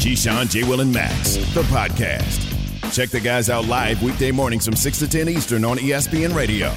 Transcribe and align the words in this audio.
Keyshawn, 0.00 0.48
J. 0.48 0.64
Will, 0.64 0.80
and 0.80 0.90
Max, 0.90 1.36
the 1.52 1.60
podcast. 1.64 2.40
Check 2.90 3.10
the 3.10 3.20
guys 3.20 3.50
out 3.50 3.66
live 3.66 4.02
weekday 4.02 4.30
mornings 4.30 4.64
from 4.64 4.74
6 4.74 4.98
to 5.00 5.06
10 5.06 5.28
Eastern 5.28 5.62
on 5.62 5.76
ESPN 5.76 6.34
Radio. 6.34 6.70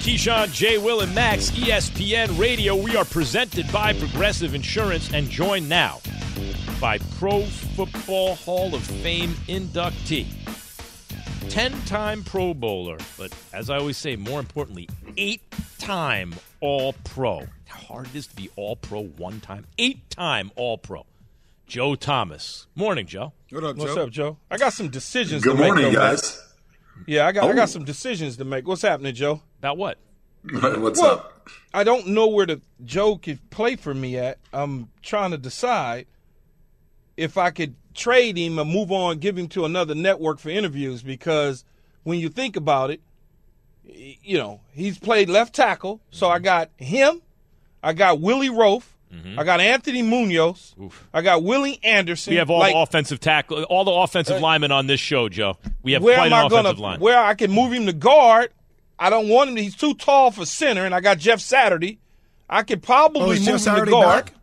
Keyshawn, 0.00 0.50
J. 0.50 0.78
Will, 0.78 1.02
and 1.02 1.14
Max, 1.14 1.50
ESPN 1.50 2.38
Radio. 2.38 2.74
We 2.74 2.96
are 2.96 3.04
presented 3.04 3.70
by 3.70 3.92
Progressive 3.92 4.54
Insurance 4.54 5.12
and 5.12 5.28
joined 5.28 5.68
now 5.68 6.00
by 6.80 6.96
Pro 7.18 7.42
Football 7.42 8.36
Hall 8.36 8.74
of 8.74 8.82
Fame 8.82 9.34
inductee, 9.46 10.28
10 11.50 11.72
time 11.82 12.24
Pro 12.24 12.54
Bowler, 12.54 12.96
but 13.18 13.30
as 13.52 13.68
I 13.68 13.76
always 13.76 13.98
say, 13.98 14.16
more 14.16 14.40
importantly, 14.40 14.88
eight 15.18 15.42
time 15.78 16.32
All 16.62 16.94
Pro. 17.04 17.46
How 17.66 17.78
hard 17.78 18.06
it 18.06 18.14
is 18.14 18.26
to 18.28 18.36
be 18.36 18.48
All 18.56 18.76
Pro 18.76 19.02
one 19.02 19.40
time, 19.40 19.66
eight 19.76 20.08
time 20.08 20.50
All 20.56 20.78
Pro. 20.78 21.04
Joe 21.68 21.94
Thomas. 21.94 22.66
Morning, 22.74 23.06
Joe. 23.06 23.32
What 23.50 23.62
up, 23.62 23.76
Joe? 23.76 23.82
What's 23.82 23.96
up, 23.96 24.10
Joe? 24.10 24.38
I 24.50 24.56
got 24.56 24.72
some 24.72 24.88
decisions 24.88 25.42
Good 25.44 25.56
to 25.56 25.62
morning, 25.62 25.84
make. 25.84 25.94
though, 25.94 26.00
man. 26.00 26.10
guys. 26.14 26.42
Yeah, 27.06 27.26
I 27.26 27.32
got 27.32 27.44
I 27.44 27.50
Oh. 27.50 27.54
got 27.54 27.68
some 27.68 27.84
decisions 27.84 28.38
to 28.38 28.44
make. 28.44 28.66
What's 28.66 28.82
happening, 28.82 29.14
Joe? 29.14 29.42
About 29.58 29.76
what? 29.76 29.98
What's 30.50 31.00
Well, 31.00 31.12
up? 31.12 31.48
I 31.74 31.84
don't 31.84 32.08
know 32.08 32.26
where 32.26 32.46
the 32.46 32.60
Joe 32.84 33.16
could 33.16 33.50
play 33.50 33.76
for 33.76 33.92
me 33.94 34.16
at. 34.16 34.38
I'm 34.52 34.88
trying 35.02 35.30
to 35.32 35.38
decide 35.38 36.06
if 37.16 37.36
I 37.36 37.50
could 37.50 37.74
trade 37.94 38.38
him 38.38 38.58
and 38.58 38.70
move 38.70 38.90
on, 38.90 39.18
give 39.18 39.36
him 39.36 39.48
to 39.48 39.64
another 39.64 39.94
network 39.94 40.38
for 40.38 40.48
interviews 40.48 41.02
because 41.02 41.64
when 42.02 42.18
you 42.18 42.30
think 42.30 42.56
about 42.56 42.90
it, 42.90 43.00
you 43.84 44.38
know, 44.38 44.60
he's 44.72 44.98
played 44.98 45.28
left 45.28 45.54
tackle. 45.54 46.00
So 46.10 46.30
I 46.30 46.36
mm-hmm. 46.36 46.44
got 46.44 46.70
him, 46.76 47.20
I 47.82 47.92
got 47.92 48.20
Willie 48.20 48.48
Roaf, 48.50 48.84
Mm-hmm. 49.12 49.38
I 49.38 49.44
got 49.44 49.60
Anthony 49.60 50.02
Munoz, 50.02 50.74
I 51.14 51.22
got 51.22 51.42
Willie 51.42 51.80
Anderson. 51.82 52.32
We 52.32 52.36
have 52.36 52.50
all 52.50 52.58
Like, 52.58 52.74
the 52.74 52.78
offensive 52.80 53.20
tackle, 53.20 53.62
all 53.64 53.84
the 53.84 53.90
offensive 53.90 54.36
uh, 54.36 54.40
linemen 54.40 54.70
on 54.70 54.86
this 54.86 55.00
show, 55.00 55.28
Joe. 55.30 55.56
We 55.82 55.92
have 55.92 56.02
where 56.02 56.16
quite 56.16 56.26
am 56.26 56.32
an 56.32 56.38
I 56.38 56.46
offensive 56.46 56.64
gonna 56.76 56.80
line. 56.80 57.00
where 57.00 57.18
I 57.18 57.34
can 57.34 57.50
move 57.50 57.72
him 57.72 57.86
to 57.86 57.92
guard? 57.94 58.50
I 58.98 59.08
don't 59.10 59.28
want 59.28 59.48
him. 59.50 59.56
To, 59.56 59.62
he's 59.62 59.76
too 59.76 59.94
tall 59.94 60.30
for 60.30 60.44
center, 60.44 60.84
and 60.84 60.94
I 60.94 61.00
got 61.00 61.18
Jeff 61.18 61.40
Saturday. 61.40 62.00
I 62.50 62.62
could 62.64 62.82
probably 62.82 63.22
Oh, 63.22 63.26
move 63.28 63.36
is 63.38 63.46
him 63.66 63.74
Jeff 63.76 63.84
to 63.84 63.90
guard. 63.90 64.24
back? 64.26 64.34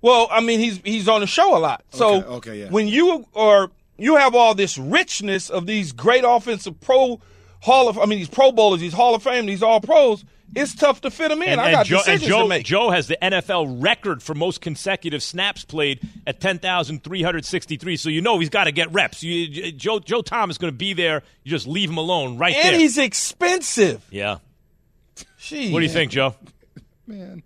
Well, 0.00 0.28
I 0.30 0.40
mean, 0.40 0.60
he's 0.60 0.78
he's 0.84 1.08
on 1.08 1.20
the 1.20 1.26
show 1.26 1.56
a 1.56 1.58
lot. 1.58 1.84
So 1.90 2.16
Okay, 2.16 2.26
okay, 2.28 2.60
yeah. 2.60 2.68
when 2.70 2.88
you 2.88 3.26
are 3.34 3.70
you 3.98 4.16
have 4.16 4.34
all 4.34 4.54
this 4.54 4.76
richness 4.78 5.50
of 5.50 5.66
these 5.66 5.92
great 5.92 6.24
offensive 6.26 6.80
pro 6.80 7.20
Hall 7.60 7.88
of 7.88 7.98
I 7.98 8.04
mean 8.06 8.18
these 8.18 8.28
Pro 8.28 8.52
Bowlers, 8.52 8.80
these 8.80 8.92
Hall 8.92 9.14
of 9.14 9.22
Fame, 9.22 9.46
these 9.46 9.62
All 9.62 9.80
Pros. 9.80 10.24
It's 10.56 10.74
tough 10.74 11.00
to 11.02 11.10
fit 11.10 11.30
him 11.30 11.42
in. 11.42 11.50
And, 11.50 11.60
I 11.60 11.66
and 11.66 11.74
got 11.74 11.86
Joe, 11.86 11.96
and 11.96 12.04
decisions 12.04 12.28
Joe, 12.28 12.42
to 12.42 12.48
make. 12.48 12.64
Joe 12.64 12.90
has 12.90 13.06
the 13.08 13.18
NFL 13.20 13.82
record 13.82 14.22
for 14.22 14.34
most 14.34 14.60
consecutive 14.60 15.22
snaps 15.22 15.64
played 15.64 16.00
at 16.26 16.40
10,363. 16.40 17.96
So 17.96 18.08
you 18.08 18.20
know 18.20 18.38
he's 18.38 18.50
got 18.50 18.64
to 18.64 18.72
get 18.72 18.92
reps. 18.92 19.22
You, 19.22 19.72
Joe, 19.72 19.98
Joe 19.98 20.22
Thomas 20.22 20.54
is 20.54 20.58
going 20.58 20.72
to 20.72 20.76
be 20.76 20.92
there. 20.92 21.22
You 21.42 21.50
just 21.50 21.66
leave 21.66 21.90
him 21.90 21.98
alone 21.98 22.38
right 22.38 22.54
and 22.54 22.74
there. 22.74 22.78
he's 22.78 22.98
expensive. 22.98 24.06
yeah. 24.10 24.38
Jeez. 25.38 25.72
What 25.72 25.80
do 25.80 25.86
you 25.86 25.92
think, 25.92 26.10
Joe? 26.10 26.34
Man. 27.06 27.42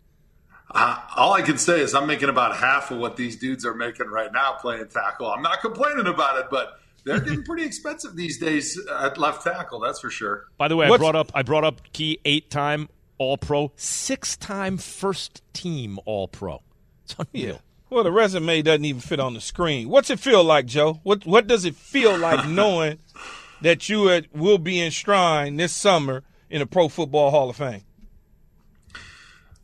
Uh, 0.70 1.00
all 1.16 1.32
I 1.32 1.42
can 1.42 1.58
say 1.58 1.80
is 1.80 1.94
I'm 1.94 2.06
making 2.06 2.28
about 2.28 2.56
half 2.56 2.90
of 2.90 2.98
what 2.98 3.16
these 3.16 3.36
dudes 3.36 3.64
are 3.64 3.74
making 3.74 4.06
right 4.06 4.32
now 4.32 4.52
playing 4.52 4.86
tackle. 4.88 5.26
I'm 5.26 5.42
not 5.42 5.60
complaining 5.60 6.06
about 6.06 6.38
it, 6.38 6.46
but 6.50 6.78
they're 7.04 7.20
getting 7.20 7.42
pretty 7.42 7.64
expensive 7.64 8.14
these 8.14 8.38
days 8.38 8.78
at 9.00 9.16
left 9.16 9.42
tackle. 9.42 9.80
That's 9.80 9.98
for 10.00 10.10
sure. 10.10 10.44
By 10.58 10.68
the 10.68 10.76
way, 10.76 10.86
I 10.86 10.96
brought 10.96 11.16
up 11.16 11.32
I 11.34 11.42
brought 11.42 11.64
up 11.64 11.80
Key 11.92 12.20
eight 12.24 12.50
time 12.50 12.88
All 13.18 13.36
Pro, 13.36 13.72
six 13.76 14.36
time 14.36 14.78
first 14.78 15.42
team 15.52 15.98
All 16.04 16.28
Pro. 16.28 16.62
It's 17.04 17.16
unreal. 17.18 17.60
Well, 17.90 18.04
the 18.04 18.12
resume 18.12 18.62
doesn't 18.62 18.84
even 18.84 19.00
fit 19.00 19.18
on 19.18 19.34
the 19.34 19.40
screen. 19.40 19.88
What's 19.88 20.10
it 20.10 20.20
feel 20.20 20.44
like, 20.44 20.66
Joe? 20.66 21.00
What 21.02 21.26
What 21.26 21.46
does 21.46 21.64
it 21.64 21.74
feel 21.74 22.16
like 22.16 22.46
knowing 22.48 22.98
that 23.62 23.88
you 23.88 24.08
at, 24.10 24.34
will 24.34 24.58
be 24.58 24.80
enshrined 24.80 25.58
this 25.58 25.72
summer 25.72 26.22
in 26.50 26.60
the 26.60 26.66
Pro 26.66 26.88
Football 26.88 27.30
Hall 27.30 27.50
of 27.50 27.56
Fame? 27.56 27.82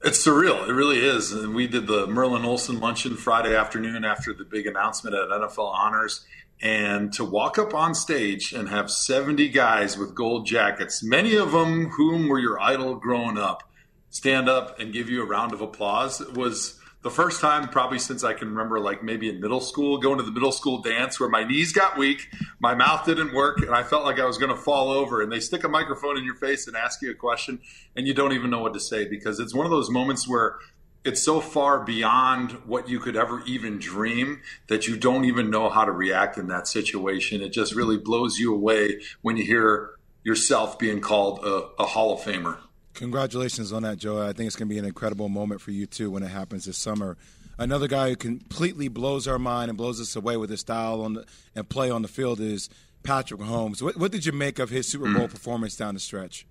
It's 0.03 0.25
surreal. 0.25 0.69
It 0.69 0.73
really 0.73 0.99
is. 0.99 1.33
And 1.33 1.55
we 1.55 1.67
did 1.67 1.87
the 1.87 2.07
Merlin 2.07 2.45
Olsen 2.45 2.79
luncheon 2.79 3.17
Friday 3.17 3.57
afternoon 3.57 4.05
after 4.05 4.35
the 4.35 4.45
big 4.45 4.67
announcement 4.67 5.17
at 5.17 5.29
NFL 5.29 5.73
Honors. 5.73 6.27
And 6.63 7.13
to 7.15 7.25
walk 7.25 7.59
up 7.59 7.75
on 7.75 7.95
stage 7.95 8.53
and 8.53 8.69
have 8.69 8.91
70 8.91 9.49
guys 9.49 9.99
with 9.99 10.15
gold 10.15 10.47
jackets, 10.47 11.03
many 11.03 11.37
of 11.37 11.53
them 11.53 11.91
whom 11.91 12.29
were 12.29 12.39
your 12.39 12.61
idol 12.61 12.95
growing 12.95 13.37
up, 13.37 13.63
stand 14.11 14.49
up 14.49 14.79
and 14.79 14.93
give 14.93 15.11
you 15.11 15.23
a 15.23 15.27
round 15.27 15.53
of 15.53 15.61
applause 15.61 16.21
was 16.35 16.81
the 17.05 17.11
first 17.11 17.43
time 17.43 17.69
probably 17.69 17.99
since 17.99 18.25
I 18.25 18.33
can 18.33 18.49
remember, 18.49 18.81
like 18.81 19.03
maybe 19.03 19.29
in 19.29 19.39
middle 19.39 19.61
school, 19.61 19.99
going 19.99 20.17
to 20.17 20.25
the 20.25 20.33
middle 20.33 20.51
school 20.51 20.81
dance 20.81 21.21
where 21.21 21.29
my 21.29 21.45
knees 21.45 21.71
got 21.71 21.99
weak, 21.99 22.29
my 22.61 22.75
mouth 22.75 23.05
didn't 23.05 23.35
work, 23.35 23.59
and 23.59 23.75
I 23.75 23.83
felt 23.83 24.05
like 24.05 24.19
I 24.19 24.25
was 24.25 24.39
going 24.39 24.49
to 24.49 24.57
fall 24.57 24.91
over. 24.91 25.21
And 25.21 25.31
they 25.31 25.41
stick 25.41 25.65
a 25.65 25.69
microphone 25.69 26.17
in 26.17 26.25
your 26.25 26.35
face 26.37 26.67
and 26.67 26.75
ask 26.75 27.03
you 27.03 27.11
a 27.11 27.15
question, 27.15 27.61
and 27.95 28.07
you 28.07 28.15
don't 28.15 28.33
even 28.33 28.49
know 28.49 28.61
what 28.61 28.73
to 28.73 28.81
say 28.81 29.05
because 29.05 29.39
it's 29.39 29.55
one 29.55 29.67
of 29.67 29.71
those 29.71 29.91
moments 29.91 30.27
where 30.27 30.57
it's 31.05 31.23
so 31.23 31.41
far 31.41 31.81
beyond 31.81 32.53
what 32.67 32.89
you 32.89 32.99
could 32.99 33.15
ever 33.15 33.43
even 33.47 33.79
dream 33.79 34.41
that 34.69 34.87
you 34.89 34.97
don't 34.97 35.25
even 35.27 35.51
know 35.51 35.69
how 35.69 35.85
to 35.85 35.93
react 35.93 36.39
in 36.39 36.49
that 36.49 36.67
situation. 36.67 37.43
It 37.43 37.51
just 37.51 37.75
really 37.75 37.99
blows 37.99 38.39
you 38.39 38.55
away 38.55 39.01
when 39.21 39.37
you 39.37 39.45
hear 39.45 39.91
yourself 40.23 40.79
being 40.79 41.01
called 41.01 41.45
a, 41.45 41.83
a 41.83 41.87
Hall 41.87 42.15
of 42.15 42.21
Famer. 42.21 42.57
Congratulations 42.95 43.73
on 43.73 43.83
that, 43.83 43.99
Joe. 43.99 44.23
I 44.23 44.33
think 44.33 44.47
it's 44.47 44.57
going 44.57 44.69
to 44.69 44.75
be 44.75 44.79
an 44.79 44.85
incredible 44.85 45.29
moment 45.29 45.61
for 45.61 45.73
you 45.73 45.87
too 45.87 46.11
when 46.11 46.23
it 46.23 46.29
happens 46.29 46.65
this 46.65 46.79
summer. 46.79 47.19
Another 47.59 47.87
guy 47.87 48.09
who 48.09 48.17
completely 48.17 48.89
blows 48.89 49.29
our 49.29 49.39
mind 49.39 49.69
and 49.69 49.77
blows 49.77 50.01
us 50.01 50.17
away 50.17 50.37
with 50.37 50.51
his 50.51 50.61
style 50.61 51.03
on 51.03 51.15
the, 51.15 51.27
and 51.55 51.69
play 51.69 51.91
on 51.91 52.03
the 52.03 52.09
field 52.09 52.41
is 52.41 52.69
Patrick 53.03 53.41
Mahomes. 53.41 53.83
What, 53.83 53.97
what 53.97 54.11
did 54.11 54.25
you 54.25 54.33
make 54.33 54.59
of 54.59 54.71
his 54.71 54.89
Super 54.89 55.13
Bowl 55.13 55.29
mm. 55.29 55.31
performance 55.31 55.77
down 55.77 55.95
the 55.95 56.01
stretch? 56.01 56.47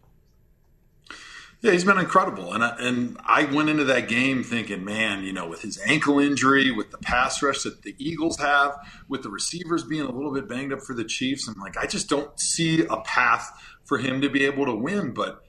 Yeah, 1.63 1.71
he's 1.71 1.85
been 1.85 1.97
incredible, 1.97 2.51
and 2.51 2.61
I, 2.61 2.75
and 2.77 3.17
I 3.23 3.45
went 3.45 3.69
into 3.69 3.85
that 3.85 4.09
game 4.09 4.43
thinking, 4.43 4.83
man, 4.83 5.23
you 5.23 5.31
know, 5.31 5.47
with 5.47 5.61
his 5.61 5.79
ankle 5.85 6.19
injury, 6.19 6.71
with 6.71 6.91
the 6.91 6.97
pass 6.97 7.41
rush 7.41 7.63
that 7.63 7.83
the 7.83 7.95
Eagles 7.97 8.37
have, 8.39 8.77
with 9.07 9.23
the 9.23 9.29
receivers 9.29 9.81
being 9.85 10.01
a 10.01 10.11
little 10.11 10.33
bit 10.33 10.49
banged 10.49 10.73
up 10.73 10.81
for 10.81 10.93
the 10.93 11.05
Chiefs, 11.05 11.47
I'm 11.47 11.57
like, 11.61 11.77
I 11.77 11.85
just 11.85 12.09
don't 12.09 12.37
see 12.37 12.85
a 12.85 12.97
path 12.97 13.49
for 13.85 13.97
him 13.97 14.19
to 14.19 14.29
be 14.29 14.43
able 14.43 14.65
to 14.65 14.75
win. 14.75 15.13
But 15.13 15.41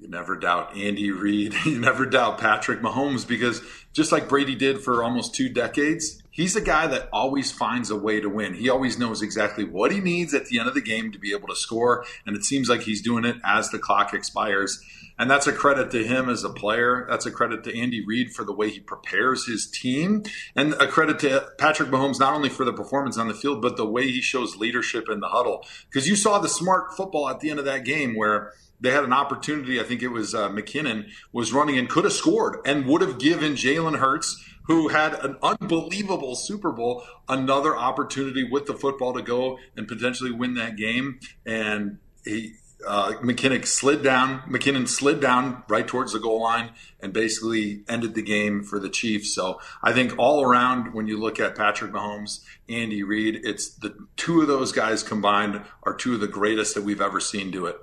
you 0.00 0.08
never 0.08 0.36
doubt 0.36 0.74
Andy 0.74 1.10
Reid, 1.10 1.54
you 1.66 1.78
never 1.78 2.06
doubt 2.06 2.38
Patrick 2.38 2.80
Mahomes, 2.80 3.28
because 3.28 3.60
just 3.92 4.10
like 4.10 4.26
Brady 4.26 4.54
did 4.54 4.80
for 4.80 5.04
almost 5.04 5.34
two 5.34 5.50
decades, 5.50 6.22
he's 6.30 6.56
a 6.56 6.62
guy 6.62 6.86
that 6.86 7.10
always 7.12 7.52
finds 7.52 7.90
a 7.90 7.96
way 7.96 8.20
to 8.20 8.30
win. 8.30 8.54
He 8.54 8.70
always 8.70 8.98
knows 8.98 9.20
exactly 9.20 9.64
what 9.64 9.92
he 9.92 10.00
needs 10.00 10.32
at 10.32 10.46
the 10.46 10.60
end 10.60 10.68
of 10.68 10.74
the 10.74 10.80
game 10.80 11.12
to 11.12 11.18
be 11.18 11.32
able 11.32 11.48
to 11.48 11.56
score, 11.56 12.06
and 12.24 12.34
it 12.34 12.44
seems 12.46 12.70
like 12.70 12.80
he's 12.80 13.02
doing 13.02 13.26
it 13.26 13.36
as 13.44 13.68
the 13.68 13.78
clock 13.78 14.14
expires. 14.14 14.82
And 15.18 15.30
that's 15.30 15.46
a 15.46 15.52
credit 15.52 15.90
to 15.90 16.06
him 16.06 16.28
as 16.28 16.44
a 16.44 16.50
player. 16.50 17.06
That's 17.08 17.26
a 17.26 17.30
credit 17.30 17.64
to 17.64 17.78
Andy 17.78 18.04
Reid 18.04 18.32
for 18.32 18.44
the 18.44 18.52
way 18.52 18.70
he 18.70 18.80
prepares 18.80 19.46
his 19.46 19.66
team. 19.66 20.22
And 20.54 20.74
a 20.74 20.86
credit 20.86 21.18
to 21.20 21.48
Patrick 21.58 21.88
Mahomes, 21.90 22.20
not 22.20 22.34
only 22.34 22.48
for 22.48 22.64
the 22.64 22.72
performance 22.72 23.18
on 23.18 23.28
the 23.28 23.34
field, 23.34 23.60
but 23.60 23.76
the 23.76 23.86
way 23.86 24.04
he 24.04 24.20
shows 24.20 24.56
leadership 24.56 25.08
in 25.08 25.20
the 25.20 25.28
huddle. 25.28 25.66
Because 25.90 26.08
you 26.08 26.16
saw 26.16 26.38
the 26.38 26.48
smart 26.48 26.96
football 26.96 27.28
at 27.28 27.40
the 27.40 27.50
end 27.50 27.58
of 27.58 27.64
that 27.64 27.84
game 27.84 28.14
where 28.16 28.52
they 28.80 28.90
had 28.90 29.04
an 29.04 29.12
opportunity. 29.12 29.80
I 29.80 29.84
think 29.84 30.02
it 30.02 30.08
was 30.08 30.34
uh, 30.34 30.48
McKinnon 30.50 31.08
was 31.32 31.52
running 31.52 31.78
and 31.78 31.88
could 31.88 32.04
have 32.04 32.12
scored 32.12 32.58
and 32.64 32.86
would 32.86 33.00
have 33.00 33.18
given 33.18 33.54
Jalen 33.54 33.98
Hurts, 33.98 34.42
who 34.64 34.88
had 34.88 35.14
an 35.24 35.36
unbelievable 35.42 36.36
Super 36.36 36.70
Bowl, 36.70 37.02
another 37.28 37.76
opportunity 37.76 38.44
with 38.44 38.66
the 38.66 38.74
football 38.74 39.14
to 39.14 39.22
go 39.22 39.58
and 39.76 39.88
potentially 39.88 40.30
win 40.30 40.54
that 40.54 40.76
game. 40.76 41.18
And 41.44 41.98
he, 42.24 42.54
uh, 42.86 43.12
McKinnon 43.22 43.66
slid 43.66 44.02
down. 44.02 44.40
McKinnon 44.42 44.88
slid 44.88 45.20
down 45.20 45.64
right 45.68 45.86
towards 45.86 46.12
the 46.12 46.20
goal 46.20 46.42
line 46.42 46.70
and 47.00 47.12
basically 47.12 47.82
ended 47.88 48.14
the 48.14 48.22
game 48.22 48.62
for 48.62 48.78
the 48.78 48.88
Chiefs. 48.88 49.34
So 49.34 49.60
I 49.82 49.92
think 49.92 50.16
all 50.18 50.42
around, 50.42 50.94
when 50.94 51.06
you 51.08 51.18
look 51.18 51.40
at 51.40 51.56
Patrick 51.56 51.92
Mahomes, 51.92 52.44
Andy 52.68 53.02
Reid, 53.02 53.40
it's 53.42 53.68
the 53.68 53.96
two 54.16 54.40
of 54.40 54.48
those 54.48 54.72
guys 54.72 55.02
combined 55.02 55.62
are 55.82 55.94
two 55.94 56.14
of 56.14 56.20
the 56.20 56.28
greatest 56.28 56.74
that 56.74 56.84
we've 56.84 57.00
ever 57.00 57.20
seen 57.20 57.50
do 57.50 57.66
it. 57.66 57.76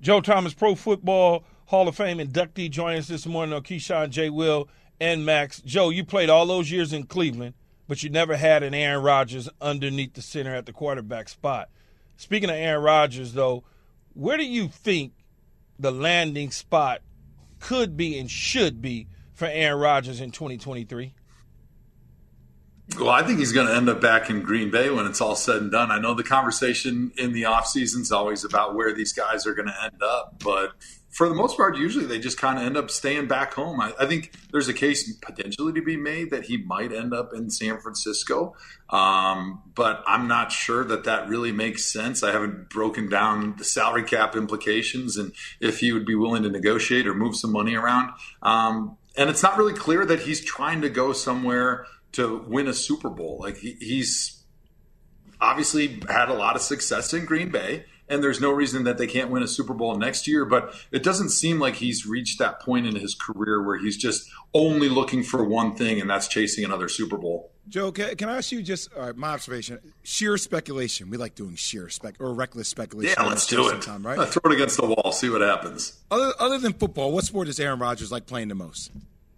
Joe 0.00 0.20
Thomas, 0.20 0.54
Pro 0.54 0.74
Football 0.74 1.44
Hall 1.66 1.88
of 1.88 1.96
Fame 1.96 2.18
inductee, 2.18 2.70
joins 2.70 3.00
us 3.00 3.08
this 3.08 3.26
morning 3.26 3.54
on 3.54 3.62
Keyshawn 3.62 4.10
J. 4.10 4.30
Will 4.30 4.68
and 5.00 5.24
Max. 5.26 5.60
Joe, 5.62 5.90
you 5.90 6.04
played 6.04 6.30
all 6.30 6.46
those 6.46 6.70
years 6.70 6.92
in 6.92 7.04
Cleveland. 7.04 7.54
but 7.86 8.02
you 8.02 8.10
never 8.10 8.36
had 8.36 8.62
an 8.62 8.74
Aaron 8.74 9.02
Rodgers 9.02 9.48
underneath 9.60 10.14
the 10.14 10.22
center 10.22 10.54
at 10.54 10.66
the 10.66 10.72
quarterback 10.72 11.28
spot. 11.28 11.68
Speaking 12.16 12.48
of 12.48 12.56
Aaron 12.56 12.82
Rodgers, 12.82 13.34
though, 13.34 13.64
where 14.14 14.36
do 14.36 14.44
you 14.44 14.68
think 14.68 15.12
the 15.78 15.90
landing 15.90 16.50
spot 16.50 17.00
could 17.60 17.96
be 17.96 18.18
and 18.18 18.30
should 18.30 18.80
be 18.80 19.08
for 19.32 19.46
Aaron 19.46 19.80
Rodgers 19.80 20.20
in 20.20 20.30
2023? 20.30 21.14
Well, 22.98 23.10
I 23.10 23.22
think 23.22 23.38
he's 23.38 23.52
going 23.52 23.66
to 23.66 23.74
end 23.74 23.88
up 23.88 24.00
back 24.00 24.28
in 24.28 24.42
Green 24.42 24.70
Bay 24.70 24.90
when 24.90 25.06
it's 25.06 25.20
all 25.20 25.34
said 25.34 25.62
and 25.62 25.70
done. 25.70 25.90
I 25.90 25.98
know 25.98 26.14
the 26.14 26.22
conversation 26.22 27.12
in 27.16 27.32
the 27.32 27.42
offseason 27.42 28.00
is 28.00 28.12
always 28.12 28.44
about 28.44 28.74
where 28.74 28.94
these 28.94 29.12
guys 29.12 29.46
are 29.46 29.54
going 29.54 29.68
to 29.68 29.82
end 29.82 30.02
up, 30.02 30.34
but 30.44 30.72
for 31.14 31.28
the 31.28 31.34
most 31.34 31.56
part, 31.56 31.76
usually 31.76 32.06
they 32.06 32.18
just 32.18 32.38
kind 32.38 32.58
of 32.58 32.64
end 32.64 32.76
up 32.76 32.90
staying 32.90 33.28
back 33.28 33.54
home. 33.54 33.80
I, 33.80 33.92
I, 34.00 34.06
think 34.06 34.32
there's 34.50 34.66
a 34.66 34.74
case 34.74 35.16
potentially 35.18 35.72
to 35.72 35.80
be 35.80 35.96
made 35.96 36.30
that 36.30 36.46
he 36.46 36.56
might 36.56 36.92
end 36.92 37.14
up 37.14 37.32
in 37.32 37.50
San 37.50 37.80
Francisco, 37.80 38.56
um, 38.90 39.62
but 39.76 40.02
I'm 40.08 40.26
not 40.26 40.50
sure 40.50 40.82
that 40.84 41.04
that 41.04 41.28
really 41.28 41.52
makes 41.52 41.84
sense. 41.84 42.24
I 42.24 42.32
haven't 42.32 42.68
broken 42.68 43.08
down 43.08 43.54
the 43.58 43.64
salary 43.64 44.02
cap 44.02 44.34
implications 44.34 45.16
and 45.16 45.32
if 45.60 45.78
he 45.78 45.92
would 45.92 46.04
be 46.04 46.16
willing 46.16 46.42
to 46.42 46.50
negotiate 46.50 47.06
or 47.06 47.14
move 47.14 47.36
some 47.36 47.52
money 47.52 47.76
around. 47.76 48.10
Um, 48.42 48.96
and 49.16 49.30
it's 49.30 49.42
not 49.42 49.56
really 49.56 49.74
clear 49.74 50.04
that 50.04 50.18
he's 50.20 50.44
trying 50.44 50.80
to 50.80 50.88
go 50.88 51.12
somewhere 51.12 51.86
to 52.12 52.44
win 52.48 52.66
a 52.66 52.74
Super 52.74 53.08
Bowl. 53.08 53.38
Like 53.38 53.58
he, 53.58 53.76
he's 53.78 54.42
obviously 55.40 56.00
had 56.08 56.28
a 56.28 56.34
lot 56.34 56.56
of 56.56 56.62
success 56.62 57.14
in 57.14 57.24
Green 57.24 57.50
Bay, 57.50 57.84
and 58.08 58.22
there's 58.22 58.40
no 58.40 58.50
reason 58.50 58.84
that 58.84 58.98
they 58.98 59.06
can't 59.06 59.30
win 59.30 59.42
a 59.42 59.48
Super 59.48 59.74
Bowl 59.74 59.96
next 59.96 60.26
year. 60.26 60.44
But 60.44 60.74
it 60.90 61.02
doesn't 61.02 61.30
seem 61.30 61.58
like 61.58 61.76
he's 61.76 62.06
reached 62.06 62.38
that 62.38 62.60
point 62.60 62.86
in 62.86 62.96
his 62.96 63.14
career 63.14 63.62
where 63.62 63.78
he's 63.78 63.96
just 63.96 64.28
only 64.52 64.88
looking 64.88 65.22
for 65.22 65.44
one 65.44 65.74
thing, 65.74 66.00
and 66.00 66.08
that's 66.08 66.28
chasing 66.28 66.64
another 66.64 66.88
Super 66.88 67.16
Bowl. 67.16 67.50
Joe, 67.68 67.92
can, 67.92 68.14
can 68.16 68.28
I 68.28 68.36
ask 68.36 68.52
you 68.52 68.62
just 68.62 68.90
my 69.16 69.28
observation? 69.28 69.78
Sheer 70.02 70.36
speculation. 70.36 71.08
We 71.08 71.16
like 71.16 71.34
doing 71.34 71.54
sheer 71.54 71.88
spec 71.88 72.16
or 72.20 72.34
reckless 72.34 72.68
speculation. 72.68 73.14
Yeah, 73.18 73.26
let's 73.26 73.46
do 73.46 73.68
it. 73.70 73.80
Time, 73.80 74.06
right? 74.06 74.28
throw 74.28 74.50
it 74.50 74.54
against 74.54 74.76
the 74.76 74.86
wall, 74.86 75.12
see 75.12 75.30
what 75.30 75.40
happens. 75.40 75.98
Other, 76.10 76.32
other 76.38 76.58
than 76.58 76.74
football, 76.74 77.12
what 77.12 77.24
sport 77.24 77.46
does 77.46 77.58
Aaron 77.58 77.78
Rodgers 77.78 78.12
like 78.12 78.26
playing 78.26 78.48
the 78.48 78.54
most? 78.54 78.90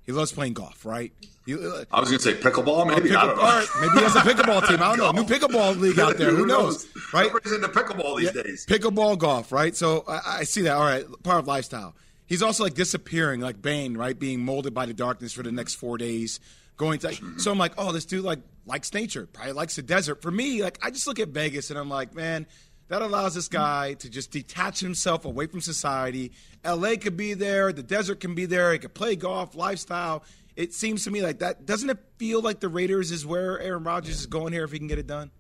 He 0.05 0.13
loves 0.13 0.33
playing 0.33 0.55
golf, 0.55 0.85
right? 0.85 1.13
Uh, 1.49 1.85
I 1.93 2.01
was 2.01 2.09
going 2.09 2.19
to 2.19 2.25
say 2.25 2.35
pickleball, 2.35 2.87
maybe. 2.87 3.03
Pickle, 3.11 3.17
I 3.19 3.27
don't 3.27 3.37
know. 3.37 3.43
Right, 3.43 3.67
maybe 3.81 3.93
he 3.99 4.01
has 4.03 4.17
a 4.17 4.21
pickleball 4.21 4.69
team. 4.69 4.83
I 4.83 4.97
don't 4.97 4.99
know. 4.99 5.23
New 5.23 5.29
pickleball 5.29 5.79
league 5.79 5.99
out 5.99 6.17
there. 6.19 6.31
Who, 6.31 6.37
Who 6.39 6.47
knows? 6.47 6.85
knows? 6.95 7.13
Right? 7.13 7.27
Everybody's 7.27 7.53
into 7.53 7.69
pickleball 7.69 8.19
these 8.19 8.35
Yeah, 8.35 8.43
days. 8.43 8.67
Pickleball 8.67 9.19
golf, 9.19 9.53
right? 9.53 9.75
So 9.77 10.05
I, 10.09 10.39
I 10.41 10.45
see 10.45 10.63
that. 10.63 10.77
All 10.77 10.85
right, 10.85 11.05
part 11.23 11.39
of 11.39 11.47
lifestyle. 11.47 11.95
He's 12.27 12.43
also 12.43 12.65
like 12.65 12.75
disappearing, 12.75 13.41
like 13.41 13.63
Bane, 13.63 13.97
right? 13.97 14.19
Being 14.19 14.45
molded 14.45 14.75
by 14.75 14.87
the 14.87 14.95
darkness 14.95 15.33
for 15.33 15.43
the 15.45 15.53
next 15.53 15.75
four 15.77 15.97
days. 15.99 16.41
Going 16.77 16.99
to, 16.99 17.15
so 17.39 17.51
I'm 17.53 17.57
like, 17.59 17.73
oh, 17.79 17.93
this 17.93 18.05
dude 18.05 18.25
like 18.25 18.41
likes 18.67 18.93
nature, 18.93 19.27
probably 19.33 19.53
likes 19.53 19.77
the 19.77 19.83
desert. 19.83 20.21
For 20.21 20.31
me, 20.31 20.63
like 20.63 20.79
I 20.83 20.91
just 20.91 21.07
look 21.07 21.19
at 21.21 21.29
Vegas 21.29 21.71
and 21.71 21.79
I'm 21.79 21.89
like, 21.89 22.15
man, 22.15 22.47
that 22.89 23.01
allows 23.01 23.35
this 23.35 23.49
guy 23.49 23.95
to 23.95 24.11
just 24.11 24.31
detach 24.31 24.81
himself 24.81 25.25
away 25.25 25.47
from 25.47 25.61
society. 25.63 26.33
LA 26.65 26.97
could 27.01 27.17
be 27.17 27.33
there, 27.33 27.73
the 27.73 27.83
desert 27.83 28.21
can 28.21 28.35
be 28.35 28.45
there. 28.45 28.73
He 28.73 28.79
could 28.79 28.93
play 28.93 29.17
golf, 29.17 29.55
lifestyle. 29.55 30.23
It 30.57 30.73
seems 30.73 31.05
to 31.05 31.11
me 31.11 31.23
like 31.23 31.41
that. 31.41 31.67
Doesn't 31.67 31.91
it 31.91 31.99
feel 32.17 32.41
like 32.41 32.61
the 32.61 32.69
Raiders 32.69 33.13
is 33.13 33.27
where 33.27 33.61
Aaron 33.61 33.85
Rodgers 33.85 34.19
is 34.19 34.27
going 34.27 34.53
here 34.53 34.65
if 34.65 34.73
he 34.73 34.79
can 34.79 34.89
get 34.89 34.99
it 34.99 35.07
done? 35.07 35.31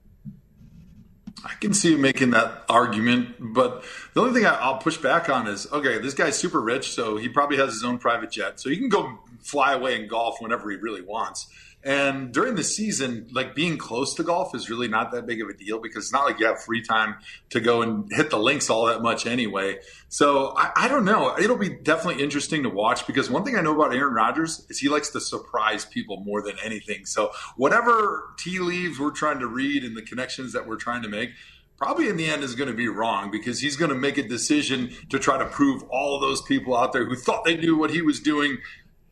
I 1.44 1.54
can 1.60 1.74
see 1.74 1.90
you 1.90 1.98
making 1.98 2.30
that 2.30 2.64
argument, 2.68 3.36
but 3.38 3.84
the 4.14 4.20
only 4.20 4.32
thing 4.32 4.46
I'll 4.46 4.78
push 4.78 4.96
back 4.96 5.28
on 5.28 5.46
is 5.46 5.70
okay, 5.70 5.98
this 5.98 6.14
guy's 6.14 6.36
super 6.36 6.60
rich, 6.60 6.92
so 6.92 7.16
he 7.18 7.28
probably 7.28 7.56
has 7.58 7.72
his 7.72 7.84
own 7.84 7.98
private 7.98 8.30
jet, 8.30 8.58
so 8.58 8.70
he 8.70 8.76
can 8.76 8.88
go 8.88 9.20
fly 9.40 9.74
away 9.74 9.96
and 9.96 10.08
golf 10.08 10.40
whenever 10.40 10.70
he 10.70 10.76
really 10.76 11.02
wants. 11.02 11.46
And 11.86 12.32
during 12.32 12.56
the 12.56 12.64
season, 12.64 13.28
like 13.30 13.54
being 13.54 13.78
close 13.78 14.12
to 14.14 14.24
golf 14.24 14.56
is 14.56 14.68
really 14.68 14.88
not 14.88 15.12
that 15.12 15.24
big 15.24 15.40
of 15.40 15.48
a 15.48 15.54
deal 15.54 15.78
because 15.80 16.06
it's 16.06 16.12
not 16.12 16.24
like 16.24 16.40
you 16.40 16.46
have 16.46 16.60
free 16.60 16.82
time 16.82 17.14
to 17.50 17.60
go 17.60 17.80
and 17.80 18.10
hit 18.10 18.28
the 18.28 18.38
links 18.40 18.68
all 18.68 18.86
that 18.86 19.02
much 19.02 19.24
anyway. 19.24 19.78
So 20.08 20.52
I, 20.56 20.72
I 20.74 20.88
don't 20.88 21.04
know. 21.04 21.38
It'll 21.38 21.56
be 21.56 21.68
definitely 21.68 22.24
interesting 22.24 22.64
to 22.64 22.70
watch 22.70 23.06
because 23.06 23.30
one 23.30 23.44
thing 23.44 23.54
I 23.54 23.60
know 23.60 23.72
about 23.72 23.94
Aaron 23.94 24.14
Rodgers 24.14 24.66
is 24.68 24.80
he 24.80 24.88
likes 24.88 25.10
to 25.10 25.20
surprise 25.20 25.84
people 25.84 26.18
more 26.24 26.42
than 26.42 26.56
anything. 26.64 27.06
So 27.06 27.30
whatever 27.56 28.34
tea 28.36 28.58
leaves 28.58 28.98
we're 28.98 29.12
trying 29.12 29.38
to 29.38 29.46
read 29.46 29.84
and 29.84 29.96
the 29.96 30.02
connections 30.02 30.54
that 30.54 30.66
we're 30.66 30.78
trying 30.78 31.02
to 31.02 31.08
make, 31.08 31.30
probably 31.78 32.08
in 32.08 32.16
the 32.16 32.26
end 32.26 32.42
is 32.42 32.56
going 32.56 32.68
to 32.68 32.74
be 32.76 32.88
wrong 32.88 33.30
because 33.30 33.60
he's 33.60 33.76
going 33.76 33.90
to 33.90 33.96
make 33.96 34.18
a 34.18 34.26
decision 34.26 34.90
to 35.10 35.20
try 35.20 35.38
to 35.38 35.46
prove 35.46 35.84
all 35.84 36.18
those 36.18 36.42
people 36.42 36.76
out 36.76 36.92
there 36.92 37.04
who 37.04 37.14
thought 37.14 37.44
they 37.44 37.56
knew 37.56 37.78
what 37.78 37.90
he 37.90 38.02
was 38.02 38.18
doing 38.18 38.58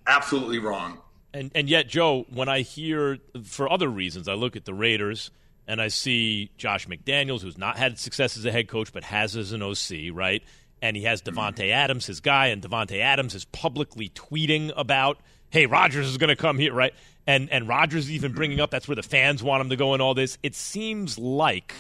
absolutely 0.09 0.59
wrong. 0.59 0.99
And 1.35 1.51
and 1.55 1.69
yet, 1.69 1.89
Joe, 1.89 2.27
when 2.33 2.49
I 2.49 2.61
hear 2.61 3.19
for 3.43 3.71
other 3.71 3.89
reasons, 3.89 4.29
I 4.29 4.35
look 4.35 4.55
at 4.55 4.65
the 4.65 4.73
Raiders 4.73 5.33
and 5.67 5.83
I 5.83 5.89
see 5.89 6.51
Josh 6.57 6.87
McDaniels, 6.87 7.43
who's 7.43 7.59
not 7.59 7.77
had 7.77 7.99
success 7.99 8.37
as 8.37 8.45
a 8.45 8.53
head 8.53 8.69
coach 8.69 8.93
but 8.93 9.03
has 9.05 9.37
as 9.37 9.53
an 9.53 9.61
OC, 9.61 10.13
right? 10.13 10.43
And 10.81 10.97
he 10.97 11.03
has 11.05 11.23
Davante 11.23 11.71
Adams, 11.71 12.07
his 12.07 12.21
guy, 12.21 12.49
and 12.49 12.63
Davante 12.63 13.01
Adams 13.01 13.35
is 13.35 13.47
publicly 13.47 14.11
tweeting 14.11 14.73
about, 14.77 15.19
"Hey, 15.51 15.67
Rodgers 15.67 16.07
is 16.07 16.19
going 16.19 16.29
to 16.29 16.37
come 16.37 16.59
here," 16.59 16.73
right? 16.73 16.95
And 17.27 17.51
and 17.51 17.67
Rodgers 17.67 18.05
is 18.05 18.13
even 18.13 18.33
bringing 18.33 18.61
up 18.61 18.71
that's 18.71 18.87
where 18.87 18.95
the 18.95 19.03
fans 19.03 19.43
want 19.43 19.61
him 19.61 19.71
to 19.71 19.77
go 19.77 19.93
and 19.93 20.01
all 20.01 20.15
this. 20.15 20.39
It 20.45 20.55
seems 20.55 21.19
like 21.19 21.75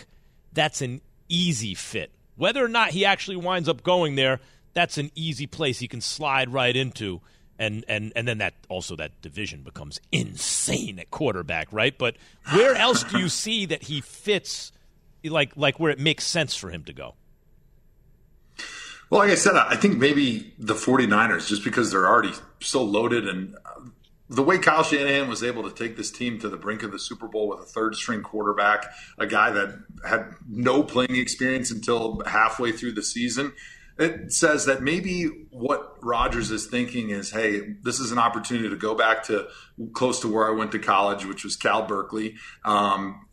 that's 0.52 0.82
an 0.82 1.00
easy 1.28 1.74
fit. 1.74 2.10
Whether 2.36 2.64
or 2.64 2.68
not 2.68 2.90
he 2.90 3.04
actually 3.04 3.36
winds 3.36 3.68
up 3.68 3.84
going 3.84 4.16
there, 4.16 4.40
that's 4.72 4.98
an 4.98 5.12
easy 5.14 5.46
place 5.46 5.78
he 5.78 5.86
can 5.86 6.00
slide 6.00 6.52
right 6.52 6.74
into 6.74 7.20
and 7.58 7.84
and 7.88 8.12
and 8.16 8.26
then 8.26 8.38
that 8.38 8.54
also 8.68 8.96
that 8.96 9.20
division 9.22 9.62
becomes 9.62 10.00
insane 10.12 10.98
at 10.98 11.10
quarterback, 11.10 11.68
right? 11.72 11.96
But 11.96 12.16
where 12.52 12.74
else 12.74 13.04
do 13.04 13.18
you 13.18 13.28
see 13.28 13.66
that 13.66 13.84
he 13.84 14.00
fits, 14.00 14.72
like 15.24 15.52
like 15.56 15.78
where 15.78 15.90
it 15.90 15.98
makes 15.98 16.24
sense 16.24 16.54
for 16.54 16.70
him 16.70 16.84
to 16.84 16.92
go? 16.92 17.14
Well, 19.10 19.20
like 19.20 19.30
I 19.30 19.36
said, 19.36 19.54
I 19.54 19.76
think 19.76 19.98
maybe 19.98 20.54
the 20.58 20.74
49ers, 20.74 21.46
just 21.46 21.62
because 21.62 21.90
they're 21.90 22.08
already 22.08 22.32
so 22.60 22.82
loaded 22.82 23.28
and 23.28 23.54
uh, 23.54 23.80
the 24.30 24.42
way 24.42 24.58
Kyle 24.58 24.82
Shanahan 24.82 25.28
was 25.28 25.42
able 25.42 25.62
to 25.68 25.70
take 25.70 25.96
this 25.96 26.10
team 26.10 26.38
to 26.40 26.48
the 26.48 26.56
brink 26.56 26.82
of 26.82 26.92
the 26.92 26.98
Super 26.98 27.28
Bowl 27.28 27.48
with 27.48 27.60
a 27.60 27.64
third 27.64 27.94
string 27.94 28.22
quarterback, 28.22 28.86
a 29.18 29.26
guy 29.26 29.50
that 29.50 29.78
had 30.08 30.34
no 30.48 30.82
playing 30.82 31.16
experience 31.16 31.70
until 31.70 32.22
halfway 32.26 32.72
through 32.72 32.92
the 32.92 33.02
season, 33.02 33.52
it 33.98 34.32
says 34.32 34.66
that 34.66 34.82
maybe 34.82 35.26
what 35.50 35.96
Rodgers 36.02 36.50
is 36.50 36.66
thinking 36.66 37.10
is, 37.10 37.30
hey, 37.30 37.74
this 37.82 38.00
is 38.00 38.10
an 38.10 38.18
opportunity 38.18 38.68
to 38.68 38.76
go 38.76 38.94
back 38.94 39.24
to 39.24 39.48
close 39.92 40.20
to 40.20 40.28
where 40.28 40.48
I 40.48 40.50
went 40.50 40.72
to 40.72 40.78
college, 40.78 41.24
which 41.24 41.44
was 41.44 41.56
Cal 41.56 41.86
Berkeley. 41.86 42.34
Um, 42.64 43.26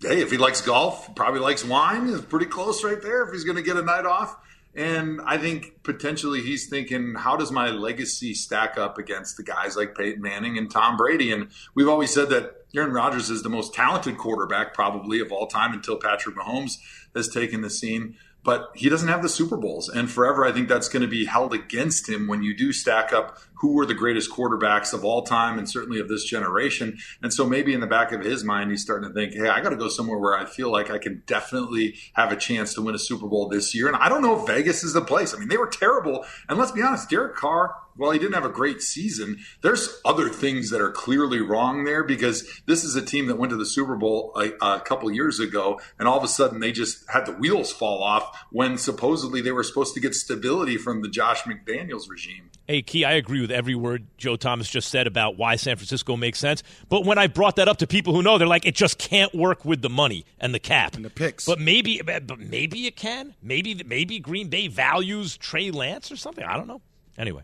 hey, 0.00 0.22
if 0.22 0.30
he 0.30 0.38
likes 0.38 0.62
golf, 0.62 1.14
probably 1.14 1.40
likes 1.40 1.64
wine. 1.64 2.08
It's 2.08 2.24
pretty 2.24 2.46
close 2.46 2.82
right 2.82 3.00
there. 3.00 3.22
If 3.26 3.32
he's 3.32 3.44
going 3.44 3.56
to 3.56 3.62
get 3.62 3.76
a 3.76 3.82
night 3.82 4.06
off. 4.06 4.36
And 4.74 5.20
I 5.26 5.36
think 5.36 5.82
potentially 5.82 6.42
he's 6.42 6.68
thinking, 6.68 7.14
how 7.16 7.36
does 7.36 7.50
my 7.50 7.70
legacy 7.70 8.34
stack 8.34 8.78
up 8.78 8.98
against 8.98 9.36
the 9.36 9.42
guys 9.42 9.76
like 9.76 9.96
Peyton 9.96 10.22
Manning 10.22 10.56
and 10.56 10.70
Tom 10.70 10.96
Brady? 10.96 11.32
And 11.32 11.48
we've 11.74 11.88
always 11.88 12.14
said 12.14 12.30
that 12.30 12.54
Aaron 12.74 12.92
Rodgers 12.92 13.30
is 13.30 13.42
the 13.42 13.48
most 13.48 13.74
talented 13.74 14.16
quarterback 14.16 14.72
probably 14.72 15.20
of 15.20 15.32
all 15.32 15.48
time 15.48 15.72
until 15.72 15.96
Patrick 15.96 16.36
Mahomes 16.36 16.78
has 17.16 17.28
taken 17.28 17.62
the 17.62 17.70
scene 17.70 18.16
but 18.42 18.70
he 18.74 18.88
doesn't 18.88 19.08
have 19.08 19.22
the 19.22 19.28
Super 19.28 19.56
Bowls. 19.56 19.88
And 19.88 20.10
forever, 20.10 20.44
I 20.44 20.52
think 20.52 20.68
that's 20.68 20.88
going 20.88 21.02
to 21.02 21.08
be 21.08 21.26
held 21.26 21.52
against 21.52 22.08
him 22.08 22.26
when 22.26 22.42
you 22.42 22.56
do 22.56 22.72
stack 22.72 23.12
up 23.12 23.38
who 23.60 23.74
were 23.74 23.84
the 23.84 23.94
greatest 23.94 24.30
quarterbacks 24.30 24.94
of 24.94 25.04
all 25.04 25.22
time 25.22 25.58
and 25.58 25.68
certainly 25.68 26.00
of 26.00 26.08
this 26.08 26.24
generation. 26.24 26.98
And 27.22 27.32
so 27.32 27.46
maybe 27.46 27.74
in 27.74 27.80
the 27.80 27.86
back 27.86 28.10
of 28.12 28.22
his 28.22 28.42
mind, 28.42 28.70
he's 28.70 28.80
starting 28.80 29.08
to 29.08 29.14
think, 29.14 29.34
hey, 29.34 29.48
I 29.48 29.60
got 29.60 29.70
to 29.70 29.76
go 29.76 29.88
somewhere 29.88 30.18
where 30.18 30.38
I 30.38 30.46
feel 30.46 30.72
like 30.72 30.90
I 30.90 30.96
can 30.96 31.22
definitely 31.26 31.96
have 32.14 32.32
a 32.32 32.36
chance 32.36 32.72
to 32.74 32.82
win 32.82 32.94
a 32.94 32.98
Super 32.98 33.26
Bowl 33.26 33.48
this 33.48 33.74
year. 33.74 33.86
And 33.86 33.96
I 33.96 34.08
don't 34.08 34.22
know 34.22 34.40
if 34.40 34.46
Vegas 34.46 34.82
is 34.82 34.94
the 34.94 35.02
place. 35.02 35.34
I 35.34 35.38
mean, 35.38 35.48
they 35.48 35.58
were 35.58 35.66
terrible. 35.66 36.24
And 36.48 36.58
let's 36.58 36.72
be 36.72 36.80
honest, 36.80 37.10
Derek 37.10 37.36
Carr, 37.36 37.74
while 38.00 38.12
he 38.12 38.18
didn't 38.18 38.34
have 38.34 38.46
a 38.46 38.50
great 38.50 38.80
season, 38.80 39.38
there's 39.60 40.00
other 40.06 40.30
things 40.30 40.70
that 40.70 40.80
are 40.80 40.90
clearly 40.90 41.40
wrong 41.40 41.84
there 41.84 42.02
because 42.02 42.62
this 42.66 42.82
is 42.82 42.96
a 42.96 43.02
team 43.02 43.26
that 43.26 43.36
went 43.36 43.50
to 43.50 43.56
the 43.56 43.66
Super 43.66 43.94
Bowl 43.94 44.32
a, 44.36 44.52
a 44.64 44.80
couple 44.80 45.10
years 45.12 45.38
ago, 45.38 45.78
and 45.98 46.08
all 46.08 46.16
of 46.16 46.24
a 46.24 46.28
sudden 46.28 46.60
they 46.60 46.72
just 46.72 47.08
had 47.10 47.26
the 47.26 47.32
wheels 47.32 47.70
fall 47.70 48.02
off 48.02 48.46
when 48.50 48.78
supposedly 48.78 49.42
they 49.42 49.52
were 49.52 49.62
supposed 49.62 49.92
to 49.94 50.00
get 50.00 50.14
stability 50.14 50.78
from 50.78 51.02
the 51.02 51.08
Josh 51.08 51.42
McDaniels 51.42 52.08
regime. 52.08 52.50
Hey, 52.66 52.80
Key, 52.80 53.04
I 53.04 53.12
agree 53.12 53.42
with 53.42 53.50
every 53.50 53.74
word 53.74 54.06
Joe 54.16 54.36
Thomas 54.36 54.70
just 54.70 54.88
said 54.88 55.06
about 55.06 55.36
why 55.36 55.56
San 55.56 55.76
Francisco 55.76 56.16
makes 56.16 56.38
sense. 56.38 56.62
But 56.88 57.04
when 57.04 57.18
I 57.18 57.26
brought 57.26 57.56
that 57.56 57.68
up 57.68 57.78
to 57.78 57.86
people 57.86 58.14
who 58.14 58.22
know, 58.22 58.38
they're 58.38 58.46
like, 58.46 58.64
it 58.64 58.76
just 58.76 58.96
can't 58.96 59.34
work 59.34 59.64
with 59.66 59.82
the 59.82 59.90
money 59.90 60.24
and 60.38 60.54
the 60.54 60.58
cap 60.58 60.94
and 60.94 61.04
the 61.04 61.10
picks. 61.10 61.44
But 61.44 61.60
maybe, 61.60 62.00
but 62.00 62.38
maybe 62.38 62.86
it 62.86 62.96
can. 62.96 63.34
Maybe, 63.42 63.82
maybe 63.84 64.20
Green 64.20 64.48
Bay 64.48 64.68
values 64.68 65.36
Trey 65.36 65.70
Lance 65.70 66.10
or 66.10 66.16
something. 66.16 66.44
I 66.44 66.56
don't 66.56 66.68
know. 66.68 66.80
Anyway, 67.18 67.42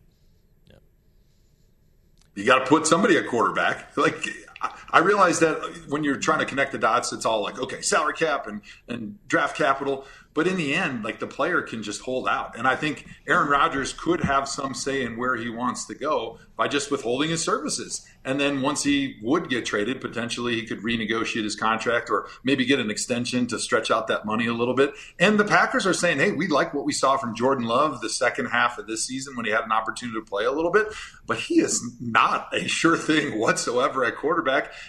you 2.36 2.44
got 2.44 2.60
to 2.60 2.66
put 2.66 2.86
somebody 2.86 3.16
at 3.16 3.26
quarterback. 3.26 3.96
Like 3.96 4.28
I 4.90 4.98
realize 5.00 5.40
that 5.40 5.86
when 5.88 6.04
you're 6.04 6.16
trying 6.16 6.38
to 6.40 6.46
connect 6.46 6.72
the 6.72 6.78
dots, 6.78 7.12
it's 7.12 7.26
all 7.26 7.42
like 7.42 7.58
okay, 7.58 7.80
salary 7.80 8.14
cap 8.14 8.46
and 8.46 8.62
and 8.88 9.18
draft 9.28 9.56
capital. 9.56 10.04
But 10.36 10.46
in 10.46 10.58
the 10.58 10.74
end, 10.74 11.02
like 11.02 11.18
the 11.18 11.26
player 11.26 11.62
can 11.62 11.82
just 11.82 12.02
hold 12.02 12.28
out. 12.28 12.58
And 12.58 12.68
I 12.68 12.76
think 12.76 13.06
Aaron 13.26 13.48
Rodgers 13.48 13.94
could 13.94 14.20
have 14.20 14.46
some 14.46 14.74
say 14.74 15.02
in 15.02 15.16
where 15.16 15.34
he 15.34 15.48
wants 15.48 15.86
to 15.86 15.94
go 15.94 16.38
by 16.58 16.68
just 16.68 16.90
withholding 16.90 17.30
his 17.30 17.42
services. 17.42 18.06
And 18.22 18.38
then 18.38 18.60
once 18.60 18.82
he 18.82 19.16
would 19.22 19.48
get 19.48 19.64
traded, 19.64 20.02
potentially 20.02 20.54
he 20.56 20.66
could 20.66 20.80
renegotiate 20.80 21.44
his 21.44 21.56
contract 21.56 22.10
or 22.10 22.28
maybe 22.44 22.66
get 22.66 22.80
an 22.80 22.90
extension 22.90 23.46
to 23.46 23.58
stretch 23.58 23.90
out 23.90 24.08
that 24.08 24.26
money 24.26 24.46
a 24.46 24.52
little 24.52 24.74
bit. 24.74 24.92
And 25.18 25.40
the 25.40 25.44
Packers 25.44 25.86
are 25.86 25.94
saying, 25.94 26.18
hey, 26.18 26.32
we 26.32 26.48
like 26.48 26.74
what 26.74 26.84
we 26.84 26.92
saw 26.92 27.16
from 27.16 27.34
Jordan 27.34 27.64
Love 27.64 28.02
the 28.02 28.10
second 28.10 28.46
half 28.46 28.76
of 28.76 28.86
this 28.86 29.06
season 29.06 29.36
when 29.36 29.46
he 29.46 29.52
had 29.52 29.64
an 29.64 29.72
opportunity 29.72 30.18
to 30.18 30.24
play 30.24 30.44
a 30.44 30.52
little 30.52 30.70
bit, 30.70 30.88
but 31.26 31.38
he 31.38 31.60
is 31.60 31.82
not 31.98 32.48
a 32.52 32.68
sure 32.68 32.98
thing 32.98 33.38
whatsoever 33.38 34.04
at 34.04 34.16
quarterback. 34.16 34.45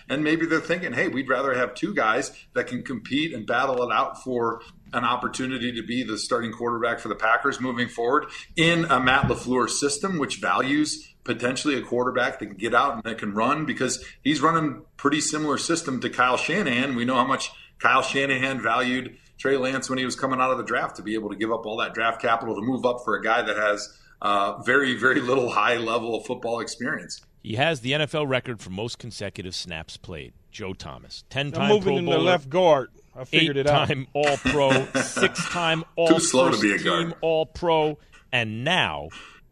And 0.09 0.23
maybe 0.23 0.45
they're 0.45 0.59
thinking, 0.59 0.93
hey, 0.93 1.07
we'd 1.07 1.29
rather 1.29 1.53
have 1.53 1.73
two 1.73 1.93
guys 1.93 2.31
that 2.53 2.67
can 2.67 2.83
compete 2.83 3.33
and 3.33 3.45
battle 3.45 3.83
it 3.83 3.93
out 3.93 4.23
for 4.23 4.61
an 4.93 5.03
opportunity 5.03 5.73
to 5.73 5.83
be 5.83 6.03
the 6.03 6.17
starting 6.17 6.51
quarterback 6.51 6.99
for 6.99 7.09
the 7.09 7.15
Packers 7.15 7.59
moving 7.59 7.89
forward 7.89 8.27
in 8.55 8.85
a 8.85 8.99
Matt 8.99 9.25
LaFleur 9.25 9.69
system, 9.69 10.17
which 10.17 10.37
values 10.37 11.13
potentially 11.23 11.75
a 11.75 11.81
quarterback 11.81 12.39
that 12.39 12.45
can 12.47 12.55
get 12.55 12.73
out 12.73 12.93
and 12.93 13.03
that 13.03 13.17
can 13.17 13.33
run 13.33 13.65
because 13.65 14.03
he's 14.23 14.41
running 14.41 14.81
pretty 14.95 15.19
similar 15.19 15.57
system 15.57 15.99
to 15.99 16.09
Kyle 16.09 16.37
Shanahan. 16.37 16.95
We 16.95 17.03
know 17.03 17.15
how 17.15 17.27
much 17.27 17.51
Kyle 17.79 18.01
Shanahan 18.01 18.61
valued 18.61 19.17
Trey 19.37 19.57
Lance 19.57 19.89
when 19.89 19.99
he 19.99 20.05
was 20.05 20.15
coming 20.15 20.39
out 20.39 20.51
of 20.51 20.57
the 20.57 20.63
draft 20.63 20.95
to 20.95 21.03
be 21.03 21.13
able 21.13 21.29
to 21.29 21.35
give 21.35 21.51
up 21.51 21.65
all 21.65 21.77
that 21.77 21.93
draft 21.93 22.21
capital 22.21 22.55
to 22.55 22.61
move 22.61 22.85
up 22.85 23.01
for 23.03 23.15
a 23.15 23.21
guy 23.21 23.41
that 23.41 23.57
has 23.57 23.97
uh, 24.21 24.61
very, 24.63 24.97
very 24.97 25.21
little 25.21 25.49
high 25.49 25.77
level 25.77 26.15
of 26.15 26.25
football 26.25 26.59
experience. 26.59 27.21
He 27.47 27.55
has 27.55 27.79
the 27.79 27.93
NFL 27.93 28.27
record 28.27 28.59
for 28.59 28.71
most 28.71 28.99
consecutive 28.99 29.55
snaps 29.55 29.95
played. 29.95 30.33
Joe 30.51 30.73
Thomas, 30.73 31.23
ten-time 31.29 31.69
moving 31.69 31.83
Pro 31.83 31.97
in 31.99 32.05
Bowler, 32.05 32.17
the 32.17 32.23
left 32.23 32.49
guard. 32.49 32.89
I 33.15 33.23
figured 33.23 33.55
it 33.55 33.67
out. 33.67 33.89
eight-time 33.89 34.07
All-Pro, 34.13 34.85
six-time 35.01 35.85
All 35.95 36.09
Too 36.09 36.19
slow 36.19 36.51
to 36.51 36.59
be 36.59 36.73
a 36.73 36.77
guard. 36.77 37.13
All-Pro, 37.21 37.99
and 38.33 38.65
now 38.65 39.07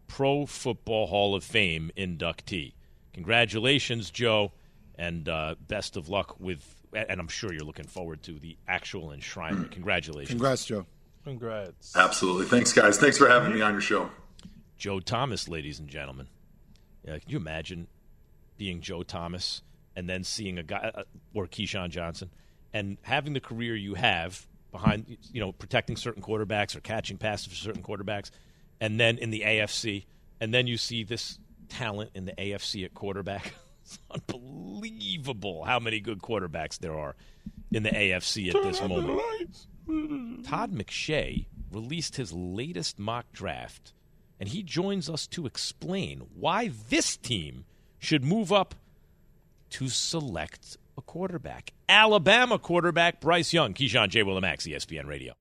Pro 0.10 0.46
Football 0.46 1.08
Hall 1.08 1.36
of 1.36 1.46
Fame 1.46 1.90
inductee. 1.96 2.74
Congratulations, 3.14 4.12
Joe, 4.12 4.52
and 4.96 5.30
uh, 5.30 5.56
best 5.66 5.96
of 5.96 6.10
luck 6.10 6.38
with. 6.38 6.76
And 6.94 7.22
I'm 7.22 7.30
sure 7.30 7.54
you're 7.54 7.64
looking 7.64 7.88
forward 7.88 8.24
to 8.24 8.34
the 8.34 8.58
actual 8.68 9.12
enshrinement. 9.12 9.72
Congratulations, 9.72 10.32
Congrats, 10.32 10.66
Joe. 10.66 10.86
Congrats. 11.24 11.96
Absolutely. 11.96 12.46
Thanks, 12.48 12.74
guys. 12.74 12.98
Thanks 12.98 13.18
for 13.18 13.30
having 13.30 13.54
me 13.54 13.62
on 13.62 13.72
your 13.72 13.80
show. 13.80 14.10
Joe 14.78 15.00
Thomas, 15.00 15.48
ladies 15.48 15.80
and 15.80 15.88
gentlemen. 15.88 16.28
Yeah, 17.06 17.20
can 17.20 17.30
you 17.30 17.38
imagine 17.38 17.88
being 18.58 18.82
Joe 18.82 19.04
Thomas 19.04 19.62
and 19.96 20.10
then 20.10 20.24
seeing 20.24 20.58
a 20.58 20.64
guy 20.64 20.92
uh, 20.94 21.04
or 21.34 21.46
Keyshawn 21.48 21.90
Johnson 21.90 22.30
and 22.74 22.98
having 23.04 23.34
the 23.34 23.40
career 23.40 23.76
you 23.76 23.94
have 23.94 24.46
behind, 24.72 25.18
you 25.32 25.40
know, 25.40 25.54
protecting 25.54 25.96
certain 25.96 26.22
quarterbacks 26.22 26.76
or 26.76 26.82
catching 26.82 27.18
passes 27.18 27.48
for 27.48 27.56
certain 27.56 27.82
quarterbacks, 27.82 28.32
and 28.82 29.00
then 29.00 29.18
in 29.18 29.30
the 29.30 29.42
AFC, 29.42 30.06
and 30.42 30.54
then 30.54 30.68
you 30.68 30.78
see 30.78 31.04
this 31.04 31.40
talent 31.70 32.12
in 32.14 32.26
the 32.26 32.34
AFC 32.34 32.84
at 32.86 32.94
quarterback. 32.94 33.54
It's 33.88 34.00
unbelievable 34.10 35.64
how 35.64 35.80
many 35.80 36.00
good 36.00 36.20
quarterbacks 36.20 36.80
there 36.80 36.98
are 36.98 37.16
in 37.72 37.84
the 37.84 37.92
AFC 37.92 38.52
at 38.52 38.64
this 38.64 38.82
moment. 38.82 39.22
Todd 40.44 40.74
McShay 40.74 41.46
released 41.72 42.16
his 42.16 42.34
latest 42.34 42.98
mock 42.98 43.32
draft, 43.32 43.94
and 44.40 44.50
he 44.50 44.64
joins 44.64 45.10
us 45.10 45.28
to 45.28 45.46
explain 45.46 46.28
why 46.36 46.72
this 46.90 47.18
team 47.18 47.66
should 48.00 48.24
move 48.24 48.52
up 48.52 48.76
to 49.72 49.90
select 49.90 50.78
a 50.98 51.02
quarterback. 51.02 51.74
Alabama 51.90 52.60
quarterback 52.60 53.20
Bryce 53.22 53.54
Young, 53.54 53.74
Keyshawn 53.74 54.10
J. 54.10 54.24
Willimax, 54.24 54.68
ESPN 54.68 55.08
Radio. 55.08 55.34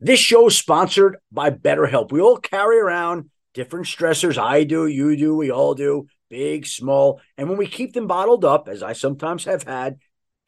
This 0.00 0.20
show 0.20 0.48
is 0.48 0.58
sponsored 0.58 1.16
by 1.30 1.50
BetterHelp. 1.50 2.12
We 2.12 2.20
all 2.20 2.36
carry 2.36 2.78
around 2.78 3.30
different 3.54 3.86
stressors. 3.86 4.36
I 4.36 4.64
do, 4.64 4.86
you 4.86 5.16
do, 5.16 5.36
we 5.36 5.50
all 5.50 5.74
do, 5.74 6.08
big, 6.28 6.66
small. 6.66 7.20
And 7.38 7.48
when 7.48 7.58
we 7.58 7.66
keep 7.66 7.92
them 7.92 8.06
bottled 8.06 8.44
up, 8.44 8.68
as 8.68 8.82
I 8.82 8.92
sometimes 8.92 9.44
have 9.44 9.62
had 9.62 9.98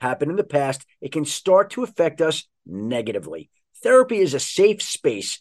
happen 0.00 0.28
in 0.28 0.36
the 0.36 0.44
past, 0.44 0.84
it 1.00 1.12
can 1.12 1.24
start 1.24 1.70
to 1.70 1.84
affect 1.84 2.20
us 2.20 2.46
negatively. 2.66 3.48
Therapy 3.82 4.18
is 4.18 4.34
a 4.34 4.40
safe 4.40 4.82
space 4.82 5.40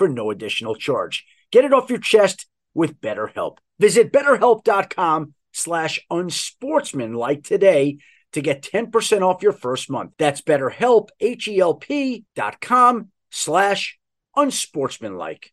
for 0.00 0.08
no 0.08 0.30
additional 0.30 0.74
charge. 0.74 1.26
Get 1.52 1.66
it 1.66 1.74
off 1.74 1.90
your 1.90 1.98
chest 1.98 2.46
with 2.72 3.02
BetterHelp. 3.02 3.58
Visit 3.78 4.10
betterhelp.com 4.10 5.34
slash 5.52 6.00
unsportsmanlike 6.10 7.44
today 7.44 7.98
to 8.32 8.40
get 8.40 8.62
10% 8.62 9.20
off 9.20 9.42
your 9.42 9.52
first 9.52 9.90
month. 9.90 10.12
That's 10.16 10.40
betterhelp, 10.40 11.10
H-E-L-P 11.20 12.24
dot 12.34 12.62
com 12.62 13.10
slash 13.30 13.98
unsportsmanlike. 14.34 15.52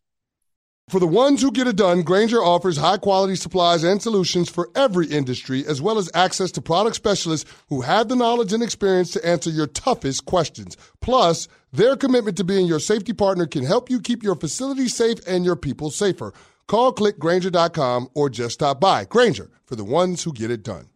For 0.88 0.98
the 0.98 1.06
ones 1.06 1.42
who 1.42 1.52
get 1.52 1.66
it 1.66 1.76
done, 1.76 2.00
Grainger 2.00 2.42
offers 2.42 2.78
high 2.78 2.96
quality 2.96 3.36
supplies 3.36 3.84
and 3.84 4.00
solutions 4.00 4.48
for 4.48 4.70
every 4.74 5.08
industry, 5.08 5.66
as 5.66 5.82
well 5.82 5.98
as 5.98 6.10
access 6.14 6.50
to 6.52 6.62
product 6.62 6.96
specialists 6.96 7.50
who 7.68 7.82
have 7.82 8.08
the 8.08 8.16
knowledge 8.16 8.54
and 8.54 8.62
experience 8.62 9.10
to 9.10 9.26
answer 9.26 9.50
your 9.50 9.66
toughest 9.66 10.24
questions. 10.24 10.78
Plus, 11.02 11.48
their 11.72 11.96
commitment 11.96 12.36
to 12.38 12.44
being 12.44 12.66
your 12.66 12.80
safety 12.80 13.12
partner 13.12 13.46
can 13.46 13.64
help 13.64 13.90
you 13.90 14.00
keep 14.00 14.22
your 14.22 14.34
facility 14.34 14.88
safe 14.88 15.18
and 15.26 15.44
your 15.44 15.56
people 15.56 15.90
safer. 15.90 16.32
Call 16.66 16.92
clickgrainger.com 16.92 18.08
or 18.14 18.28
just 18.30 18.54
stop 18.54 18.80
by. 18.80 19.04
Grainger 19.04 19.50
for 19.64 19.76
the 19.76 19.84
ones 19.84 20.22
who 20.22 20.32
get 20.32 20.50
it 20.50 20.62
done. 20.62 20.88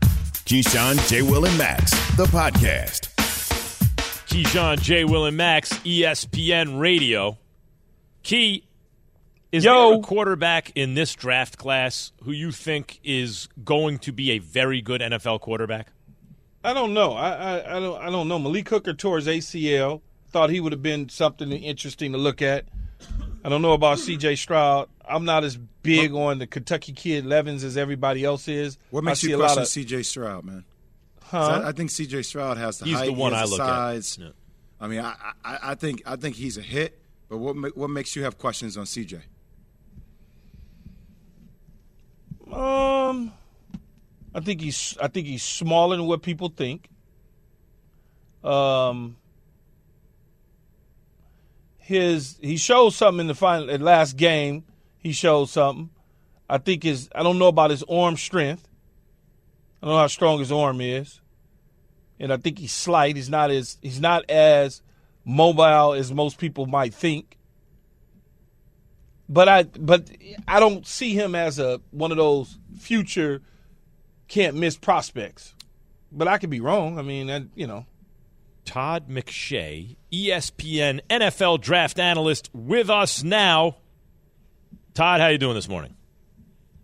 Keyshawn, 0.00 1.06
J. 1.08 1.22
Will, 1.22 1.44
and 1.44 1.58
Max, 1.58 1.90
the 2.16 2.24
podcast. 2.24 3.14
Keyshawn 4.28 4.80
J. 4.80 5.04
Will 5.04 5.26
and 5.26 5.36
Max, 5.36 5.72
ESPN 5.80 6.80
Radio. 6.80 7.38
Key, 8.22 8.64
is 9.52 9.64
Yo. 9.64 9.90
there 9.90 9.98
a 9.98 10.02
quarterback 10.02 10.72
in 10.74 10.94
this 10.94 11.14
draft 11.14 11.56
class 11.56 12.12
who 12.22 12.32
you 12.32 12.50
think 12.50 13.00
is 13.02 13.48
going 13.64 13.98
to 14.00 14.12
be 14.12 14.32
a 14.32 14.38
very 14.38 14.82
good 14.82 15.00
NFL 15.00 15.40
quarterback? 15.40 15.88
I 16.64 16.72
don't 16.74 16.92
know. 16.94 17.12
I, 17.12 17.30
I 17.30 17.76
I 17.76 17.80
don't 17.80 18.02
I 18.02 18.10
don't 18.10 18.28
know. 18.28 18.38
Malik 18.38 18.68
Hooker 18.68 18.92
tore 18.94 19.16
his 19.16 19.26
ACL. 19.26 20.00
Thought 20.30 20.50
he 20.50 20.60
would 20.60 20.72
have 20.72 20.82
been 20.82 21.08
something 21.08 21.50
interesting 21.52 22.12
to 22.12 22.18
look 22.18 22.42
at. 22.42 22.66
I 23.44 23.48
don't 23.48 23.62
know 23.62 23.72
about 23.72 23.98
C.J. 23.98 24.36
Stroud. 24.36 24.88
I'm 25.08 25.24
not 25.24 25.42
as 25.44 25.56
big 25.56 26.12
on 26.12 26.38
the 26.38 26.46
Kentucky 26.46 26.92
kid 26.92 27.24
Levens 27.24 27.64
as 27.64 27.76
everybody 27.78 28.24
else 28.24 28.46
is. 28.48 28.76
What 28.90 29.04
I 29.04 29.06
makes 29.06 29.20
see 29.20 29.30
you 29.30 29.36
question 29.38 29.62
of- 29.62 29.68
C.J. 29.68 30.02
Stroud, 30.02 30.44
man? 30.44 30.64
Huh? 31.22 31.62
I, 31.64 31.68
I 31.68 31.72
think 31.72 31.90
C.J. 31.90 32.22
Stroud 32.22 32.58
has 32.58 32.78
the 32.78 32.86
He's 32.86 32.96
height, 32.98 33.06
the 33.06 33.12
one 33.12 33.32
he 33.32 33.38
I 33.38 33.42
the 33.44 33.48
look 33.50 33.60
at. 33.60 33.66
size. 33.66 34.18
Yeah. 34.20 34.28
I 34.80 34.88
mean, 34.88 35.00
I, 35.00 35.14
I 35.44 35.58
I 35.62 35.74
think 35.76 36.02
I 36.04 36.16
think 36.16 36.36
he's 36.36 36.58
a 36.58 36.62
hit. 36.62 36.98
But 37.30 37.38
what 37.38 37.76
what 37.76 37.88
makes 37.88 38.14
you 38.16 38.24
have 38.24 38.36
questions 38.36 38.76
on 38.76 38.84
C.J.? 38.84 39.20
Um, 42.52 43.32
I 44.38 44.40
think 44.40 44.60
he's 44.60 44.96
I 45.02 45.08
think 45.08 45.26
he's 45.26 45.42
smaller 45.42 45.96
than 45.96 46.06
what 46.06 46.22
people 46.22 46.48
think. 46.48 46.88
Um, 48.44 49.16
his 51.78 52.38
he 52.40 52.56
showed 52.56 52.90
something 52.90 53.22
in 53.22 53.26
the 53.26 53.34
final 53.34 53.66
last 53.78 54.16
game. 54.16 54.62
He 54.98 55.10
showed 55.10 55.48
something. 55.48 55.90
I 56.48 56.58
think 56.58 56.84
his 56.84 57.08
I 57.12 57.24
don't 57.24 57.40
know 57.40 57.48
about 57.48 57.70
his 57.70 57.82
arm 57.82 58.16
strength. 58.16 58.68
I 59.82 59.86
don't 59.86 59.94
know 59.96 60.00
how 60.00 60.06
strong 60.06 60.38
his 60.38 60.52
arm 60.52 60.80
is, 60.80 61.20
and 62.20 62.32
I 62.32 62.36
think 62.36 62.60
he's 62.60 62.72
slight. 62.72 63.16
He's 63.16 63.28
not 63.28 63.50
as 63.50 63.76
he's 63.82 64.00
not 64.00 64.30
as 64.30 64.82
mobile 65.24 65.94
as 65.94 66.12
most 66.12 66.38
people 66.38 66.66
might 66.66 66.94
think 66.94 67.38
but 69.28 69.48
I 69.48 69.64
but 69.64 70.08
I 70.46 70.60
don't 70.60 70.86
see 70.86 71.12
him 71.12 71.34
as 71.34 71.58
a 71.58 71.80
one 71.90 72.12
of 72.12 72.16
those 72.16 72.56
future 72.78 73.42
can't 74.28 74.56
miss 74.56 74.76
prospects. 74.76 75.54
But 76.12 76.28
I 76.28 76.38
could 76.38 76.50
be 76.50 76.60
wrong. 76.60 76.98
I 76.98 77.02
mean, 77.02 77.26
that, 77.26 77.42
you 77.54 77.66
know, 77.66 77.86
Todd 78.64 79.08
McShay, 79.08 79.96
ESPN 80.12 81.00
NFL 81.10 81.60
draft 81.60 81.98
analyst, 81.98 82.50
with 82.54 82.88
us 82.90 83.22
now. 83.22 83.76
Todd, 84.94 85.20
how 85.20 85.28
you 85.28 85.38
doing 85.38 85.54
this 85.54 85.68
morning? 85.68 85.94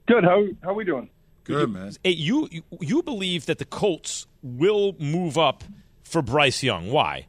Good. 0.06 0.24
How 0.24 0.44
how 0.62 0.74
we 0.74 0.84
doing? 0.84 1.08
Good 1.44 1.70
man. 1.70 1.92
Hey, 2.02 2.10
you 2.10 2.48
you- 2.50 2.62
you 2.80 3.02
believe 3.02 3.46
that 3.46 3.58
the 3.58 3.64
Colts 3.64 4.26
will 4.42 4.94
move 4.98 5.36
up 5.38 5.64
for 6.02 6.22
Bryce 6.22 6.62
Young? 6.62 6.90
Why? 6.90 7.26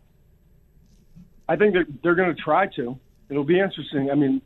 I 1.47 1.55
think 1.55 1.73
that 1.73 1.85
they're 2.03 2.15
going 2.15 2.35
to 2.35 2.41
try 2.41 2.67
to. 2.75 2.97
It'll 3.29 3.43
be 3.43 3.59
interesting. 3.59 4.09
I 4.11 4.15
mean, 4.15 4.41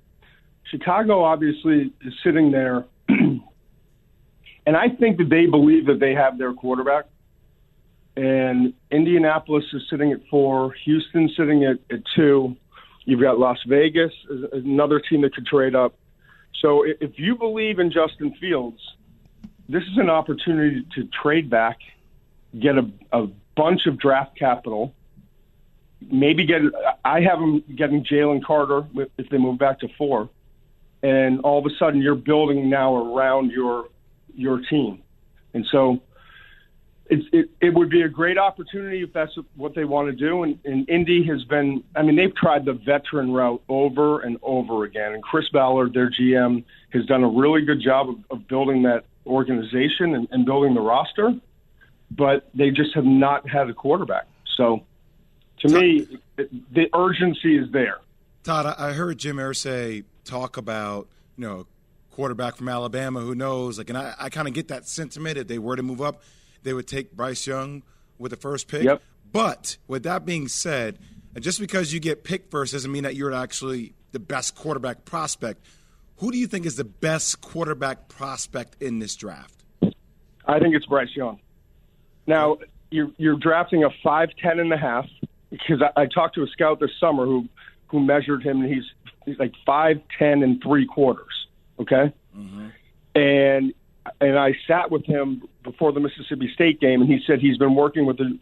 Chicago 0.63 1.23
obviously 1.23 1.91
is 2.01 2.13
sitting 2.23 2.51
there, 2.51 2.85
and 4.65 4.75
I 4.75 4.89
think 4.89 5.17
that 5.17 5.29
they 5.29 5.45
believe 5.45 5.85
that 5.87 5.99
they 5.99 6.13
have 6.13 6.37
their 6.37 6.53
quarterback. 6.53 7.05
And 8.15 8.73
Indianapolis 8.91 9.63
is 9.73 9.81
sitting 9.89 10.11
at 10.11 10.19
four, 10.29 10.73
Houston 10.85 11.29
sitting 11.37 11.63
at, 11.63 11.77
at 11.93 12.03
two. 12.15 12.55
You've 13.05 13.21
got 13.21 13.39
Las 13.39 13.57
Vegas, 13.67 14.11
another 14.51 14.99
team 14.99 15.21
that 15.21 15.33
could 15.33 15.45
trade 15.45 15.75
up. 15.75 15.95
So 16.61 16.83
if 16.83 17.11
you 17.17 17.35
believe 17.35 17.79
in 17.79 17.91
Justin 17.91 18.35
Fields, 18.39 18.79
this 19.69 19.83
is 19.83 19.97
an 19.97 20.09
opportunity 20.09 20.85
to 20.95 21.07
trade 21.21 21.49
back, 21.49 21.77
get 22.59 22.75
a, 22.77 22.89
a 23.13 23.27
bunch 23.55 23.85
of 23.85 23.99
draft 23.99 24.37
capital, 24.37 24.93
maybe 26.11 26.45
get. 26.45 26.61
I 27.05 27.21
have 27.21 27.39
them 27.39 27.63
getting 27.75 28.03
Jalen 28.03 28.43
Carter 28.43 28.85
if 29.17 29.29
they 29.29 29.37
move 29.37 29.59
back 29.59 29.79
to 29.79 29.87
four, 29.97 30.29
and 31.03 31.39
all 31.41 31.59
of 31.59 31.65
a 31.65 31.75
sudden 31.77 32.01
you're 32.01 32.15
building 32.15 32.69
now 32.69 32.95
around 32.95 33.51
your 33.51 33.85
your 34.39 34.60
team, 34.69 35.03
and 35.53 35.65
so 35.72 36.01
it, 37.10 37.22
it, 37.34 37.50
it 37.60 37.74
would 37.74 37.89
be 37.89 38.03
a 38.03 38.10
great 38.10 38.38
opportunity 38.38 39.01
if 39.01 39.12
that's 39.12 39.36
what 39.55 39.74
they 39.74 39.84
want 39.84 40.08
to 40.10 40.13
do. 40.13 40.43
And, 40.43 40.60
and 40.63 40.88
Indy 40.88 41.25
has 41.25 41.43
been, 41.46 41.84
I 41.96 42.03
mean, 42.03 42.15
they've 42.15 42.36
tried 42.36 42.65
the 42.65 42.74
veteran 42.74 43.34
route 43.34 43.63
over 43.67 44.22
and 44.22 44.38
over 44.43 44.84
again. 44.84 45.13
And 45.13 45.24
Chris 45.24 45.50
Ballard, 45.50 45.93
their 45.93 46.12
GM, 46.12 46.63
has 46.91 47.05
done 47.08 47.24
a 47.24 47.27
really 47.27 47.65
good 47.65 47.81
job 47.81 48.10
of, 48.10 48.15
of 48.29 48.48
building 48.48 48.84
that 48.84 49.05
organization 49.25 50.13
and, 50.15 50.27
and 50.31 50.46
building 50.46 50.75
the 50.75 50.81
roster, 50.81 51.34
but 52.12 52.50
they 52.53 52.69
just 52.69 52.93
have 52.93 53.05
not 53.05 53.50
had 53.50 53.69
a 53.69 53.74
quarterback. 53.74 54.27
So 54.55 54.84
to 55.62 55.67
me, 55.67 56.08
the 56.38 56.89
urgency 56.93 57.58
is 57.58 57.72
there. 57.72 57.98
Todd, 58.43 58.75
I 58.77 58.93
heard 58.93 59.17
Jim 59.17 59.38
Irsay 59.38 60.03
talk 60.25 60.58
about, 60.58 61.08
you 61.38 61.48
know, 61.48 61.67
quarterback 62.11 62.55
from 62.55 62.69
Alabama 62.69 63.19
who 63.21 63.35
knows, 63.35 63.77
like, 63.77 63.89
and 63.89 63.97
I, 63.97 64.13
I 64.19 64.29
kind 64.29 64.47
of 64.47 64.53
get 64.53 64.67
that 64.69 64.87
sentiment 64.87 65.37
if 65.37 65.47
they 65.47 65.59
were 65.59 65.75
to 65.75 65.83
move 65.83 66.01
up– 66.01 66.21
they 66.63 66.73
would 66.73 66.87
take 66.87 67.11
Bryce 67.11 67.45
Young 67.47 67.83
with 68.17 68.31
the 68.31 68.37
first 68.37 68.67
pick. 68.67 68.83
Yep. 68.83 69.01
But 69.31 69.77
with 69.87 70.03
that 70.03 70.25
being 70.25 70.47
said, 70.47 70.99
just 71.39 71.59
because 71.59 71.93
you 71.93 71.99
get 71.99 72.23
picked 72.23 72.51
first 72.51 72.73
doesn't 72.73 72.91
mean 72.91 73.03
that 73.03 73.15
you're 73.15 73.33
actually 73.33 73.93
the 74.11 74.19
best 74.19 74.55
quarterback 74.55 75.05
prospect. 75.05 75.63
Who 76.17 76.31
do 76.31 76.37
you 76.37 76.47
think 76.47 76.65
is 76.65 76.75
the 76.75 76.83
best 76.83 77.41
quarterback 77.41 78.09
prospect 78.09 78.81
in 78.81 78.99
this 78.99 79.15
draft? 79.15 79.63
I 80.45 80.59
think 80.59 80.75
it's 80.75 80.85
Bryce 80.85 81.15
Young. 81.15 81.39
Now, 82.25 82.57
you're, 82.89 83.11
you're 83.17 83.37
drafting 83.37 83.83
a 83.83 83.89
5'10 84.05 84.59
and 84.59 84.73
a 84.73 84.77
half 84.77 85.07
because 85.51 85.81
I, 85.81 86.01
I 86.01 86.05
talked 86.07 86.35
to 86.35 86.43
a 86.43 86.47
scout 86.47 86.79
this 86.79 86.91
summer 86.99 87.25
who, 87.25 87.47
who 87.87 87.99
measured 87.99 88.43
him, 88.43 88.61
and 88.61 88.73
he's, 88.73 88.83
he's 89.25 89.37
like 89.37 89.53
5'10 89.67 90.43
and 90.43 90.61
three 90.61 90.87
quarters. 90.87 91.47
Okay? 91.79 92.13
Mm-hmm. 92.36 92.67
And 93.15 93.74
and 94.21 94.39
I 94.39 94.53
sat 94.67 94.89
with 94.91 95.05
him 95.05 95.43
before 95.63 95.91
the 95.91 96.00
Mississippi 96.00 96.50
State 96.53 96.79
game, 96.79 97.01
and 97.01 97.09
he 97.09 97.19
said 97.27 97.39
he's 97.39 97.57
been 97.57 97.75
working 97.75 98.05
with 98.05 98.17
the 98.17 98.38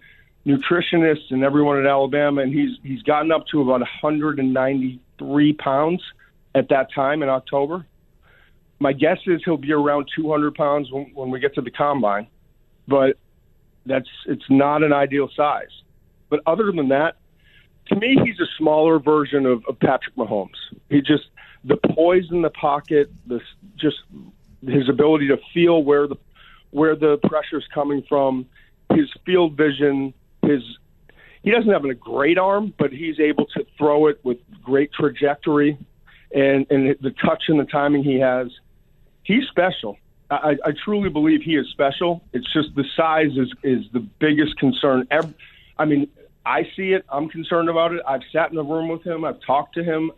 nutritionists 0.45 1.31
and 1.31 1.43
everyone 1.43 1.77
at 1.77 1.85
Alabama, 1.85 2.41
and 2.41 2.53
he's 2.53 2.77
he's 2.83 3.01
gotten 3.03 3.31
up 3.31 3.45
to 3.51 3.61
about 3.61 3.81
193 3.81 5.53
pounds 5.53 6.01
at 6.55 6.69
that 6.69 6.87
time 6.93 7.21
in 7.21 7.29
October. 7.29 7.85
My 8.79 8.93
guess 8.93 9.17
is 9.25 9.41
he'll 9.43 9.57
be 9.57 9.73
around 9.73 10.07
200 10.15 10.53
pounds 10.53 10.91
when, 10.91 11.11
when 11.13 11.31
we 11.31 11.39
get 11.39 11.55
to 11.55 11.61
the 11.61 11.71
combine, 11.71 12.27
but 12.87 13.17
that's 13.85 14.07
it's 14.27 14.45
not 14.49 14.83
an 14.83 14.93
ideal 14.93 15.29
size. 15.35 15.71
But 16.29 16.41
other 16.45 16.71
than 16.71 16.89
that, 16.89 17.17
to 17.87 17.95
me, 17.95 18.17
he's 18.23 18.39
a 18.39 18.49
smaller 18.57 18.99
version 18.99 19.45
of, 19.45 19.63
of 19.67 19.79
Patrick 19.79 20.15
Mahomes. 20.15 20.49
He 20.89 21.01
just 21.01 21.23
the 21.67 21.77
poise 21.93 22.25
in 22.31 22.41
the 22.41 22.49
pocket, 22.49 23.11
the 23.27 23.41
just 23.75 23.97
his 24.65 24.89
ability 24.89 25.27
to 25.27 25.37
feel 25.53 25.83
where 25.83 26.07
the 26.07 26.15
where 26.71 26.95
the 26.95 27.17
pressure 27.17 27.57
is 27.57 27.65
coming 27.73 28.03
from, 28.07 28.45
his 28.93 29.09
field 29.25 29.55
vision, 29.55 30.13
his 30.43 30.61
he 31.43 31.51
doesn't 31.51 31.71
have 31.71 31.85
a 31.85 31.93
great 31.93 32.37
arm, 32.37 32.73
but 32.77 32.91
he's 32.91 33.19
able 33.19 33.45
to 33.47 33.65
throw 33.77 34.07
it 34.07 34.19
with 34.23 34.37
great 34.63 34.91
trajectory, 34.93 35.77
and 36.33 36.65
and 36.69 36.95
the 37.01 37.11
touch 37.11 37.43
and 37.47 37.59
the 37.59 37.65
timing 37.65 38.03
he 38.03 38.19
has. 38.19 38.47
He's 39.23 39.45
special. 39.49 39.97
I, 40.29 40.57
I 40.65 40.71
truly 40.83 41.09
believe 41.09 41.41
he 41.41 41.55
is 41.55 41.67
special. 41.69 42.21
It's 42.33 42.51
just 42.51 42.75
the 42.75 42.85
size 42.95 43.31
is 43.37 43.53
is 43.63 43.85
the 43.91 43.99
biggest 43.99 44.57
concern. 44.57 45.07
Every, 45.11 45.33
I 45.77 45.85
mean, 45.85 46.09
I 46.45 46.63
see 46.75 46.93
it. 46.93 47.05
I'm 47.09 47.29
concerned 47.29 47.69
about 47.69 47.93
it. 47.93 48.01
I've 48.07 48.23
sat 48.31 48.49
in 48.49 48.55
the 48.55 48.63
room 48.63 48.87
with 48.87 49.03
him. 49.03 49.25
I've 49.25 49.39
talked 49.45 49.75
to 49.75 49.83
him, 49.83 50.11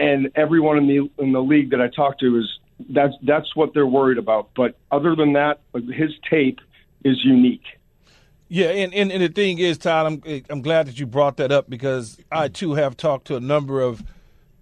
and 0.00 0.30
everyone 0.34 0.78
in 0.78 0.86
the 0.86 1.22
in 1.22 1.32
the 1.32 1.42
league 1.42 1.70
that 1.70 1.80
I 1.80 1.88
talked 1.88 2.20
to 2.20 2.38
is 2.38 2.58
that's 2.88 3.14
that's 3.22 3.54
what 3.54 3.74
they're 3.74 3.86
worried 3.86 4.18
about. 4.18 4.50
But 4.56 4.76
other 4.90 5.14
than 5.14 5.34
that, 5.34 5.60
his 5.74 6.10
tape 6.28 6.60
is 7.04 7.18
unique. 7.24 7.64
Yeah, 8.52 8.70
and, 8.70 8.92
and, 8.92 9.12
and 9.12 9.22
the 9.22 9.28
thing 9.28 9.58
is, 9.58 9.78
Todd, 9.78 10.06
I'm 10.06 10.42
I'm 10.50 10.62
glad 10.62 10.86
that 10.86 10.98
you 10.98 11.06
brought 11.06 11.36
that 11.36 11.52
up 11.52 11.70
because 11.70 12.18
I 12.32 12.48
too 12.48 12.74
have 12.74 12.96
talked 12.96 13.26
to 13.28 13.36
a 13.36 13.40
number 13.40 13.80
of 13.80 14.02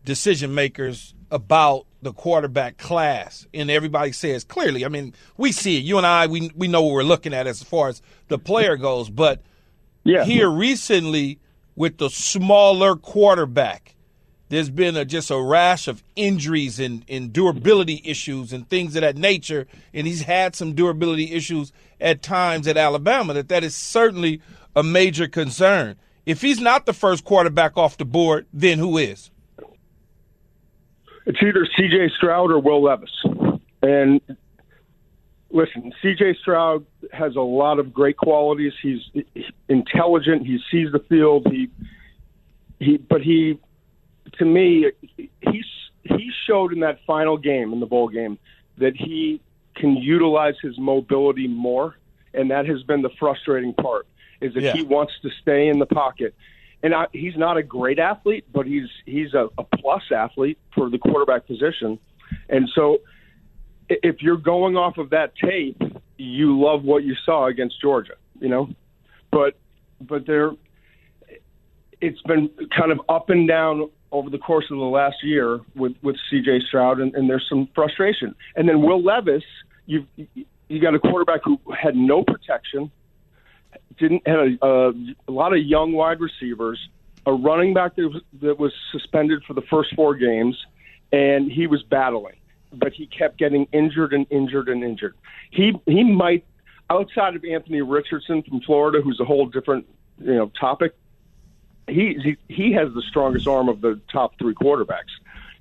decision 0.05 0.55
makers 0.55 1.15
about 1.31 1.87
the 2.03 2.13
quarterback 2.13 2.77
class, 2.77 3.47
and 3.55 3.71
everybody 3.71 4.13
says 4.13 4.45
clearly. 4.45 4.85
I 4.85 4.89
mean, 4.89 5.15
we 5.37 5.53
see 5.53 5.79
it. 5.79 5.85
You 5.85 5.97
and 5.97 6.07
I, 6.07 6.27
we 6.27 6.51
we 6.55 6.69
know 6.69 6.83
what 6.83 6.93
we're 6.93 7.03
looking 7.03 7.33
at 7.33 7.47
as 7.47 7.63
far 7.63 7.89
as 7.89 8.03
the 8.29 8.39
player 8.39 8.77
goes, 8.77 9.09
but 9.09 9.43
yeah. 10.05 10.25
here 10.25 10.51
recently 10.51 11.39
with 11.77 11.99
the 11.99 12.11
smaller 12.11 12.97
quarterback 12.97 13.95
there's 14.49 14.71
been 14.71 14.97
a, 14.97 15.05
just 15.05 15.31
a 15.31 15.41
rash 15.41 15.89
of 15.89 16.03
injuries 16.17 16.81
and, 16.81 17.05
and 17.09 17.33
durability 17.33 18.01
issues 18.05 18.53
and 18.53 18.69
things 18.69 18.97
of 18.97 19.03
that 19.03 19.17
nature. 19.17 19.67
And 19.93 20.07
he's 20.07 20.23
had 20.23 20.57
some 20.57 20.75
durability 20.75 21.33
issues 21.33 21.73
at 22.01 22.23
times 22.23 22.67
at 22.67 22.77
Alabama. 22.77 23.35
That 23.35 23.49
that 23.49 23.65
is 23.65 23.75
certainly 23.75 24.41
a 24.75 24.83
major 24.83 25.29
concern. 25.29 25.97
If 26.25 26.43
he's 26.43 26.61
not 26.61 26.87
the 26.87 26.93
first 26.93 27.25
quarterback 27.25 27.77
off 27.77 27.97
the 27.97 28.05
board, 28.05 28.47
then 28.53 28.79
who 28.79 28.99
is? 28.99 29.31
It's 31.27 31.43
either 31.43 31.67
C.J. 31.77 32.11
Stroud 32.17 32.51
or 32.51 32.59
Will 32.59 32.83
Levis. 32.83 33.11
And 33.83 34.21
listen, 35.51 35.93
C.J. 36.01 36.37
Stroud 36.41 36.87
has 37.13 37.37
a 37.37 37.41
lot 37.41 37.79
of 37.79 37.93
great 37.93 38.17
qualities. 38.17 38.73
He's 38.83 39.01
intelligent. 39.69 40.47
He 40.47 40.59
sees 40.71 40.91
the 40.93 41.01
field. 41.01 41.47
He 41.51 41.69
he, 42.79 42.97
but 42.97 43.23
he 43.23 43.59
to 44.39 44.45
me, 44.45 44.91
he's 45.17 45.65
he 46.05 46.31
showed 46.47 46.73
in 46.73 46.81
that 46.81 47.01
final 47.07 47.37
game 47.37 47.73
in 47.73 47.81
the 47.81 47.87
bowl 47.87 48.09
game 48.09 48.39
that 48.79 48.97
he 48.97 49.41
can 49.75 49.97
utilize 49.97 50.55
his 50.63 50.79
mobility 50.79 51.47
more, 51.47 51.97
and 52.35 52.51
that 52.51 52.67
has 52.67 52.83
been 52.83 53.03
the 53.03 53.11
frustrating 53.19 53.75
part. 53.75 54.07
Is 54.41 54.55
that 54.55 54.63
yeah. 54.63 54.73
he 54.73 54.83
wants 54.83 55.13
to 55.23 55.31
stay 55.43 55.69
in 55.69 55.79
the 55.79 55.87
pocket, 55.87 56.35
and 56.83 56.95
I, 56.95 57.07
he's 57.13 57.37
not 57.37 57.57
a 57.57 57.63
great 57.63 57.99
athlete, 57.99 58.45
but 58.53 58.67
he's 58.67 58.89
he's 59.05 59.35
a, 59.35 59.49
a 59.59 59.65
plus 59.65 60.05
athlete 60.15 60.59
for 60.75 60.89
the 60.91 60.99
quarterback 60.99 61.47
position, 61.47 61.99
and 62.49 62.69
so 62.75 63.01
if 63.89 64.23
you're 64.23 64.37
going 64.37 64.77
off 64.77 64.99
of 64.99 65.11
that 65.11 65.35
tape, 65.37 65.81
you 66.17 66.61
love 66.61 66.85
what 66.85 67.05
you 67.05 67.15
saw 67.25 67.47
against 67.47 67.81
Georgia, 67.81 68.15
you 68.41 68.49
know, 68.49 68.71
but 69.31 69.57
but 70.01 70.27
there, 70.27 70.53
it's 72.01 72.21
been 72.23 72.51
kind 72.77 72.93
of 72.93 73.01
up 73.09 73.31
and 73.31 73.49
down 73.49 73.91
over 74.11 74.31
the 74.31 74.39
course 74.39 74.65
of 74.71 74.79
the 74.79 74.85
last 74.85 75.17
year 75.23 75.61
with 75.75 75.95
with 76.03 76.17
C.J. 76.31 76.61
Stroud, 76.67 77.01
and, 77.01 77.15
and 77.15 77.29
there's 77.29 77.47
some 77.49 77.69
frustration. 77.75 78.35
And 78.57 78.69
then 78.69 78.83
Will 78.83 79.03
Levis, 79.03 79.45
you've 79.87 80.07
you 80.17 80.81
got 80.81 80.95
a 80.95 80.99
quarterback 80.99 81.41
who 81.45 81.59
had 81.77 81.97
no 81.97 82.23
protection, 82.23 82.91
didn't 83.99 84.27
had 84.27 84.39
a, 84.39 84.67
a, 84.67 84.93
a 85.29 85.33
lot 85.33 85.53
of 85.53 85.61
young 85.61 85.93
wide 85.93 86.21
receivers, 86.21 86.79
a 87.27 87.33
running 87.33 87.75
back 87.75 87.97
that 87.97 88.09
was, 88.09 88.23
that 88.41 88.59
was 88.59 88.73
suspended 88.93 89.43
for 89.45 89.55
the 89.55 89.63
first 89.63 89.95
four 89.95 90.15
games, 90.15 90.57
and 91.13 91.51
he 91.51 91.67
was 91.67 91.83
battling, 91.83 92.37
but 92.73 92.93
he 92.93 93.07
kept 93.07 93.39
getting 93.39 93.67
injured 93.73 94.13
and 94.13 94.27
injured 94.31 94.69
and 94.69 94.85
injured. 94.85 95.15
He 95.51 95.79
he 95.87 96.05
might 96.05 96.45
outside 96.91 97.37
of 97.37 97.45
Anthony 97.45 97.83
Richardson 97.83 98.43
from 98.43 98.61
Florida, 98.61 99.01
who's 99.03 99.21
a 99.21 99.25
whole 99.25 99.47
different 99.47 99.87
you 100.19 100.35
know 100.35 100.51
topic 100.59 100.95
he, 101.89 102.37
he 102.49 102.73
has 102.73 102.93
the 102.95 103.03
strongest 103.03 103.47
arm 103.47 103.69
of 103.69 103.81
the 103.81 104.01
top 104.13 104.39
three 104.39 104.55
quarterbacks. 104.55 105.13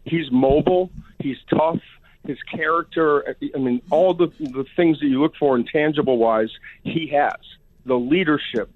He's 0.04 0.32
mobile. 0.32 0.92
He's 1.20 1.38
tough. 1.50 1.80
His 2.26 2.42
character. 2.44 3.36
I 3.56 3.58
mean, 3.58 3.82
all 3.90 4.14
the 4.14 4.28
the 4.40 4.66
things 4.76 5.00
that 5.00 5.08
you 5.08 5.22
look 5.22 5.36
for 5.38 5.56
intangible 5.56 6.18
wise, 6.18 6.52
he 6.84 7.08
has 7.08 7.38
the 7.86 7.96
leadership, 7.98 8.70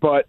but 0.00 0.28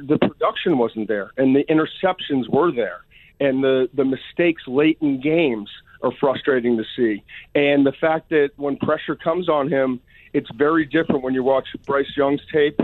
the 0.00 0.18
production 0.18 0.78
wasn't 0.78 1.06
there, 1.08 1.30
and 1.36 1.54
the 1.54 1.64
interceptions 1.64 2.48
were 2.48 2.72
there, 2.72 3.04
and 3.38 3.62
the 3.62 3.88
the 3.94 4.04
mistakes 4.04 4.62
late 4.66 4.98
in 5.00 5.20
games 5.20 5.70
are 6.02 6.12
frustrating 6.18 6.76
to 6.76 6.84
see, 6.96 7.22
and 7.54 7.86
the 7.86 7.92
fact 7.92 8.30
that 8.30 8.50
when 8.56 8.76
pressure 8.76 9.14
comes 9.14 9.48
on 9.48 9.68
him, 9.68 10.00
it's 10.32 10.50
very 10.56 10.84
different 10.84 11.22
when 11.22 11.34
you 11.34 11.44
watch 11.44 11.68
Bryce 11.86 12.16
Young's 12.16 12.42
tape 12.52 12.80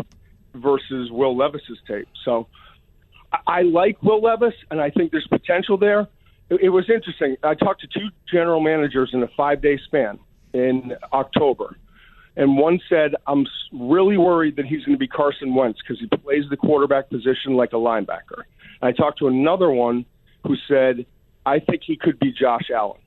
versus 0.55 1.11
Will 1.11 1.37
Levis's 1.37 1.79
tape. 1.89 2.09
So 2.25 2.47
I 3.47 3.63
like 3.63 4.03
Will 4.03 4.23
Levis, 4.23 4.55
and 4.71 4.81
I 4.81 4.91
think 4.91 5.11
there's 5.13 5.27
potential 5.27 5.77
there. 5.77 6.09
It, 6.51 6.61
it 6.63 6.69
was 6.71 6.89
interesting. 6.89 7.37
I 7.43 7.55
talked 7.55 7.83
to 7.83 7.87
two 7.87 8.09
general 8.31 8.61
managers 8.61 9.11
in 9.13 9.23
a 9.23 9.29
five 9.37 9.61
day 9.61 9.79
span 9.85 10.19
in 10.53 10.95
October. 11.13 11.77
And 12.37 12.57
one 12.57 12.81
said, 12.89 13.17
I'm 13.27 13.47
really 13.73 14.17
worried 14.17 14.57
that 14.57 14.67
he's 14.67 14.85
going 14.85 14.95
to 14.95 14.99
be 14.99 15.09
Carson 15.09 15.55
Wentz 15.55 15.81
because 15.83 16.01
he 16.01 16.07
plays 16.19 16.45
the 16.49 16.57
quarterback 16.57 17.11
position 17.11 17.55
like 17.55 17.73
a 17.73 17.77
linebacker. 17.77 18.45
And 18.81 18.89
I 18.89 18.93
talked 18.93 19.19
to 19.19 19.27
another 19.27 19.71
one 19.71 20.07
who 20.47 20.55
said, 20.69 21.05
I 21.45 21.59
think 21.59 21.83
he 21.85 21.97
could 21.97 22.19
be 22.21 22.33
Josh 22.33 22.71
Allen. 22.73 23.01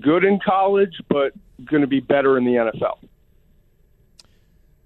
Good 0.00 0.24
in 0.24 0.38
college, 0.44 0.94
but 1.08 1.32
going 1.64 1.80
to 1.80 1.86
be 1.86 2.00
better 2.00 2.36
in 2.36 2.44
the 2.44 2.52
NFL. 2.52 2.98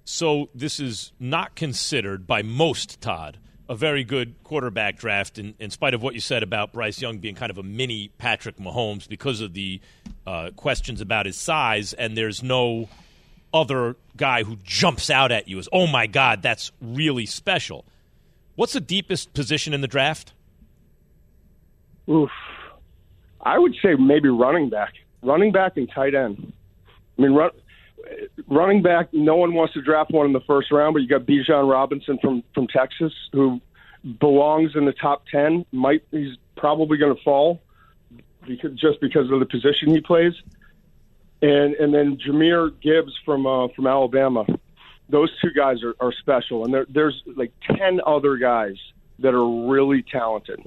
So 0.05 0.49
this 0.55 0.79
is 0.79 1.13
not 1.19 1.55
considered 1.55 2.27
by 2.27 2.43
most, 2.43 3.01
Todd, 3.01 3.39
a 3.71 3.75
very 3.77 4.03
good 4.03 4.35
quarterback 4.43 4.99
draft, 4.99 5.39
in, 5.39 5.55
in 5.61 5.71
spite 5.71 5.95
of 5.95 6.03
what 6.03 6.13
you 6.13 6.21
said 6.21 6.43
about 6.43 6.73
Bryce 6.73 7.01
Young 7.01 7.19
being 7.19 7.37
kind 7.37 7.51
of 7.51 7.57
a 7.57 7.63
mini 7.63 8.11
Patrick 8.19 8.57
Mahomes 8.57 9.09
because 9.09 9.41
of 9.41 9.55
the 9.55 9.81
uh, 10.27 10.51
questions 10.57 11.01
about 11.01 11.25
his 11.25 11.37
size, 11.37 11.93
and 11.93 12.17
there's 12.17 12.43
no 12.43 12.89
other 13.55 13.95
guy 14.17 14.43
who 14.43 14.57
jumps 14.65 15.09
out 15.09 15.31
at 15.31 15.47
you 15.47 15.57
as, 15.61 15.69
oh 15.73 15.87
my 15.87 16.09
God, 16.09 16.43
that's 16.43 16.73
really 16.81 17.27
special. 17.27 17.85
What's 18.57 18.73
the 18.73 18.81
deepest 18.81 19.35
position 19.35 19.73
in 19.73 19.83
the 19.83 19.89
draft? 19.89 20.33
Oof. 22.09 22.31
I 23.41 23.57
would 23.57 23.77
say 23.81 23.95
maybe 23.95 24.29
running 24.29 24.69
back. 24.69 24.95
Running 25.23 25.53
back 25.53 25.77
and 25.77 25.89
tight 25.89 26.17
end. 26.17 26.53
I 27.19 27.23
mean, 27.23 27.35
run, 27.35 27.51
running 28.49 28.83
back, 28.83 29.13
no 29.13 29.37
one 29.37 29.55
wants 29.55 29.75
to 29.75 29.83
draft 29.83 30.11
one 30.11 30.27
in 30.27 30.33
the 30.33 30.41
first 30.41 30.71
round, 30.71 30.95
but 30.95 31.03
you 31.03 31.09
got 31.09 31.23
Bijan 31.23 31.71
Robinson 31.71 32.19
from 32.19 32.43
from 32.55 32.67
Texas 32.67 33.13
who 33.33 33.61
belongs 34.19 34.75
in 34.75 34.85
the 34.85 34.93
top 34.93 35.25
ten. 35.27 35.65
Might 35.73 36.03
he's 36.11 36.37
probably 36.57 36.99
going 36.99 37.15
to 37.15 37.23
fall 37.23 37.61
because 38.47 38.73
just 38.73 39.01
because 39.01 39.31
of 39.31 39.41
the 39.41 39.47
position 39.47 39.95
he 39.95 40.01
plays, 40.01 40.35
and 41.43 41.75
and 41.75 41.95
then 41.95 42.17
Jahmyr 42.17 42.73
Gibbs 42.81 43.13
from 43.25 43.47
uh, 43.47 43.69
from 43.69 43.87
Alabama. 43.87 44.47
Those 45.09 45.31
two 45.41 45.51
guys 45.51 45.83
are, 45.83 45.97
are 45.99 46.13
special, 46.13 46.65
and 46.65 46.73
there, 46.73 46.87
there's 46.89 47.21
like 47.35 47.53
ten 47.65 48.01
other 48.07 48.37
guys 48.37 48.77
that 49.19 49.35
are 49.35 49.69
really 49.69 50.03
talented. 50.03 50.61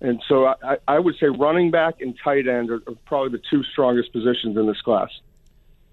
And 0.00 0.20
so 0.28 0.46
I, 0.46 0.78
I 0.86 0.98
would 0.98 1.14
say 1.18 1.28
running 1.28 1.70
back 1.70 2.00
and 2.00 2.18
tight 2.22 2.48
end 2.48 2.70
are, 2.70 2.82
are 2.86 2.94
probably 3.06 3.38
the 3.38 3.42
two 3.50 3.62
strongest 3.62 4.12
positions 4.12 4.56
in 4.56 4.66
this 4.66 4.80
class. 4.80 5.10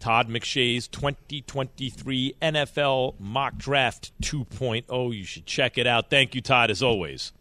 Todd 0.01 0.27
McShay's 0.29 0.87
2023 0.87 2.35
NFL 2.41 3.19
Mock 3.19 3.55
Draft 3.55 4.11
2.0. 4.23 5.15
You 5.15 5.23
should 5.23 5.45
check 5.45 5.77
it 5.77 5.85
out. 5.85 6.09
Thank 6.09 6.33
you, 6.33 6.41
Todd, 6.41 6.71
as 6.71 6.81
always. 6.81 7.33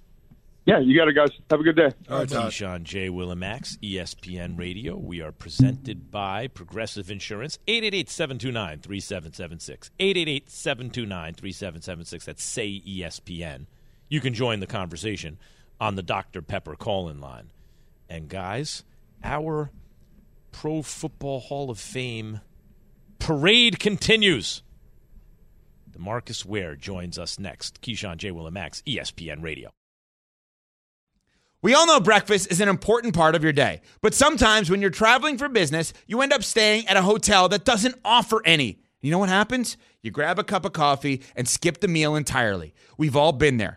Yeah, 0.66 0.78
you 0.78 0.94
got 0.94 1.08
it, 1.08 1.14
guys. 1.14 1.30
Have 1.48 1.60
a 1.60 1.62
good 1.62 1.76
day. 1.76 1.90
All 2.10 2.18
right, 2.18 2.28
Todd. 2.28 2.52
Keyshawn 2.52 2.82
J. 2.82 3.08
Willimax, 3.08 3.78
ESPN 3.78 4.58
Radio. 4.58 4.94
We 4.94 5.22
are 5.22 5.32
presented 5.32 6.10
by 6.10 6.48
Progressive 6.48 7.10
Insurance. 7.10 7.58
888-729-3776. 7.66 9.88
888-729-3776. 9.98 12.24
That's 12.24 12.44
Say 12.44 12.82
ESPN. 12.86 13.64
You 14.10 14.20
can 14.20 14.34
join 14.34 14.60
the 14.60 14.66
conversation 14.66 15.38
on 15.80 15.96
the 15.96 16.02
Dr. 16.02 16.42
Pepper 16.42 16.76
call-in 16.76 17.22
line. 17.22 17.52
And, 18.10 18.28
guys, 18.28 18.84
our 19.24 19.70
Pro 20.52 20.82
Football 20.82 21.40
Hall 21.40 21.70
of 21.70 21.78
Fame 21.78 22.42
parade 23.20 23.78
continues. 23.78 24.62
Demarcus 25.92 26.44
Ware 26.44 26.74
joins 26.74 27.18
us 27.18 27.38
next. 27.38 27.80
Keyshawn 27.82 28.16
J. 28.16 28.30
Willimax, 28.30 28.82
ESPN 28.82 29.42
Radio. 29.42 29.70
We 31.62 31.74
all 31.74 31.86
know 31.86 32.00
breakfast 32.00 32.50
is 32.50 32.62
an 32.62 32.70
important 32.70 33.14
part 33.14 33.34
of 33.34 33.42
your 33.42 33.52
day, 33.52 33.82
but 34.00 34.14
sometimes 34.14 34.70
when 34.70 34.80
you're 34.80 34.88
traveling 34.88 35.36
for 35.36 35.46
business, 35.48 35.92
you 36.06 36.22
end 36.22 36.32
up 36.32 36.42
staying 36.42 36.88
at 36.88 36.96
a 36.96 37.02
hotel 37.02 37.50
that 37.50 37.66
doesn't 37.66 37.96
offer 38.02 38.40
any. 38.46 38.80
You 39.02 39.10
know 39.10 39.18
what 39.18 39.28
happens? 39.28 39.76
You 40.00 40.10
grab 40.10 40.38
a 40.38 40.44
cup 40.44 40.64
of 40.64 40.72
coffee 40.72 41.20
and 41.36 41.46
skip 41.46 41.80
the 41.80 41.88
meal 41.88 42.16
entirely. 42.16 42.74
We've 42.96 43.16
all 43.16 43.32
been 43.32 43.58
there. 43.58 43.76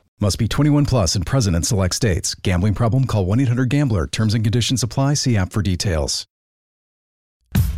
Must 0.21 0.37
be 0.37 0.47
21 0.47 0.85
plus 0.85 1.15
and 1.15 1.25
present 1.25 1.55
in 1.55 1.63
select 1.63 1.95
states. 1.95 2.35
Gambling 2.35 2.75
problem? 2.75 3.05
Call 3.05 3.25
1 3.25 3.39
800 3.39 3.69
GAMBLER. 3.69 4.05
Terms 4.05 4.35
and 4.35 4.43
conditions 4.43 4.83
apply. 4.83 5.15
See 5.15 5.35
app 5.35 5.51
for 5.51 5.63
details. 5.63 6.27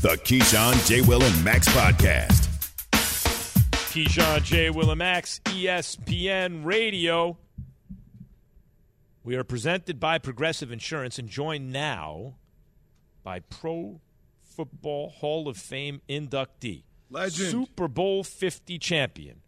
The 0.01 0.17
Keyshawn 0.25 0.85
J. 0.85 0.99
Will 0.99 1.23
and 1.23 1.43
Max 1.45 1.69
podcast. 1.69 2.49
Keyshawn 3.93 4.43
J. 4.43 4.69
Will 4.71 4.91
and 4.91 4.99
Max, 4.99 5.39
ESPN 5.45 6.65
Radio. 6.65 7.37
We 9.23 9.37
are 9.37 9.45
presented 9.45 10.01
by 10.01 10.17
Progressive 10.17 10.69
Insurance 10.69 11.17
and 11.17 11.29
joined 11.29 11.71
now 11.71 12.35
by 13.23 13.39
Pro 13.39 14.01
Football 14.41 15.11
Hall 15.11 15.47
of 15.47 15.55
Fame 15.55 16.01
inductee, 16.09 16.83
Legend. 17.09 17.51
Super 17.51 17.87
Bowl 17.87 18.25
50 18.25 18.77
champion, 18.79 19.42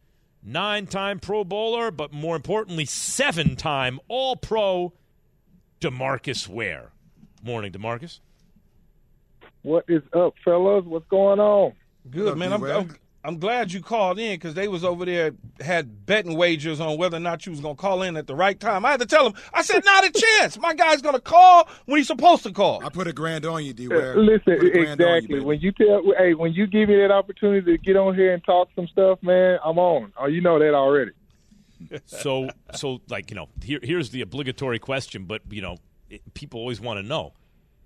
nine 0.45 0.87
time 0.87 1.19
Pro 1.19 1.43
Bowler, 1.43 1.91
but 1.91 2.13
more 2.13 2.35
importantly, 2.35 2.85
seven 2.85 3.55
time 3.55 3.99
All 4.07 4.35
Pro, 4.35 4.93
Demarcus 5.81 6.47
Ware. 6.47 6.91
Morning, 7.43 7.71
Demarcus. 7.71 8.19
What 9.63 9.85
is 9.87 10.03
up, 10.13 10.35
fellas? 10.43 10.85
What's 10.85 11.07
going 11.07 11.39
on? 11.39 11.73
Good 12.09 12.27
up, 12.27 12.37
man. 12.37 12.53
I'm, 12.53 12.59
D-Ware? 12.59 12.77
I'm 12.77 12.95
I'm 13.25 13.39
glad 13.39 13.73
you 13.73 13.81
called 13.81 14.19
in 14.19 14.35
because 14.35 14.53
they 14.53 14.67
was 14.67 14.83
over 14.83 15.03
there 15.03 15.31
had 15.59 16.05
betting 16.05 16.37
wagers 16.37 16.79
on 16.79 16.97
whether 16.97 17.17
or 17.17 17.21
not 17.21 17.45
you 17.45 17.51
was 17.51 17.59
gonna 17.59 17.75
call 17.75 18.03
in 18.03 18.17
at 18.17 18.27
the 18.27 18.35
right 18.35 18.59
time. 18.59 18.85
I 18.85 18.91
had 18.91 18.99
to 18.99 19.05
tell 19.07 19.23
them. 19.23 19.41
I 19.51 19.63
said, 19.63 19.83
not 19.83 20.05
a 20.05 20.11
chance. 20.11 20.59
My 20.59 20.75
guy's 20.75 21.01
gonna 21.01 21.19
call 21.19 21.67
when 21.85 21.97
he's 21.97 22.07
supposed 22.07 22.43
to 22.43 22.51
call. 22.51 22.85
I 22.85 22.89
put 22.89 23.07
a 23.07 23.13
grand 23.13 23.45
on 23.45 23.65
you, 23.65 23.73
D. 23.73 23.87
Ware. 23.87 24.15
Listen, 24.15 24.53
uh, 24.53 24.57
Put 24.57 24.67
a 24.67 24.69
grand 24.69 25.01
on 25.01 25.07
you, 25.07 25.15
exactly. 25.15 25.39
when 25.41 25.59
you 25.59 25.71
tell, 25.71 26.03
hey, 26.17 26.35
when 26.35 26.53
you 26.53 26.67
give 26.67 26.87
me 26.87 26.97
that 26.97 27.11
opportunity 27.11 27.77
to 27.77 27.77
get 27.79 27.95
on 27.95 28.13
here 28.13 28.33
and 28.33 28.43
talk 28.43 28.69
some 28.75 28.87
stuff, 28.87 29.17
man, 29.23 29.57
I'm 29.63 29.79
on. 29.79 30.13
Oh, 30.19 30.27
you 30.27 30.41
know 30.41 30.59
that 30.59 30.73
already. 30.73 31.11
So, 32.05 32.49
so 32.73 33.01
like 33.09 33.29
you 33.29 33.35
know, 33.35 33.49
here, 33.61 33.79
here's 33.83 34.09
the 34.11 34.21
obligatory 34.21 34.79
question, 34.79 35.25
but 35.25 35.41
you 35.49 35.61
know, 35.61 35.77
it, 36.09 36.21
people 36.33 36.59
always 36.59 36.79
want 36.79 36.99
to 36.99 37.03
know 37.03 37.33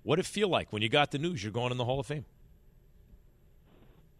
what 0.04 0.18
it 0.18 0.26
feel 0.26 0.48
like 0.48 0.72
when 0.72 0.80
you 0.80 0.88
got 0.88 1.10
the 1.10 1.18
news 1.18 1.42
you're 1.42 1.52
going 1.52 1.72
in 1.72 1.76
the 1.76 1.84
Hall 1.84 1.98
of 2.00 2.06
Fame. 2.06 2.24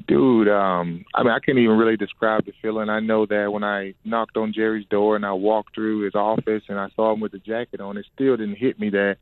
Dude, 0.06 0.48
um, 0.48 1.04
I 1.14 1.22
mean, 1.22 1.32
I 1.32 1.40
can't 1.40 1.58
even 1.58 1.76
really 1.76 1.96
describe 1.96 2.46
the 2.46 2.52
feeling. 2.62 2.88
I 2.88 3.00
know 3.00 3.26
that 3.26 3.52
when 3.52 3.64
I 3.64 3.94
knocked 4.04 4.36
on 4.36 4.52
Jerry's 4.52 4.86
door 4.88 5.16
and 5.16 5.26
I 5.26 5.32
walked 5.32 5.74
through 5.74 6.02
his 6.02 6.14
office 6.14 6.62
and 6.68 6.78
I 6.78 6.88
saw 6.96 7.12
him 7.12 7.20
with 7.20 7.32
the 7.32 7.38
jacket 7.38 7.80
on, 7.80 7.96
it 7.96 8.06
still 8.14 8.36
didn't 8.36 8.56
hit 8.56 8.78
me 8.78 8.90
that 8.90 9.16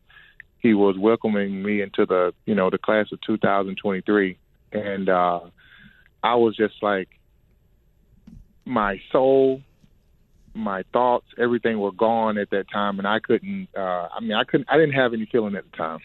he 0.58 0.74
was 0.74 0.96
welcoming 0.98 1.62
me 1.62 1.80
into 1.80 2.04
the, 2.04 2.34
you 2.44 2.54
know, 2.54 2.70
the 2.70 2.78
class 2.78 3.06
of 3.12 3.20
2023. 3.22 4.38
And 4.72 5.08
uh, 5.08 5.40
I 6.22 6.34
was 6.34 6.56
just 6.56 6.74
like, 6.82 7.08
my 8.64 9.00
soul, 9.10 9.62
my 10.54 10.82
thoughts, 10.92 11.26
everything 11.38 11.78
were 11.78 11.92
gone 11.92 12.38
at 12.38 12.50
that 12.50 12.66
time, 12.70 12.98
and 12.98 13.08
I 13.08 13.18
couldn't. 13.18 13.68
Uh, 13.76 14.08
I 14.12 14.20
mean, 14.20 14.34
I 14.34 14.44
couldn't. 14.44 14.68
I 14.70 14.76
didn't 14.76 14.92
have 14.94 15.14
any 15.14 15.26
feeling 15.30 15.56
at 15.56 15.64
the 15.70 15.76
time. 15.76 16.00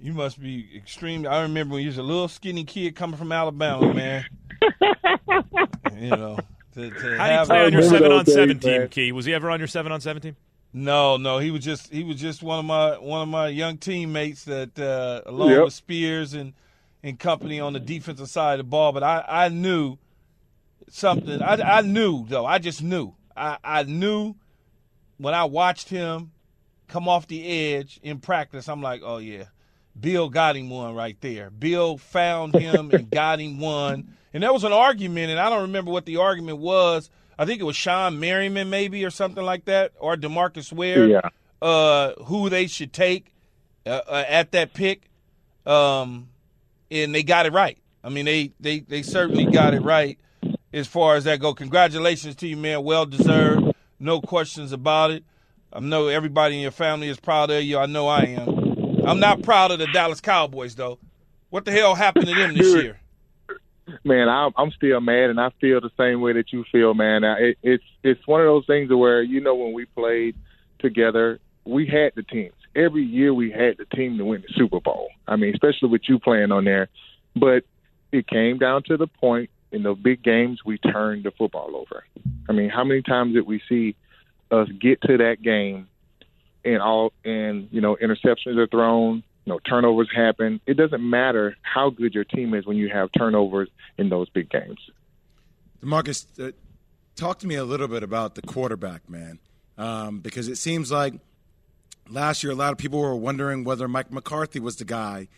You 0.00 0.12
must 0.12 0.40
be 0.40 0.68
extreme. 0.76 1.26
I 1.26 1.42
remember 1.42 1.74
when 1.74 1.82
you 1.82 1.88
was 1.88 1.98
a 1.98 2.02
little 2.02 2.28
skinny 2.28 2.64
kid 2.64 2.94
coming 2.94 3.16
from 3.16 3.32
Alabama, 3.32 3.92
man. 3.92 4.24
you 5.96 6.10
know, 6.10 6.38
to, 6.74 6.90
to 6.90 7.16
How 7.16 7.26
do 7.26 7.32
you 7.32 7.38
have 7.38 7.48
play 7.48 7.64
on 7.64 7.72
your 7.72 7.82
seven 7.82 8.12
on 8.12 8.26
seven 8.26 8.58
team, 8.60 8.80
man. 8.80 8.88
Key? 8.88 9.12
Was 9.12 9.24
he 9.24 9.34
ever 9.34 9.50
on 9.50 9.58
your 9.58 9.66
seven 9.68 9.90
on 9.90 10.00
seven 10.00 10.22
team? 10.22 10.36
No, 10.72 11.16
no, 11.16 11.38
he 11.38 11.50
was 11.50 11.64
just 11.64 11.90
he 11.92 12.04
was 12.04 12.20
just 12.20 12.42
one 12.42 12.58
of 12.60 12.64
my 12.64 12.98
one 12.98 13.22
of 13.22 13.28
my 13.28 13.48
young 13.48 13.78
teammates 13.78 14.44
that 14.44 14.78
uh, 14.78 15.22
along 15.28 15.50
Yep. 15.50 15.64
with 15.64 15.72
Spears 15.72 16.34
and 16.34 16.52
and 17.02 17.18
company 17.18 17.58
on 17.58 17.72
the 17.72 17.80
defensive 17.80 18.28
side 18.28 18.60
of 18.60 18.66
the 18.66 18.70
ball. 18.70 18.92
But 18.92 19.02
I 19.02 19.24
I 19.26 19.48
knew 19.48 19.96
something. 20.88 21.42
I 21.42 21.54
I 21.54 21.80
knew 21.80 22.24
though. 22.28 22.46
I 22.46 22.58
just 22.58 22.82
knew. 22.82 23.14
I, 23.36 23.56
I 23.64 23.82
knew 23.84 24.34
when 25.16 25.32
I 25.34 25.44
watched 25.44 25.88
him 25.88 26.32
come 26.86 27.08
off 27.08 27.26
the 27.26 27.46
edge 27.74 27.98
in 28.02 28.18
practice, 28.20 28.68
I'm 28.68 28.82
like, 28.82 29.00
oh 29.04 29.18
yeah, 29.18 29.44
Bill 30.00 30.28
got 30.28 30.56
him 30.56 30.70
one 30.70 30.94
right 30.94 31.16
there. 31.20 31.50
Bill 31.50 31.98
found 31.98 32.54
him 32.54 32.90
and 32.92 33.10
got 33.10 33.40
him 33.40 33.58
one. 33.60 34.14
And 34.32 34.42
there 34.42 34.52
was 34.52 34.64
an 34.64 34.72
argument, 34.72 35.30
and 35.30 35.40
I 35.40 35.48
don't 35.50 35.62
remember 35.62 35.90
what 35.90 36.06
the 36.06 36.18
argument 36.18 36.58
was. 36.58 37.10
I 37.38 37.44
think 37.46 37.60
it 37.60 37.64
was 37.64 37.76
Shawne 37.76 38.18
Merriman, 38.18 38.68
maybe, 38.70 39.04
or 39.04 39.10
something 39.10 39.44
like 39.44 39.64
that, 39.66 39.92
or 39.98 40.16
Demarcus 40.16 40.72
Ware, 40.72 41.06
Yeah. 41.06 41.20
uh, 41.62 42.12
who 42.24 42.48
they 42.50 42.66
should 42.66 42.92
take 42.92 43.32
uh, 43.86 44.00
uh, 44.06 44.24
at 44.28 44.52
that 44.52 44.74
pick. 44.74 45.08
Um, 45.66 46.28
and 46.90 47.14
they 47.14 47.22
got 47.22 47.46
it 47.46 47.52
right. 47.52 47.78
I 48.02 48.08
mean, 48.10 48.24
they, 48.24 48.52
they, 48.60 48.80
they 48.80 49.02
certainly 49.02 49.44
got 49.44 49.74
it 49.74 49.80
right 49.80 50.18
as 50.72 50.86
far 50.86 51.16
as 51.16 51.24
that 51.24 51.40
go. 51.40 51.54
Congratulations 51.54 52.36
to 52.36 52.48
you, 52.48 52.56
man. 52.56 52.82
Well 52.84 53.06
deserved. 53.06 53.72
No 53.98 54.20
questions 54.20 54.72
about 54.72 55.10
it. 55.10 55.24
I 55.72 55.80
know 55.80 56.08
everybody 56.08 56.54
in 56.56 56.62
your 56.62 56.70
family 56.70 57.08
is 57.08 57.20
proud 57.20 57.50
of 57.50 57.62
you. 57.62 57.78
I 57.78 57.86
know 57.86 58.08
I 58.08 58.20
am. 58.20 58.57
I'm 59.04 59.20
not 59.20 59.42
proud 59.42 59.70
of 59.70 59.78
the 59.78 59.86
Dallas 59.88 60.20
Cowboys, 60.20 60.74
though. 60.74 60.98
What 61.50 61.64
the 61.64 61.72
hell 61.72 61.94
happened 61.94 62.26
to 62.26 62.34
them 62.34 62.54
this 62.54 62.74
year? 62.74 63.00
man, 64.04 64.28
I'm 64.28 64.52
I'm 64.56 64.70
still 64.72 65.00
mad, 65.00 65.30
and 65.30 65.40
I 65.40 65.50
feel 65.60 65.80
the 65.80 65.90
same 65.96 66.20
way 66.20 66.32
that 66.34 66.52
you 66.52 66.64
feel, 66.70 66.94
man. 66.94 67.24
It, 67.24 67.58
it's 67.62 67.84
it's 68.02 68.26
one 68.26 68.40
of 68.40 68.46
those 68.46 68.66
things 68.66 68.90
where 68.90 69.22
you 69.22 69.40
know 69.40 69.54
when 69.54 69.72
we 69.72 69.86
played 69.86 70.36
together, 70.78 71.40
we 71.64 71.86
had 71.86 72.12
the 72.14 72.22
teams. 72.22 72.54
Every 72.74 73.02
year 73.02 73.32
we 73.32 73.50
had 73.50 73.76
the 73.78 73.84
team 73.96 74.18
to 74.18 74.24
win 74.24 74.42
the 74.46 74.52
Super 74.54 74.80
Bowl. 74.80 75.10
I 75.26 75.36
mean, 75.36 75.52
especially 75.54 75.88
with 75.88 76.02
you 76.08 76.18
playing 76.18 76.52
on 76.52 76.64
there, 76.64 76.88
but 77.34 77.64
it 78.12 78.26
came 78.26 78.58
down 78.58 78.82
to 78.84 78.96
the 78.96 79.06
point 79.06 79.50
in 79.72 79.82
the 79.82 79.94
big 79.94 80.22
games 80.22 80.60
we 80.64 80.78
turned 80.78 81.24
the 81.24 81.30
football 81.30 81.76
over. 81.76 82.04
I 82.48 82.52
mean, 82.52 82.70
how 82.70 82.84
many 82.84 83.02
times 83.02 83.34
did 83.34 83.46
we 83.46 83.60
see 83.68 83.96
us 84.50 84.68
get 84.80 85.00
to 85.02 85.18
that 85.18 85.42
game 85.42 85.88
and 86.64 86.80
all 86.82 87.12
and 87.24 87.68
you 87.70 87.80
know 87.80 87.96
interceptions 87.96 88.56
are 88.56 88.66
thrown, 88.66 89.22
you 89.44 89.52
know 89.52 89.58
turnovers 89.60 90.08
happen. 90.14 90.60
It 90.66 90.74
doesn't 90.74 91.02
matter 91.02 91.56
how 91.62 91.90
good 91.90 92.14
your 92.14 92.24
team 92.24 92.54
is 92.54 92.66
when 92.66 92.76
you 92.76 92.88
have 92.88 93.10
turnovers 93.16 93.68
in 93.96 94.08
those 94.08 94.28
big 94.28 94.50
games. 94.50 94.78
Demarcus, 95.82 96.26
uh, 96.40 96.52
talk 97.16 97.38
to 97.40 97.46
me 97.46 97.54
a 97.54 97.64
little 97.64 97.88
bit 97.88 98.02
about 98.02 98.34
the 98.34 98.42
quarterback, 98.42 99.08
man, 99.08 99.38
um, 99.76 100.20
because 100.20 100.48
it 100.48 100.56
seems 100.56 100.90
like 100.90 101.14
last 102.08 102.42
year 102.42 102.52
a 102.52 102.56
lot 102.56 102.72
of 102.72 102.78
people 102.78 103.00
were 103.00 103.14
wondering 103.14 103.64
whether 103.64 103.86
Mike 103.88 104.10
McCarthy 104.10 104.60
was 104.60 104.76
the 104.76 104.84
guy, 104.84 105.28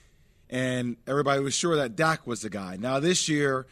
and 0.49 0.97
everybody 1.07 1.43
was 1.43 1.55
sure 1.55 1.77
that 1.77 1.97
Dak 1.97 2.27
was 2.27 2.43
the 2.43 2.51
guy. 2.51 2.77
Now 2.77 3.01
this 3.01 3.29
year, 3.29 3.67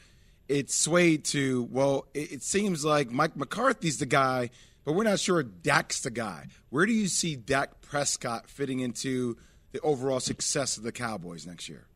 it 0.49 0.71
swayed 0.71 1.25
to 1.27 1.69
well, 1.71 2.07
it, 2.15 2.33
it 2.33 2.43
seems 2.43 2.85
like 2.85 3.11
Mike 3.11 3.37
McCarthy's 3.37 3.99
the 3.99 4.07
guy, 4.07 4.51
but 4.89 4.95
we're 4.95 5.05
not 5.05 5.19
sure 5.19 5.43
Dak's 5.43 6.01
the 6.01 6.11
guy. 6.11 6.47
Where 6.71 6.87
do 6.87 6.95
you 6.95 7.09
see 7.09 7.37
Dak 7.37 7.83
Prescott 7.83 8.49
fitting 8.49 8.81
into 8.81 9.37
the 9.73 9.81
overall 9.81 10.19
success 10.19 10.79
of 10.79 10.83
the 10.83 10.93
Cowboys 10.93 11.47
next 11.47 11.69
year? 11.69 11.89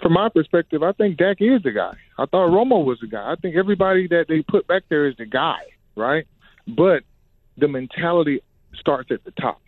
From 0.00 0.14
my 0.14 0.30
perspective, 0.30 0.82
I 0.82 0.92
think 0.92 1.18
Dak 1.18 1.42
is 1.42 1.62
the 1.62 1.72
guy. 1.72 1.92
I 2.16 2.24
thought 2.24 2.48
Romo 2.48 2.82
was 2.82 3.00
the 3.02 3.06
guy. 3.06 3.30
I 3.30 3.34
think 3.34 3.56
everybody 3.56 4.08
that 4.08 4.28
they 4.30 4.40
put 4.40 4.66
back 4.66 4.84
there 4.88 5.06
is 5.06 5.14
the 5.18 5.26
guy, 5.26 5.58
right? 5.94 6.26
But 6.66 7.02
the 7.58 7.68
mentality 7.68 8.40
starts 8.80 9.10
at 9.10 9.22
the 9.24 9.32
top 9.32 9.60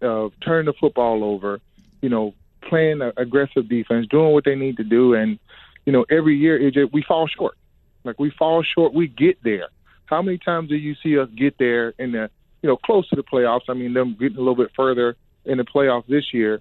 of 0.00 0.32
turning 0.44 0.66
the 0.66 0.74
football 0.80 1.22
over, 1.22 1.60
you 2.00 2.08
know, 2.08 2.34
playing 2.68 3.02
aggressive 3.16 3.68
defense, 3.68 4.08
doing 4.10 4.32
what 4.32 4.44
they 4.44 4.56
need 4.56 4.78
to 4.78 4.84
do, 4.84 5.14
and 5.14 5.38
you 5.86 5.92
know, 5.92 6.06
every 6.10 6.36
year 6.36 6.60
it 6.60 6.74
just 6.74 6.92
we 6.92 7.04
fall 7.06 7.28
short. 7.28 7.56
Like 8.02 8.18
we 8.18 8.32
fall 8.36 8.64
short, 8.64 8.92
we 8.92 9.06
get 9.06 9.40
there. 9.44 9.68
How 10.06 10.22
many 10.22 10.38
times 10.38 10.68
do 10.68 10.76
you 10.76 10.94
see 11.02 11.18
us 11.18 11.28
get 11.36 11.58
there 11.58 11.94
in 11.98 12.12
the, 12.12 12.30
you 12.62 12.68
know, 12.68 12.76
close 12.76 13.08
to 13.10 13.16
the 13.16 13.22
playoffs? 13.22 13.62
I 13.68 13.74
mean, 13.74 13.94
them 13.94 14.16
getting 14.18 14.36
a 14.36 14.40
little 14.40 14.56
bit 14.56 14.70
further 14.76 15.16
in 15.44 15.58
the 15.58 15.64
playoffs 15.64 16.06
this 16.06 16.32
year, 16.32 16.60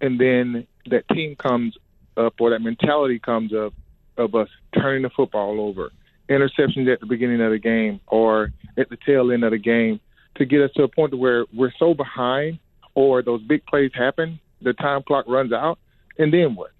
and 0.00 0.20
then 0.20 0.66
that 0.86 1.08
team 1.08 1.36
comes 1.36 1.76
up 2.16 2.34
or 2.40 2.50
that 2.50 2.60
mentality 2.60 3.18
comes 3.18 3.52
up 3.52 3.72
of 4.16 4.34
us 4.34 4.48
turning 4.74 5.02
the 5.02 5.10
football 5.10 5.60
over, 5.60 5.90
interceptions 6.28 6.92
at 6.92 7.00
the 7.00 7.06
beginning 7.06 7.40
of 7.40 7.50
the 7.50 7.58
game 7.58 8.00
or 8.06 8.52
at 8.76 8.88
the 8.88 8.98
tail 9.04 9.30
end 9.32 9.44
of 9.44 9.50
the 9.50 9.58
game 9.58 10.00
to 10.36 10.44
get 10.44 10.60
us 10.60 10.70
to 10.76 10.82
a 10.82 10.88
point 10.88 11.12
to 11.12 11.16
where 11.16 11.46
we're 11.52 11.72
so 11.78 11.94
behind 11.94 12.58
or 12.94 13.22
those 13.22 13.42
big 13.42 13.64
plays 13.66 13.90
happen, 13.94 14.38
the 14.62 14.72
time 14.72 15.02
clock 15.02 15.24
runs 15.28 15.52
out, 15.52 15.78
and 16.18 16.32
then 16.32 16.54
what? 16.54 16.70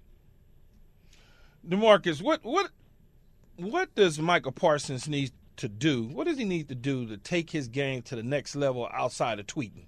Demarcus, 1.67 2.21
what 2.21 2.43
what 2.43 2.69
what 3.57 3.93
does 3.95 4.19
Michael 4.19 4.51
Parsons 4.51 5.07
need 5.07 5.31
to 5.57 5.69
do? 5.69 6.03
What 6.03 6.27
does 6.27 6.37
he 6.37 6.45
need 6.45 6.67
to 6.69 6.75
do 6.75 7.05
to 7.07 7.17
take 7.17 7.49
his 7.49 7.67
game 7.67 8.01
to 8.03 8.15
the 8.15 8.23
next 8.23 8.55
level 8.55 8.87
outside 8.91 9.39
of 9.39 9.47
tweeting? 9.47 9.85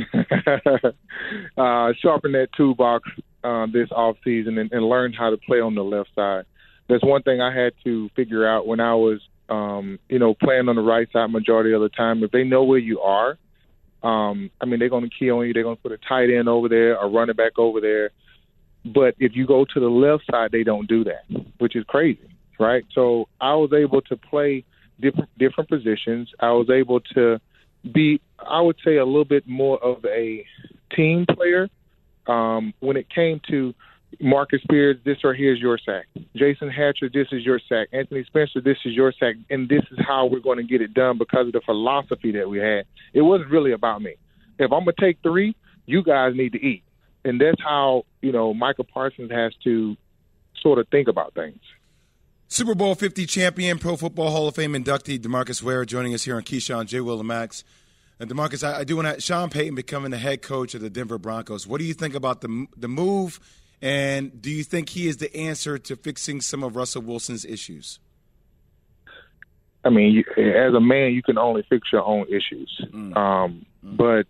uh, 1.56 1.92
sharpen 2.00 2.32
that 2.32 2.48
toolbox 2.56 3.08
uh, 3.42 3.66
this 3.72 3.88
off 3.90 4.16
season 4.24 4.58
and, 4.58 4.72
and 4.72 4.84
learn 4.84 5.12
how 5.12 5.30
to 5.30 5.36
play 5.36 5.60
on 5.60 5.74
the 5.74 5.82
left 5.82 6.10
side. 6.14 6.44
That's 6.88 7.04
one 7.04 7.22
thing 7.22 7.40
I 7.40 7.54
had 7.54 7.72
to 7.84 8.08
figure 8.16 8.46
out 8.46 8.66
when 8.66 8.80
I 8.80 8.94
was, 8.94 9.20
um, 9.48 9.98
you 10.08 10.18
know, 10.18 10.34
playing 10.34 10.68
on 10.68 10.76
the 10.76 10.82
right 10.82 11.08
side 11.12 11.30
majority 11.30 11.72
of 11.72 11.80
the 11.80 11.88
time. 11.88 12.22
If 12.22 12.30
they 12.30 12.44
know 12.44 12.64
where 12.64 12.78
you 12.78 13.00
are, 13.00 13.38
um, 14.02 14.50
I 14.60 14.66
mean, 14.66 14.78
they're 14.78 14.88
going 14.88 15.08
to 15.08 15.16
key 15.16 15.30
on 15.30 15.46
you. 15.46 15.52
They're 15.52 15.62
going 15.62 15.76
to 15.76 15.82
put 15.82 15.92
a 15.92 15.98
tight 15.98 16.30
end 16.30 16.48
over 16.48 16.68
there, 16.68 16.96
a 16.96 17.08
running 17.08 17.36
back 17.36 17.58
over 17.58 17.80
there. 17.80 18.10
But 18.84 19.14
if 19.18 19.32
you 19.36 19.46
go 19.46 19.64
to 19.64 19.80
the 19.80 19.88
left 19.88 20.24
side, 20.30 20.52
they 20.52 20.64
don't 20.64 20.88
do 20.88 21.04
that, 21.04 21.24
which 21.58 21.76
is 21.76 21.84
crazy, 21.84 22.28
right? 22.60 22.84
So 22.94 23.28
I 23.40 23.54
was 23.54 23.72
able 23.72 24.02
to 24.02 24.16
play 24.16 24.64
different 25.00 25.30
different 25.38 25.68
positions. 25.70 26.30
I 26.38 26.52
was 26.52 26.68
able 26.70 27.00
to 27.14 27.40
be, 27.92 28.20
I 28.38 28.60
would 28.60 28.76
say, 28.84 28.98
a 28.98 29.04
little 29.04 29.24
bit 29.24 29.48
more 29.48 29.82
of 29.82 30.04
a 30.04 30.44
team 30.94 31.26
player 31.26 31.68
um, 32.26 32.74
when 32.80 32.96
it 32.96 33.08
came 33.08 33.40
to 33.48 33.74
Marcus 34.20 34.60
Spears. 34.62 34.98
This 35.04 35.16
right 35.24 35.36
here 35.36 35.54
is 35.54 35.60
your 35.60 35.78
sack. 35.78 36.06
Jason 36.36 36.68
Hatcher, 36.68 37.08
this 37.12 37.28
is 37.32 37.44
your 37.44 37.60
sack. 37.68 37.88
Anthony 37.92 38.24
Spencer, 38.24 38.60
this 38.60 38.76
is 38.84 38.92
your 38.92 39.12
sack, 39.18 39.36
and 39.48 39.68
this 39.68 39.82
is 39.90 39.98
how 40.06 40.26
we're 40.26 40.40
going 40.40 40.58
to 40.58 40.64
get 40.64 40.82
it 40.82 40.92
done 40.92 41.16
because 41.16 41.46
of 41.46 41.52
the 41.52 41.62
philosophy 41.64 42.32
that 42.32 42.48
we 42.48 42.58
had. 42.58 42.84
It 43.14 43.22
wasn't 43.22 43.50
really 43.50 43.72
about 43.72 44.02
me. 44.02 44.14
If 44.58 44.72
I'm 44.72 44.80
gonna 44.80 44.92
take 45.00 45.16
three, 45.22 45.56
you 45.86 46.02
guys 46.02 46.34
need 46.36 46.52
to 46.52 46.62
eat, 46.62 46.82
and 47.24 47.40
that's 47.40 47.60
how 47.62 48.04
you 48.20 48.30
know 48.30 48.52
Michael 48.52 48.84
Parsons 48.84 49.30
has 49.30 49.54
to 49.64 49.96
sort 50.60 50.78
of 50.78 50.86
think 50.88 51.08
about 51.08 51.32
things. 51.32 51.58
Super 52.52 52.74
Bowl 52.74 52.96
50 52.96 53.26
champion, 53.26 53.78
Pro 53.78 53.94
Football 53.96 54.32
Hall 54.32 54.48
of 54.48 54.56
Fame 54.56 54.72
inductee 54.72 55.20
Demarcus 55.20 55.62
Ware 55.62 55.84
joining 55.84 56.14
us 56.14 56.24
here 56.24 56.34
on 56.34 56.42
Keyshawn, 56.42 56.86
J. 56.86 57.00
Will 57.00 57.20
and 57.20 57.28
Max. 57.28 57.62
And 58.18 58.28
Demarcus, 58.28 58.66
I, 58.66 58.80
I 58.80 58.84
do 58.84 58.96
want 58.96 59.06
to 59.06 59.20
Sean 59.20 59.50
Payton 59.50 59.76
becoming 59.76 60.10
the 60.10 60.18
head 60.18 60.42
coach 60.42 60.74
of 60.74 60.80
the 60.80 60.90
Denver 60.90 61.16
Broncos. 61.16 61.64
What 61.64 61.78
do 61.78 61.84
you 61.84 61.94
think 61.94 62.16
about 62.16 62.40
the 62.40 62.66
the 62.76 62.88
move? 62.88 63.38
And 63.80 64.42
do 64.42 64.50
you 64.50 64.64
think 64.64 64.88
he 64.88 65.06
is 65.06 65.18
the 65.18 65.34
answer 65.34 65.78
to 65.78 65.94
fixing 65.94 66.40
some 66.40 66.64
of 66.64 66.74
Russell 66.74 67.02
Wilson's 67.02 67.44
issues? 67.44 68.00
I 69.84 69.90
mean, 69.90 70.12
you, 70.12 70.24
as 70.44 70.74
a 70.74 70.80
man, 70.80 71.12
you 71.12 71.22
can 71.22 71.38
only 71.38 71.64
fix 71.70 71.92
your 71.92 72.04
own 72.04 72.26
issues. 72.28 72.84
Um, 73.14 73.64
But 73.84 74.26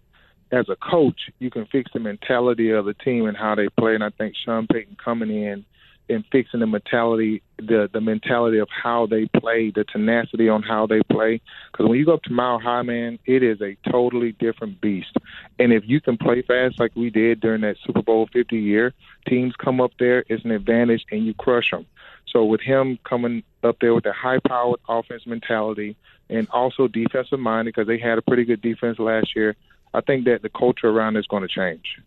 as 0.52 0.68
a 0.68 0.76
coach, 0.76 1.18
you 1.38 1.50
can 1.50 1.64
fix 1.66 1.90
the 1.94 2.00
mentality 2.00 2.70
of 2.70 2.84
the 2.84 2.94
team 2.94 3.26
and 3.26 3.36
how 3.36 3.54
they 3.54 3.68
play. 3.70 3.94
And 3.94 4.04
I 4.04 4.10
think 4.10 4.34
Sean 4.36 4.66
Payton 4.66 4.98
coming 5.02 5.30
in 5.30 5.64
and 6.10 6.24
fixing 6.30 6.60
the 6.60 6.66
mentality, 6.66 7.42
the 7.56 7.88
the 7.92 8.00
mentality 8.00 8.58
of 8.58 8.68
how 8.70 9.06
they 9.06 9.26
play, 9.26 9.70
the 9.70 9.84
tenacity 9.84 10.48
on 10.48 10.62
how 10.62 10.86
they 10.86 11.00
play. 11.10 11.40
Because 11.70 11.88
when 11.88 11.98
you 11.98 12.04
go 12.04 12.14
up 12.14 12.22
to 12.24 12.32
Mile 12.32 12.58
High, 12.58 12.82
man, 12.82 13.18
it 13.24 13.42
is 13.42 13.60
a 13.60 13.76
totally 13.90 14.32
different 14.32 14.80
beast. 14.80 15.16
And 15.58 15.72
if 15.72 15.84
you 15.86 16.00
can 16.00 16.18
play 16.18 16.42
fast 16.42 16.78
like 16.78 16.94
we 16.94 17.10
did 17.10 17.40
during 17.40 17.62
that 17.62 17.76
Super 17.86 18.02
Bowl 18.02 18.28
50 18.32 18.58
year, 18.58 18.92
teams 19.26 19.54
come 19.56 19.80
up 19.80 19.92
there, 19.98 20.24
it's 20.28 20.44
an 20.44 20.50
advantage, 20.50 21.04
and 21.10 21.24
you 21.24 21.34
crush 21.34 21.70
them. 21.70 21.86
So 22.26 22.44
with 22.44 22.60
him 22.60 22.98
coming 23.04 23.42
up 23.62 23.78
there 23.80 23.94
with 23.94 24.06
a 24.06 24.12
high-powered 24.12 24.80
offense 24.88 25.26
mentality 25.26 25.96
and 26.28 26.48
also 26.50 26.86
defensive 26.86 27.40
minded, 27.40 27.74
because 27.74 27.88
they 27.88 27.98
had 27.98 28.18
a 28.18 28.22
pretty 28.22 28.44
good 28.44 28.62
defense 28.62 28.98
last 28.98 29.34
year, 29.34 29.56
I 29.92 30.00
think 30.00 30.26
that 30.26 30.42
the 30.42 30.48
culture 30.48 30.88
around 30.88 31.16
is 31.16 31.26
going 31.26 31.42
to 31.42 31.48
change. 31.48 31.98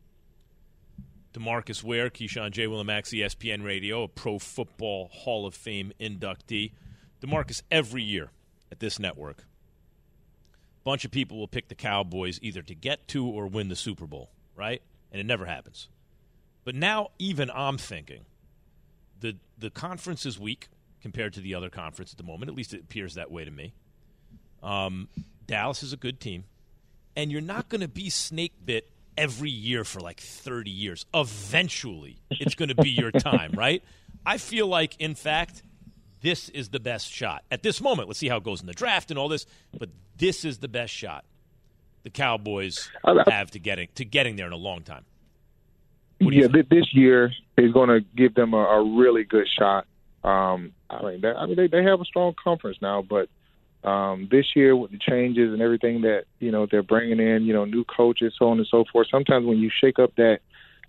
Demarcus 1.33 1.83
Ware, 1.83 2.09
Keyshawn 2.09 2.51
J. 2.51 2.67
Will 2.67 2.79
and 2.79 2.89
ESPN 2.89 3.63
Radio, 3.63 4.03
a 4.03 4.07
Pro 4.07 4.37
Football 4.37 5.09
Hall 5.11 5.45
of 5.45 5.55
Fame 5.55 5.91
inductee. 5.99 6.71
Demarcus, 7.21 7.63
every 7.71 8.03
year 8.03 8.29
at 8.71 8.79
this 8.79 8.99
network, 8.99 9.39
a 9.39 10.83
bunch 10.83 11.05
of 11.05 11.11
people 11.11 11.37
will 11.39 11.47
pick 11.47 11.69
the 11.69 11.75
Cowboys 11.75 12.39
either 12.41 12.61
to 12.61 12.75
get 12.75 13.07
to 13.09 13.25
or 13.25 13.47
win 13.47 13.69
the 13.69 13.75
Super 13.75 14.05
Bowl, 14.05 14.29
right? 14.55 14.81
And 15.11 15.19
it 15.19 15.25
never 15.25 15.45
happens. 15.45 15.87
But 16.63 16.75
now, 16.75 17.09
even 17.17 17.49
I'm 17.53 17.77
thinking 17.77 18.25
the 19.19 19.37
the 19.57 19.69
conference 19.69 20.25
is 20.25 20.39
weak 20.39 20.69
compared 21.01 21.33
to 21.33 21.41
the 21.41 21.55
other 21.55 21.69
conference 21.69 22.11
at 22.11 22.17
the 22.17 22.23
moment. 22.23 22.49
At 22.49 22.55
least 22.55 22.73
it 22.73 22.81
appears 22.81 23.15
that 23.15 23.31
way 23.31 23.43
to 23.43 23.51
me. 23.51 23.73
Um, 24.61 25.09
Dallas 25.47 25.83
is 25.83 25.93
a 25.93 25.97
good 25.97 26.19
team, 26.19 26.45
and 27.15 27.31
you're 27.31 27.41
not 27.41 27.69
going 27.69 27.81
to 27.81 27.87
be 27.87 28.09
snake 28.09 28.53
bit 28.63 28.89
every 29.17 29.49
year 29.49 29.83
for 29.83 29.99
like 29.99 30.19
30 30.19 30.69
years. 30.71 31.05
Eventually, 31.13 32.17
it's 32.31 32.55
going 32.55 32.69
to 32.69 32.75
be 32.75 32.89
your 32.89 33.11
time, 33.11 33.51
right? 33.53 33.83
I 34.25 34.37
feel 34.37 34.67
like, 34.67 34.95
in 34.99 35.15
fact, 35.15 35.63
this 36.21 36.49
is 36.49 36.69
the 36.69 36.79
best 36.79 37.11
shot 37.11 37.43
at 37.51 37.63
this 37.63 37.81
moment. 37.81 38.07
Let's 38.07 38.19
see 38.19 38.29
how 38.29 38.37
it 38.37 38.43
goes 38.43 38.61
in 38.61 38.67
the 38.67 38.73
draft 38.73 39.11
and 39.11 39.19
all 39.19 39.29
this, 39.29 39.45
but 39.77 39.89
this 40.17 40.45
is 40.45 40.59
the 40.59 40.67
best 40.67 40.93
shot 40.93 41.25
the 42.03 42.09
Cowboys 42.09 42.89
have 43.27 43.51
to 43.51 43.59
getting 43.59 43.87
to 43.95 44.05
getting 44.05 44.35
there 44.35 44.47
in 44.47 44.53
a 44.53 44.57
long 44.57 44.81
time. 44.81 45.05
Yeah, 46.19 46.47
th- 46.47 46.69
this 46.69 46.93
year 46.93 47.33
is 47.57 47.71
going 47.73 47.89
to 47.89 48.01
give 48.15 48.33
them 48.35 48.53
a, 48.53 48.57
a 48.57 48.97
really 48.97 49.23
good 49.23 49.47
shot. 49.47 49.85
Um, 50.23 50.73
I 50.89 51.03
mean, 51.03 51.21
they, 51.21 51.29
I 51.29 51.45
mean, 51.45 51.55
they, 51.55 51.67
they 51.67 51.83
have 51.83 51.99
a 51.99 52.05
strong 52.05 52.33
conference 52.41 52.77
now, 52.81 53.01
but 53.01 53.29
um, 53.83 54.27
this 54.31 54.55
year 54.55 54.75
with 54.75 54.91
the 54.91 54.97
changes 54.97 55.51
and 55.51 55.61
everything 55.61 56.01
that 56.01 56.25
you 56.39 56.51
know 56.51 56.65
they're 56.65 56.83
bringing 56.83 57.19
in, 57.19 57.43
you 57.43 57.53
know, 57.53 57.65
new 57.65 57.83
coaches, 57.83 58.33
so 58.37 58.49
on 58.49 58.57
and 58.57 58.67
so 58.67 58.85
forth. 58.91 59.07
Sometimes 59.09 59.45
when 59.45 59.59
you 59.59 59.69
shake 59.69 59.99
up 59.99 60.15
that 60.15 60.39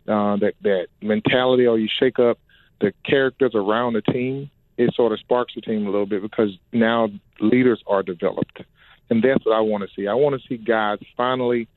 uh, 0.08 0.36
that 0.36 0.54
that 0.62 0.86
mentality, 1.02 1.66
or 1.66 1.78
you 1.78 1.88
shake 1.88 2.18
up 2.18 2.38
the 2.80 2.92
characters 3.04 3.52
around 3.54 3.94
the 3.94 4.02
team, 4.02 4.50
it 4.76 4.94
sort 4.94 5.12
of 5.12 5.18
sparks 5.18 5.54
the 5.54 5.60
team 5.60 5.86
a 5.86 5.90
little 5.90 6.06
bit 6.06 6.22
because 6.22 6.50
now 6.72 7.08
leaders 7.40 7.82
are 7.86 8.02
developed, 8.02 8.62
and 9.10 9.22
that's 9.22 9.44
what 9.44 9.56
I 9.56 9.60
want 9.60 9.88
to 9.88 9.94
see. 9.94 10.06
I 10.06 10.14
want 10.14 10.40
to 10.40 10.48
see 10.48 10.56
guys 10.56 10.98
finally 11.16 11.68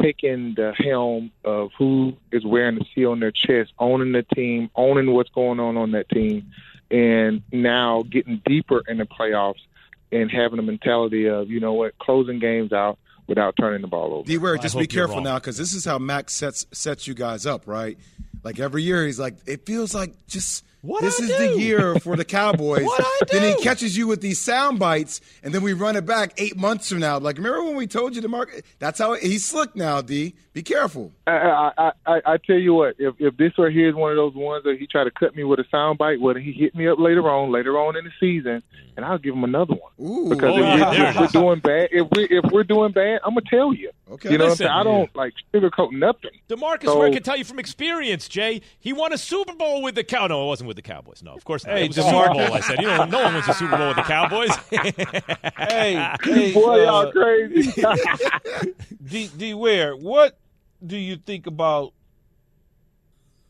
taking 0.00 0.54
the 0.54 0.72
helm 0.76 1.30
of 1.44 1.70
who 1.76 2.14
is 2.30 2.44
wearing 2.44 2.76
the 2.76 2.84
C 2.94 3.04
on 3.04 3.20
their 3.20 3.30
chest, 3.30 3.72
owning 3.78 4.12
the 4.12 4.22
team, 4.22 4.70
owning 4.74 5.12
what's 5.12 5.30
going 5.30 5.60
on 5.60 5.76
on 5.76 5.90
that 5.92 6.08
team, 6.08 6.50
and 6.90 7.42
now 7.52 8.02
getting 8.02 8.40
deeper 8.44 8.82
in 8.88 8.98
the 8.98 9.04
playoffs 9.04 9.60
and 10.12 10.30
having 10.30 10.58
a 10.58 10.62
mentality 10.62 11.28
of 11.28 11.50
you 11.50 11.60
know 11.60 11.72
what, 11.72 11.98
closing 11.98 12.38
games 12.38 12.72
out 12.72 12.98
without 13.26 13.54
turning 13.58 13.80
the 13.80 13.88
ball 13.88 14.14
over. 14.14 14.26
D 14.26 14.38
Ware, 14.38 14.58
just 14.58 14.78
be 14.78 14.86
careful 14.86 15.20
now 15.20 15.36
because 15.36 15.56
this 15.56 15.72
is 15.72 15.84
how 15.84 15.98
Max 15.98 16.34
sets 16.34 16.66
sets 16.72 17.06
you 17.06 17.14
guys 17.14 17.46
up, 17.46 17.66
right? 17.66 17.98
Like 18.44 18.58
every 18.58 18.82
year, 18.82 19.06
he's 19.06 19.20
like, 19.20 19.36
it 19.46 19.66
feels 19.66 19.94
like 19.94 20.26
just 20.26 20.64
what 20.82 21.02
this 21.02 21.20
I 21.20 21.24
is 21.24 21.30
do? 21.30 21.38
the 21.38 21.58
year 21.60 21.98
for 22.00 22.14
the 22.16 22.24
Cowboys. 22.24 22.84
What 22.86 23.00
I 23.00 23.20
Then 23.30 23.56
he 23.56 23.62
catches 23.62 23.96
you 23.96 24.06
with 24.06 24.20
these 24.20 24.40
sound 24.40 24.78
bites, 24.78 25.20
and 25.42 25.54
then 25.54 25.62
we 25.62 25.72
run 25.72 25.96
it 25.96 26.04
back 26.04 26.34
eight 26.36 26.56
months 26.56 26.88
from 26.90 26.98
now. 27.00 27.18
Like, 27.18 27.36
remember 27.38 27.62
when 27.64 27.76
we 27.76 27.86
told 27.86 28.14
you 28.14 28.22
to 28.22 28.28
mark? 28.28 28.62
That's 28.78 28.98
how 28.98 29.14
he's 29.14 29.44
slick 29.44 29.74
now. 29.74 30.00
D, 30.02 30.34
be 30.52 30.62
careful. 30.62 31.12
I, 31.26 31.70
I, 31.78 31.92
I, 32.06 32.20
I 32.26 32.36
tell 32.36 32.56
you 32.58 32.74
what, 32.74 32.96
if 32.98 33.14
if 33.18 33.36
this 33.36 33.52
right 33.58 33.72
here 33.72 33.88
is 33.88 33.94
one 33.94 34.10
of 34.10 34.16
those 34.16 34.34
ones 34.34 34.64
that 34.64 34.78
he 34.78 34.86
tried 34.86 35.04
to 35.04 35.10
cut 35.10 35.34
me 35.34 35.44
with 35.44 35.60
a 35.60 35.64
sound 35.70 35.98
bite, 35.98 36.20
well, 36.20 36.34
he 36.34 36.52
hit 36.52 36.74
me 36.74 36.88
up 36.88 36.98
later 36.98 37.28
on, 37.30 37.50
later 37.52 37.78
on 37.78 37.96
in 37.96 38.04
the 38.04 38.10
season, 38.20 38.62
and 38.96 39.06
I'll 39.06 39.18
give 39.18 39.34
him 39.34 39.44
another 39.44 39.74
one. 39.74 39.92
Ooh, 40.00 40.28
because 40.28 40.50
Oh, 40.52 40.58
if, 40.58 40.64
yeah, 40.78 40.90
we, 40.90 40.96
there 40.98 41.08
if 41.10 41.16
it 41.16 41.20
we're 41.20 41.26
doing 41.28 41.60
bad, 41.60 41.88
if 41.92 42.08
we 42.10 42.24
if 42.24 42.44
we're 42.52 42.64
doing 42.64 42.92
bad, 42.92 43.20
I'm 43.24 43.34
gonna 43.34 43.42
tell 43.48 43.72
you. 43.72 43.90
Okay. 44.10 44.30
You 44.32 44.36
know 44.38 44.48
Listen, 44.48 44.66
what 44.66 44.72
I'm 44.72 44.84
saying? 44.84 44.94
I 44.94 44.98
don't 44.98 45.16
like 45.16 45.32
sugarcoat 45.54 45.92
nothing. 45.92 46.32
DeMarcus 46.50 46.84
So- 46.84 46.98
Ware 46.98 47.10
can 47.10 47.22
tell 47.22 47.36
you 47.36 47.44
from 47.44 47.58
experience, 47.58 48.28
Jay. 48.28 48.60
He 48.78 48.92
won 48.92 49.12
a 49.14 49.18
Super 49.18 49.54
Bowl 49.54 49.80
with 49.80 49.94
the 49.94 50.04
Cow. 50.04 50.26
No, 50.26 50.44
it 50.44 50.46
wasn't 50.48 50.68
with 50.74 50.84
the 50.84 50.90
Cowboys. 50.90 51.22
No, 51.22 51.32
of 51.32 51.44
course 51.44 51.66
not. 51.66 51.76
Hey, 51.76 51.84
it 51.84 51.88
was 51.88 51.98
a 51.98 52.02
DeMarcus. 52.02 52.32
Super 52.32 52.46
Bowl. 52.46 52.54
I 52.54 52.60
said, 52.60 52.80
you 52.80 52.86
know, 52.86 53.04
no 53.04 53.22
one 53.22 53.34
wins 53.34 53.48
a 53.48 53.54
Super 53.54 53.76
Bowl 53.76 53.88
with 53.88 53.96
the 53.96 54.02
Cowboys. 54.02 54.50
Hey, 55.62 55.94
hey, 56.22 56.52
Boy, 56.52 56.80
uh, 56.80 56.84
y'all 56.84 57.12
crazy. 57.12 57.82
D, 59.04 59.30
D 59.36 59.54
Ware, 59.54 59.96
what 59.96 60.36
do 60.84 60.96
you 60.96 61.16
think 61.16 61.46
about 61.46 61.92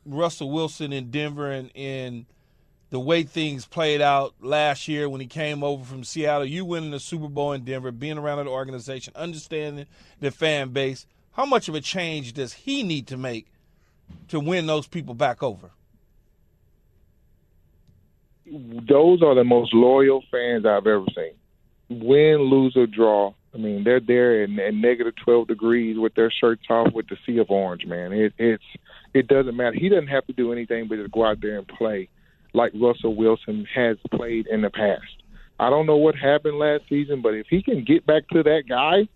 Russell 0.04 0.50
Wilson 0.50 0.92
in 0.92 1.10
Denver 1.10 1.50
and, 1.50 1.70
and 1.74 2.26
the 2.90 3.00
way 3.00 3.22
things 3.22 3.64
played 3.66 4.00
out 4.02 4.34
last 4.40 4.88
year 4.88 5.08
when 5.08 5.20
he 5.20 5.26
came 5.26 5.64
over 5.64 5.84
from 5.84 6.04
Seattle? 6.04 6.44
You 6.44 6.64
winning 6.64 6.90
the 6.90 7.00
Super 7.00 7.28
Bowl 7.28 7.52
in 7.52 7.64
Denver, 7.64 7.90
being 7.92 8.18
around 8.18 8.44
the 8.44 8.50
organization, 8.50 9.14
understanding 9.16 9.86
the 10.20 10.30
fan 10.30 10.70
base. 10.70 11.06
How 11.32 11.46
much 11.46 11.68
of 11.68 11.74
a 11.74 11.80
change 11.80 12.34
does 12.34 12.52
he 12.52 12.82
need 12.82 13.06
to 13.08 13.16
make 13.16 13.46
to 14.28 14.38
win 14.38 14.66
those 14.66 14.86
people 14.86 15.14
back 15.14 15.42
over? 15.42 15.70
Those 18.88 19.22
are 19.22 19.34
the 19.34 19.44
most 19.44 19.72
loyal 19.72 20.22
fans 20.30 20.66
I've 20.66 20.86
ever 20.86 21.06
seen. 21.14 21.34
Win, 21.88 22.38
lose, 22.42 22.76
or 22.76 22.86
draw. 22.86 23.34
I 23.54 23.58
mean, 23.58 23.84
they're 23.84 24.00
there 24.00 24.44
in, 24.44 24.58
in 24.58 24.80
negative 24.80 25.14
twelve 25.22 25.48
degrees 25.48 25.98
with 25.98 26.14
their 26.14 26.30
shirts 26.30 26.62
off 26.70 26.92
with 26.94 27.08
the 27.08 27.16
sea 27.26 27.38
of 27.38 27.50
orange. 27.50 27.84
Man, 27.86 28.12
it, 28.12 28.32
it's 28.38 28.64
it 29.14 29.28
doesn't 29.28 29.56
matter. 29.56 29.76
He 29.76 29.88
doesn't 29.88 30.08
have 30.08 30.26
to 30.26 30.32
do 30.32 30.52
anything 30.52 30.88
but 30.88 30.96
just 30.96 31.12
go 31.12 31.26
out 31.26 31.40
there 31.40 31.58
and 31.58 31.68
play 31.68 32.08
like 32.54 32.72
Russell 32.74 33.14
Wilson 33.14 33.66
has 33.74 33.96
played 34.10 34.46
in 34.46 34.62
the 34.62 34.70
past. 34.70 35.22
I 35.58 35.70
don't 35.70 35.86
know 35.86 35.96
what 35.96 36.14
happened 36.14 36.58
last 36.58 36.84
season, 36.88 37.22
but 37.22 37.34
if 37.34 37.46
he 37.48 37.62
can 37.62 37.84
get 37.84 38.06
back 38.06 38.28
to 38.28 38.42
that 38.42 38.64
guy, 38.68 39.08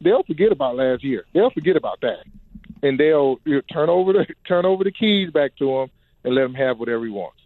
they'll 0.00 0.22
forget 0.24 0.52
about 0.52 0.76
last 0.76 1.02
year. 1.04 1.24
They'll 1.32 1.50
forget 1.50 1.76
about 1.76 2.00
that, 2.02 2.24
and 2.82 2.98
they'll 2.98 3.38
turn 3.72 3.88
over 3.88 4.12
the 4.12 4.26
turn 4.48 4.66
over 4.66 4.84
the 4.84 4.92
keys 4.92 5.30
back 5.30 5.56
to 5.58 5.70
him 5.78 5.90
and 6.24 6.34
let 6.34 6.44
him 6.44 6.54
have 6.54 6.78
whatever 6.78 7.04
he 7.04 7.10
wants. 7.10 7.38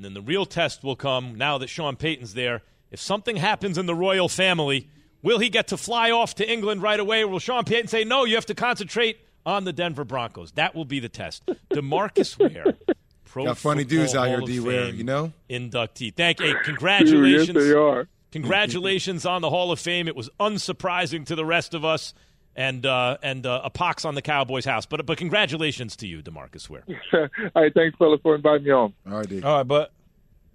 And 0.00 0.04
then 0.06 0.14
the 0.14 0.22
real 0.22 0.46
test 0.46 0.82
will 0.82 0.96
come 0.96 1.34
now 1.34 1.58
that 1.58 1.68
Sean 1.68 1.94
Payton's 1.94 2.32
there. 2.32 2.62
If 2.90 3.02
something 3.02 3.36
happens 3.36 3.76
in 3.76 3.84
the 3.84 3.94
royal 3.94 4.30
family, 4.30 4.88
will 5.20 5.38
he 5.38 5.50
get 5.50 5.68
to 5.68 5.76
fly 5.76 6.10
off 6.10 6.36
to 6.36 6.50
England 6.50 6.80
right 6.80 6.98
away, 6.98 7.20
or 7.20 7.28
will 7.28 7.38
Sean 7.38 7.64
Payton 7.64 7.88
say, 7.88 8.04
no, 8.04 8.24
you 8.24 8.34
have 8.36 8.46
to 8.46 8.54
concentrate 8.54 9.18
on 9.44 9.64
the 9.64 9.74
Denver 9.74 10.06
Broncos? 10.06 10.52
That 10.52 10.74
will 10.74 10.86
be 10.86 11.00
the 11.00 11.10
test. 11.10 11.44
DeMarcus 11.70 12.38
Ware. 12.38 12.78
Pro 13.26 13.44
Got 13.44 13.58
funny 13.58 13.84
dudes 13.84 14.14
out 14.14 14.28
here, 14.28 14.38
Hall 14.38 14.46
D 14.46 14.58
Ware. 14.58 14.88
You 14.88 15.04
know. 15.04 15.34
Inductee. 15.50 16.14
Thank 16.14 16.40
you. 16.40 16.46
Hey, 16.46 16.54
congratulations. 16.64 17.54
Yes, 17.54 17.66
they 17.66 17.72
are. 17.74 18.08
Congratulations 18.32 19.26
on 19.26 19.42
the 19.42 19.50
Hall 19.50 19.70
of 19.70 19.78
Fame. 19.78 20.08
It 20.08 20.16
was 20.16 20.30
unsurprising 20.40 21.26
to 21.26 21.34
the 21.34 21.44
rest 21.44 21.74
of 21.74 21.84
us, 21.84 22.14
and 22.56 22.84
uh, 22.86 23.16
and 23.22 23.46
uh, 23.46 23.62
a 23.64 23.70
pox 23.70 24.04
on 24.04 24.14
the 24.14 24.22
Cowboys' 24.22 24.64
house. 24.64 24.86
But 24.86 25.06
but 25.06 25.18
congratulations 25.18 25.96
to 25.96 26.06
you, 26.06 26.22
DeMarcus 26.22 26.68
Ware. 26.68 26.84
All 27.12 27.28
right, 27.54 27.72
thanks, 27.74 27.96
fellas, 27.98 28.20
for 28.22 28.34
inviting 28.34 28.64
me 28.64 28.70
on. 28.72 28.92
All 29.06 29.18
right, 29.18 29.28
D. 29.28 29.42
All 29.42 29.58
right, 29.58 29.66
but 29.66 29.92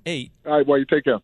Hey, 0.05 0.29
All 0.45 0.57
right, 0.57 0.67
well, 0.67 0.77
you 0.77 0.85
take 0.85 1.03
care. 1.05 1.19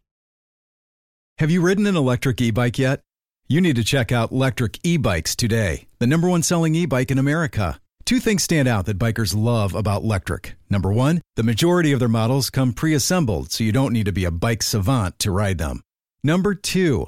Have 1.38 1.52
you 1.52 1.62
ridden 1.62 1.86
an 1.86 1.96
electric 1.96 2.42
e 2.42 2.50
bike 2.50 2.80
yet? 2.80 3.02
You 3.48 3.62
need 3.62 3.76
to 3.76 3.84
check 3.84 4.12
out 4.12 4.32
Lectric 4.32 4.80
E 4.84 4.98
Bikes 4.98 5.36
today, 5.36 5.88
the 6.00 6.08
number 6.08 6.28
one 6.28 6.42
selling 6.42 6.74
e 6.74 6.86
bike 6.88 7.12
in 7.12 7.20
America. 7.20 7.80
Two 8.06 8.20
things 8.20 8.42
stand 8.42 8.68
out 8.68 8.86
that 8.88 8.98
bikers 8.98 9.36
love 9.36 9.76
about 9.76 10.04
Lectric. 10.04 10.54
Number 10.70 10.92
one, 10.92 11.22
the 11.36 11.44
majority 11.44 11.92
of 11.92 12.00
their 12.00 12.10
models 12.10 12.50
come 12.50 12.74
pre 12.74 12.94
assembled, 12.96 13.52
so 13.52 13.64
you 13.64 13.72
don't 13.72 13.94
need 13.94 14.06
to 14.06 14.12
be 14.12 14.26
a 14.26 14.32
bike 14.32 14.64
savant 14.64 15.20
to 15.20 15.32
ride 15.32 15.60
them. 15.60 15.82
Number 16.24 16.56
two, 16.56 17.08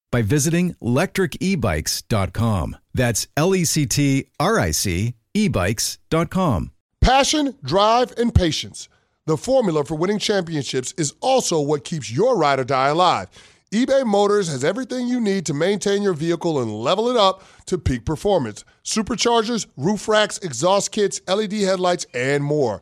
by 0.11 0.21
visiting 0.21 0.75
lectricebikes.com. 0.75 2.77
That's 2.93 3.27
L 3.35 3.55
E 3.55 3.65
C 3.65 3.85
T 3.85 4.27
R 4.39 4.59
I 4.59 4.71
C 4.71 5.15
ebikes.com. 5.33 6.71
Passion, 6.99 7.55
drive, 7.63 8.13
and 8.17 8.35
patience. 8.35 8.89
The 9.25 9.37
formula 9.37 9.85
for 9.85 9.95
winning 9.95 10.19
championships 10.19 10.93
is 10.97 11.13
also 11.21 11.59
what 11.59 11.83
keeps 11.83 12.11
your 12.11 12.37
ride 12.37 12.59
or 12.59 12.63
die 12.63 12.89
alive. 12.89 13.27
eBay 13.71 14.05
Motors 14.05 14.49
has 14.49 14.63
everything 14.63 15.07
you 15.07 15.21
need 15.21 15.45
to 15.45 15.53
maintain 15.53 16.01
your 16.01 16.13
vehicle 16.13 16.61
and 16.61 16.71
level 16.71 17.09
it 17.09 17.15
up 17.15 17.43
to 17.67 17.77
peak 17.77 18.03
performance. 18.03 18.65
Superchargers, 18.83 19.67
roof 19.77 20.07
racks, 20.07 20.37
exhaust 20.39 20.91
kits, 20.91 21.21
LED 21.27 21.53
headlights, 21.53 22.05
and 22.13 22.43
more. 22.43 22.81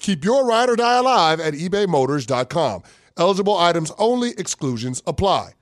Keep 0.00 0.24
your 0.24 0.46
ride 0.46 0.68
or 0.68 0.76
die 0.76 0.98
alive 0.98 1.40
at 1.40 1.54
ebaymotors.com. 1.54 2.82
Eligible 3.16 3.56
items 3.56 3.92
only, 3.98 4.30
exclusions 4.32 5.02
apply. 5.06 5.52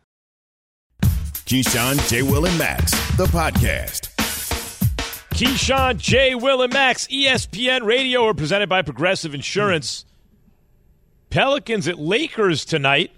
Keyshawn, 1.03 2.07
J. 2.09 2.22
Will, 2.22 2.47
and 2.47 2.57
Max, 2.59 2.93
the 3.16 3.24
podcast. 3.26 4.14
Keyshawn, 5.30 5.97
J. 5.99 6.34
Will, 6.34 6.62
and 6.62 6.72
Max, 6.72 7.07
ESPN 7.09 7.82
Radio 7.84 8.26
are 8.26 8.34
presented 8.34 8.68
by 8.68 8.82
Progressive 8.82 9.34
Insurance. 9.34 10.05
Pelicans 11.30 11.89
at 11.89 11.99
Lakers 11.99 12.64
tonight. 12.64 13.12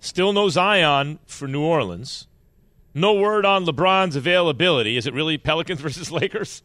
Still 0.00 0.32
no 0.32 0.48
Zion 0.48 1.18
for 1.26 1.46
New 1.46 1.62
Orleans. 1.62 2.26
No 2.92 3.14
word 3.14 3.44
on 3.46 3.64
LeBron's 3.64 4.16
availability. 4.16 4.96
Is 4.96 5.06
it 5.06 5.14
really 5.14 5.38
Pelicans 5.38 5.80
versus 5.82 6.10
Lakers? 6.10 6.62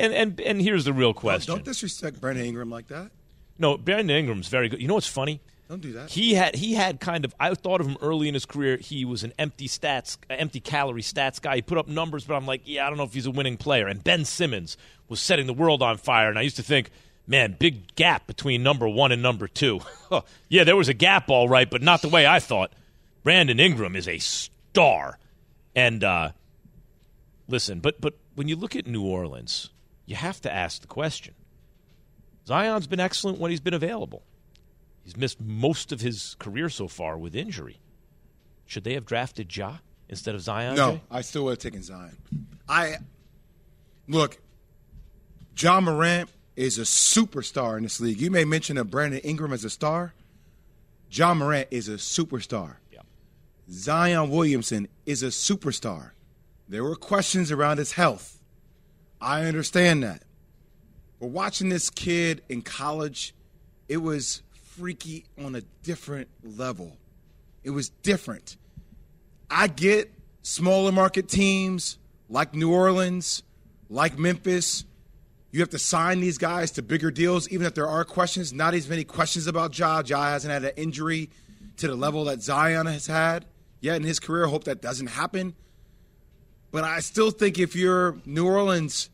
And 0.00 0.14
and 0.14 0.40
and 0.40 0.62
here's 0.62 0.84
the 0.84 0.92
real 0.92 1.14
question. 1.14 1.54
Don't 1.54 1.64
disrespect 1.64 2.20
Brandon 2.20 2.44
Ingram 2.46 2.70
like 2.70 2.88
that. 2.88 3.10
No, 3.58 3.76
Brandon 3.76 4.16
Ingram's 4.16 4.48
very 4.48 4.68
good. 4.68 4.80
You 4.80 4.88
know 4.88 4.94
what's 4.94 5.06
funny? 5.06 5.40
Don't 5.68 5.82
do 5.82 5.92
that. 5.92 6.10
He 6.10 6.34
had 6.34 6.56
he 6.56 6.74
had 6.74 6.98
kind 6.98 7.24
of 7.24 7.34
I 7.38 7.54
thought 7.54 7.80
of 7.80 7.86
him 7.86 7.96
early 8.00 8.26
in 8.26 8.34
his 8.34 8.44
career. 8.44 8.76
He 8.78 9.04
was 9.04 9.22
an 9.22 9.32
empty 9.38 9.68
stats, 9.68 10.16
empty 10.28 10.58
calorie 10.58 11.02
stats 11.02 11.40
guy. 11.40 11.56
He 11.56 11.62
put 11.62 11.78
up 11.78 11.86
numbers, 11.86 12.24
but 12.24 12.34
I'm 12.34 12.46
like, 12.46 12.62
yeah, 12.64 12.84
I 12.84 12.88
don't 12.88 12.96
know 12.96 13.04
if 13.04 13.14
he's 13.14 13.26
a 13.26 13.30
winning 13.30 13.56
player. 13.56 13.86
And 13.86 14.02
Ben 14.02 14.24
Simmons 14.24 14.76
was 15.08 15.20
setting 15.20 15.46
the 15.46 15.52
world 15.52 15.82
on 15.82 15.98
fire, 15.98 16.28
and 16.28 16.38
I 16.38 16.42
used 16.42 16.56
to 16.56 16.62
think, 16.62 16.90
man, 17.26 17.54
big 17.56 17.94
gap 17.94 18.26
between 18.26 18.62
number 18.64 18.88
one 18.88 19.12
and 19.12 19.22
number 19.22 19.46
two. 19.46 19.80
yeah, 20.48 20.64
there 20.64 20.76
was 20.76 20.88
a 20.88 20.94
gap, 20.94 21.28
all 21.28 21.48
right, 21.48 21.70
but 21.70 21.82
not 21.82 22.02
the 22.02 22.08
way 22.08 22.26
I 22.26 22.40
thought. 22.40 22.72
Brandon 23.22 23.60
Ingram 23.60 23.94
is 23.94 24.08
a 24.08 24.18
star, 24.18 25.18
and 25.76 26.02
uh, 26.02 26.30
listen, 27.46 27.80
but 27.80 28.00
but 28.00 28.14
when 28.34 28.48
you 28.48 28.56
look 28.56 28.74
at 28.74 28.88
New 28.88 29.04
Orleans, 29.04 29.70
you 30.10 30.16
have 30.16 30.40
to 30.40 30.52
ask 30.52 30.80
the 30.80 30.88
question. 30.88 31.34
Zion's 32.44 32.88
been 32.88 32.98
excellent 32.98 33.38
when 33.38 33.52
he's 33.52 33.60
been 33.60 33.74
available. 33.74 34.24
He's 35.04 35.16
missed 35.16 35.40
most 35.40 35.92
of 35.92 36.00
his 36.00 36.34
career 36.40 36.68
so 36.68 36.88
far 36.88 37.16
with 37.16 37.36
injury. 37.36 37.78
Should 38.66 38.82
they 38.82 38.94
have 38.94 39.06
drafted 39.06 39.56
Ja 39.56 39.76
instead 40.08 40.34
of 40.34 40.40
Zion? 40.40 40.74
No, 40.74 40.92
Jay? 40.94 41.00
I 41.12 41.20
still 41.20 41.44
would 41.44 41.50
have 41.52 41.58
taken 41.60 41.84
Zion. 41.84 42.16
I 42.68 42.96
look, 44.08 44.40
Ja 45.56 45.80
Morant 45.80 46.28
is 46.56 46.76
a 46.78 46.82
superstar 46.82 47.76
in 47.76 47.84
this 47.84 48.00
league. 48.00 48.20
You 48.20 48.32
may 48.32 48.44
mention 48.44 48.78
a 48.78 48.84
Brandon 48.84 49.20
Ingram 49.20 49.52
as 49.52 49.64
a 49.64 49.70
star. 49.70 50.12
Ja 51.08 51.34
Morant 51.34 51.68
is 51.70 51.88
a 51.88 51.92
superstar. 51.92 52.78
Yeah. 52.92 53.02
Zion 53.70 54.28
Williamson 54.30 54.88
is 55.06 55.22
a 55.22 55.26
superstar. 55.26 56.10
There 56.68 56.82
were 56.82 56.96
questions 56.96 57.52
around 57.52 57.78
his 57.78 57.92
health. 57.92 58.39
I 59.20 59.44
understand 59.44 60.02
that. 60.02 60.22
But 61.20 61.28
watching 61.28 61.68
this 61.68 61.90
kid 61.90 62.42
in 62.48 62.62
college, 62.62 63.34
it 63.88 63.98
was 63.98 64.42
freaky 64.52 65.26
on 65.42 65.54
a 65.54 65.60
different 65.82 66.28
level. 66.42 66.96
It 67.62 67.70
was 67.70 67.90
different. 67.90 68.56
I 69.50 69.66
get 69.66 70.10
smaller 70.42 70.92
market 70.92 71.28
teams 71.28 71.98
like 72.28 72.54
New 72.54 72.72
Orleans, 72.72 73.42
like 73.90 74.18
Memphis. 74.18 74.84
You 75.50 75.60
have 75.60 75.70
to 75.70 75.78
sign 75.78 76.20
these 76.20 76.38
guys 76.38 76.70
to 76.72 76.82
bigger 76.82 77.10
deals, 77.10 77.48
even 77.50 77.66
if 77.66 77.74
there 77.74 77.88
are 77.88 78.04
questions. 78.04 78.52
Not 78.52 78.72
as 78.72 78.88
many 78.88 79.04
questions 79.04 79.46
about 79.46 79.76
Ja. 79.78 80.02
Ja 80.06 80.30
hasn't 80.30 80.52
had 80.52 80.64
an 80.64 80.72
injury 80.76 81.28
to 81.78 81.88
the 81.88 81.96
level 81.96 82.24
that 82.24 82.40
Zion 82.40 82.86
has 82.86 83.06
had 83.06 83.44
yet 83.80 83.96
in 83.96 84.04
his 84.04 84.20
career. 84.20 84.46
Hope 84.46 84.64
that 84.64 84.80
doesn't 84.80 85.08
happen. 85.08 85.54
But 86.70 86.84
I 86.84 87.00
still 87.00 87.30
think 87.30 87.58
if 87.58 87.74
you're 87.74 88.16
New 88.24 88.46
Orleans, 88.46 89.10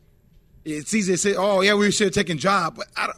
it's 0.65 0.93
easy 0.93 1.13
to 1.13 1.19
say, 1.19 1.35
"Oh 1.35 1.61
yeah, 1.63 1.75
we 1.75 1.91
should 1.91 2.09
have 2.09 2.15
taken 2.15 2.39
Ja," 2.39 2.71
but 2.71 2.87
I, 2.97 3.13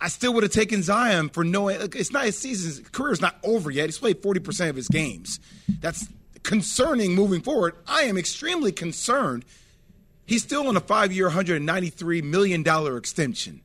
I 0.00 0.08
still 0.08 0.34
would 0.34 0.42
have 0.42 0.52
taken 0.52 0.82
Zion 0.82 1.28
for 1.28 1.44
knowing 1.44 1.78
it's 1.80 2.12
not 2.12 2.24
his 2.24 2.38
season. 2.38 2.68
His 2.68 2.88
career 2.90 3.12
is 3.12 3.20
not 3.20 3.36
over 3.42 3.70
yet. 3.70 3.86
He's 3.86 3.98
played 3.98 4.20
forty 4.22 4.40
percent 4.40 4.70
of 4.70 4.76
his 4.76 4.88
games. 4.88 5.40
That's 5.80 6.08
concerning 6.42 7.14
moving 7.14 7.40
forward. 7.40 7.76
I 7.86 8.02
am 8.02 8.18
extremely 8.18 8.72
concerned. 8.72 9.44
He's 10.26 10.42
still 10.42 10.68
on 10.68 10.76
a 10.76 10.80
five-year, 10.80 11.30
hundred 11.30 11.56
and 11.56 11.66
ninety-three 11.66 12.22
million 12.22 12.62
dollar 12.62 12.96
extension. 12.96 13.62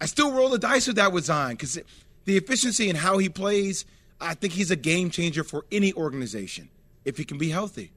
I 0.00 0.06
still 0.06 0.30
roll 0.32 0.50
the 0.50 0.58
dice 0.58 0.86
with 0.86 0.96
that 0.96 1.12
with 1.12 1.24
Zion 1.24 1.52
because 1.52 1.78
the 2.26 2.36
efficiency 2.36 2.88
and 2.88 2.98
how 2.98 3.18
he 3.18 3.28
plays. 3.28 3.84
I 4.18 4.32
think 4.34 4.54
he's 4.54 4.70
a 4.70 4.76
game 4.76 5.10
changer 5.10 5.44
for 5.44 5.66
any 5.70 5.92
organization 5.92 6.70
if 7.04 7.18
he 7.18 7.24
can 7.24 7.36
be 7.36 7.50
healthy. 7.50 7.92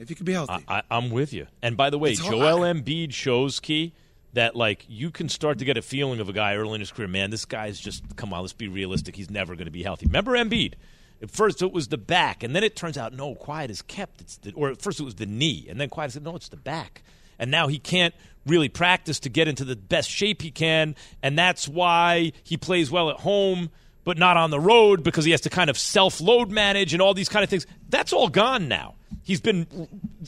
If 0.00 0.08
he 0.08 0.14
can 0.14 0.24
be 0.24 0.32
healthy. 0.32 0.64
I, 0.66 0.82
I, 0.90 0.96
am 0.96 1.10
with 1.10 1.34
you. 1.34 1.46
And 1.60 1.76
by 1.76 1.90
the 1.90 1.98
way, 1.98 2.12
It's 2.12 2.20
hard. 2.20 2.34
Joel 2.34 2.60
Embiid 2.60 3.12
shows 3.12 3.60
key 3.60 3.92
that 4.32 4.56
like 4.56 4.86
you 4.88 5.10
can 5.10 5.28
start 5.28 5.58
to 5.58 5.66
get 5.66 5.76
a 5.76 5.82
feeling 5.82 6.20
of 6.20 6.28
a 6.28 6.32
guy 6.32 6.56
early 6.56 6.74
in 6.74 6.80
his 6.80 6.90
career. 6.90 7.06
Man, 7.06 7.30
this 7.30 7.44
guy's 7.44 7.78
just 7.78 8.16
come 8.16 8.32
on. 8.32 8.40
Let's 8.40 8.54
be 8.54 8.66
realistic. 8.66 9.14
He's 9.14 9.30
never 9.30 9.54
going 9.54 9.66
to 9.66 9.70
be 9.70 9.82
healthy. 9.82 10.06
Remember 10.06 10.32
Embiid? 10.32 10.74
At 11.22 11.30
first 11.30 11.60
it 11.60 11.70
was 11.70 11.88
the 11.88 11.98
back, 11.98 12.42
and 12.42 12.56
then 12.56 12.64
it 12.64 12.76
turns 12.76 12.96
out 12.96 13.12
no, 13.12 13.34
quiet 13.34 13.70
is 13.70 13.82
kept. 13.82 14.22
It's 14.22 14.38
the, 14.38 14.52
or 14.52 14.70
at 14.70 14.80
first 14.80 15.00
it 15.00 15.02
was 15.02 15.16
the 15.16 15.26
knee, 15.26 15.66
and 15.68 15.78
then 15.78 15.90
quiet 15.90 16.12
said 16.12 16.24
no, 16.24 16.34
it's 16.34 16.48
the 16.48 16.56
back. 16.56 17.02
And 17.38 17.50
now 17.50 17.68
he 17.68 17.78
can't 17.78 18.14
really 18.46 18.70
practice 18.70 19.20
to 19.20 19.28
get 19.28 19.48
into 19.48 19.64
the 19.64 19.76
best 19.76 20.08
shape 20.08 20.40
he 20.40 20.50
can, 20.50 20.96
and 21.22 21.38
that's 21.38 21.68
why 21.68 22.32
he 22.42 22.56
plays 22.56 22.90
well 22.90 23.10
at 23.10 23.16
home 23.20 23.68
but 24.04 24.18
not 24.18 24.36
on 24.36 24.50
the 24.50 24.60
road 24.60 25.02
because 25.02 25.24
he 25.24 25.30
has 25.30 25.40
to 25.42 25.50
kind 25.50 25.70
of 25.70 25.78
self 25.78 26.20
load 26.20 26.50
manage 26.50 26.92
and 26.92 27.02
all 27.02 27.14
these 27.14 27.28
kind 27.28 27.44
of 27.44 27.50
things. 27.50 27.66
That's 27.88 28.12
all 28.12 28.28
gone 28.28 28.68
now. 28.68 28.94
He's 29.22 29.40
been, 29.40 29.66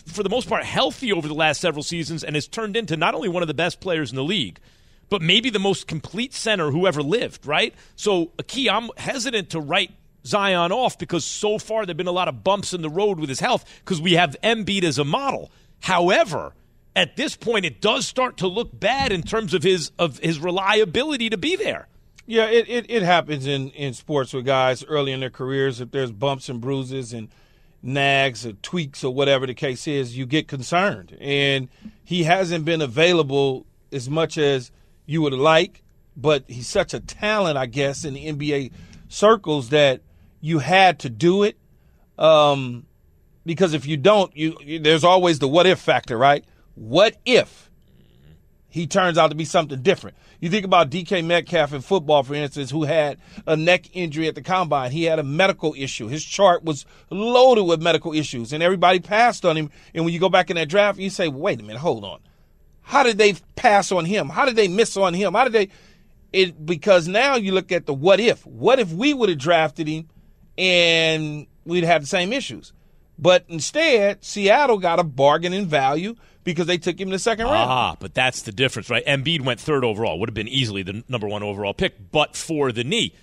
for 0.06 0.22
the 0.22 0.28
most 0.28 0.48
part, 0.48 0.64
healthy 0.64 1.12
over 1.12 1.26
the 1.26 1.34
last 1.34 1.60
several 1.60 1.82
seasons 1.82 2.22
and 2.22 2.34
has 2.34 2.46
turned 2.46 2.76
into 2.76 2.96
not 2.96 3.14
only 3.14 3.28
one 3.28 3.42
of 3.42 3.48
the 3.48 3.54
best 3.54 3.80
players 3.80 4.10
in 4.10 4.16
the 4.16 4.24
league, 4.24 4.58
but 5.08 5.22
maybe 5.22 5.50
the 5.50 5.58
most 5.58 5.86
complete 5.86 6.34
center 6.34 6.70
who 6.70 6.86
ever 6.86 7.02
lived, 7.02 7.46
right? 7.46 7.74
So, 7.96 8.32
Key, 8.46 8.68
I'm 8.68 8.90
hesitant 8.96 9.50
to 9.50 9.60
write 9.60 9.92
Zion 10.24 10.72
off 10.72 10.98
because 10.98 11.24
so 11.24 11.58
far 11.58 11.84
there 11.84 11.92
have 11.92 11.96
been 11.96 12.06
a 12.06 12.12
lot 12.12 12.28
of 12.28 12.44
bumps 12.44 12.72
in 12.72 12.82
the 12.82 12.90
road 12.90 13.18
with 13.18 13.28
his 13.28 13.40
health 13.40 13.64
because 13.84 14.00
we 14.00 14.12
have 14.12 14.36
Embiid 14.42 14.84
as 14.84 14.98
a 14.98 15.04
model. 15.04 15.50
However, 15.80 16.54
at 16.94 17.16
this 17.16 17.36
point, 17.36 17.64
it 17.64 17.80
does 17.80 18.06
start 18.06 18.38
to 18.38 18.46
look 18.46 18.78
bad 18.78 19.12
in 19.12 19.22
terms 19.22 19.54
of 19.54 19.62
his 19.62 19.90
of 19.98 20.18
his 20.18 20.38
reliability 20.38 21.30
to 21.30 21.36
be 21.36 21.56
there. 21.56 21.88
Yeah, 22.26 22.46
it, 22.46 22.68
it, 22.68 22.86
it 22.88 23.02
happens 23.02 23.46
in, 23.46 23.70
in 23.70 23.94
sports 23.94 24.32
with 24.32 24.44
guys 24.44 24.84
early 24.84 25.12
in 25.12 25.20
their 25.20 25.30
careers. 25.30 25.80
If 25.80 25.90
there's 25.90 26.12
bumps 26.12 26.48
and 26.48 26.60
bruises 26.60 27.12
and 27.12 27.28
nags 27.82 28.46
or 28.46 28.52
tweaks 28.52 29.02
or 29.02 29.12
whatever 29.12 29.46
the 29.46 29.54
case 29.54 29.88
is, 29.88 30.16
you 30.16 30.24
get 30.24 30.46
concerned. 30.46 31.16
And 31.20 31.68
he 32.04 32.22
hasn't 32.22 32.64
been 32.64 32.80
available 32.80 33.66
as 33.90 34.08
much 34.08 34.38
as 34.38 34.70
you 35.04 35.20
would 35.22 35.32
like, 35.32 35.82
but 36.16 36.44
he's 36.46 36.68
such 36.68 36.94
a 36.94 37.00
talent, 37.00 37.58
I 37.58 37.66
guess, 37.66 38.04
in 38.04 38.14
the 38.14 38.26
NBA 38.26 38.72
circles 39.08 39.70
that 39.70 40.00
you 40.40 40.60
had 40.60 41.00
to 41.00 41.10
do 41.10 41.42
it. 41.42 41.56
Um, 42.18 42.86
because 43.44 43.74
if 43.74 43.84
you 43.84 43.96
don't, 43.96 44.34
you, 44.36 44.78
there's 44.78 45.02
always 45.02 45.40
the 45.40 45.48
what 45.48 45.66
if 45.66 45.80
factor, 45.80 46.16
right? 46.16 46.44
What 46.76 47.16
if 47.24 47.70
he 48.72 48.86
turns 48.86 49.18
out 49.18 49.28
to 49.28 49.34
be 49.34 49.44
something 49.44 49.82
different? 49.82 50.16
You 50.40 50.48
think 50.48 50.64
about 50.64 50.88
DK 50.88 51.22
Metcalf 51.22 51.74
in 51.74 51.82
football, 51.82 52.22
for 52.22 52.34
instance, 52.34 52.70
who 52.70 52.84
had 52.84 53.18
a 53.46 53.54
neck 53.54 53.94
injury 53.94 54.28
at 54.28 54.34
the 54.34 54.40
combine. 54.40 54.92
He 54.92 55.04
had 55.04 55.18
a 55.18 55.22
medical 55.22 55.74
issue. 55.76 56.08
His 56.08 56.24
chart 56.24 56.64
was 56.64 56.86
loaded 57.10 57.64
with 57.64 57.82
medical 57.82 58.14
issues, 58.14 58.50
and 58.50 58.62
everybody 58.62 58.98
passed 58.98 59.44
on 59.44 59.58
him. 59.58 59.70
And 59.92 60.06
when 60.06 60.14
you 60.14 60.18
go 60.18 60.30
back 60.30 60.48
in 60.48 60.56
that 60.56 60.70
draft, 60.70 60.98
you 60.98 61.10
say, 61.10 61.28
wait 61.28 61.60
a 61.60 61.62
minute, 61.62 61.80
hold 61.80 62.02
on. 62.02 62.20
How 62.80 63.02
did 63.02 63.18
they 63.18 63.34
pass 63.56 63.92
on 63.92 64.06
him? 64.06 64.30
How 64.30 64.46
did 64.46 64.56
they 64.56 64.68
miss 64.68 64.96
on 64.96 65.12
him? 65.12 65.34
How 65.34 65.44
did 65.44 65.52
they? 65.52 65.68
It 66.32 66.64
because 66.64 67.06
now 67.06 67.36
you 67.36 67.52
look 67.52 67.72
at 67.72 67.84
the 67.84 67.92
what 67.92 68.20
if. 68.20 68.46
What 68.46 68.78
if 68.78 68.90
we 68.90 69.12
would 69.12 69.28
have 69.28 69.38
drafted 69.38 69.86
him 69.86 70.08
and 70.56 71.46
we'd 71.66 71.84
have 71.84 72.00
the 72.00 72.08
same 72.08 72.32
issues? 72.32 72.72
But 73.18 73.44
instead, 73.48 74.24
Seattle 74.24 74.78
got 74.78 74.98
a 74.98 75.04
bargain 75.04 75.52
in 75.52 75.66
value 75.66 76.16
because 76.44 76.66
they 76.66 76.78
took 76.78 76.98
him 77.00 77.08
in 77.08 77.12
the 77.12 77.18
second 77.18 77.46
round. 77.46 77.70
Ah, 77.70 77.96
but 77.98 78.14
that's 78.14 78.42
the 78.42 78.52
difference, 78.52 78.90
right? 78.90 79.04
Embiid 79.06 79.42
went 79.42 79.60
third 79.60 79.84
overall, 79.84 80.18
would 80.20 80.28
have 80.28 80.34
been 80.34 80.48
easily 80.48 80.82
the 80.82 81.02
number 81.08 81.28
one 81.28 81.42
overall 81.42 81.74
pick, 81.74 82.10
but 82.12 82.36
for 82.36 82.72
the 82.72 82.84
knee. 82.84 83.14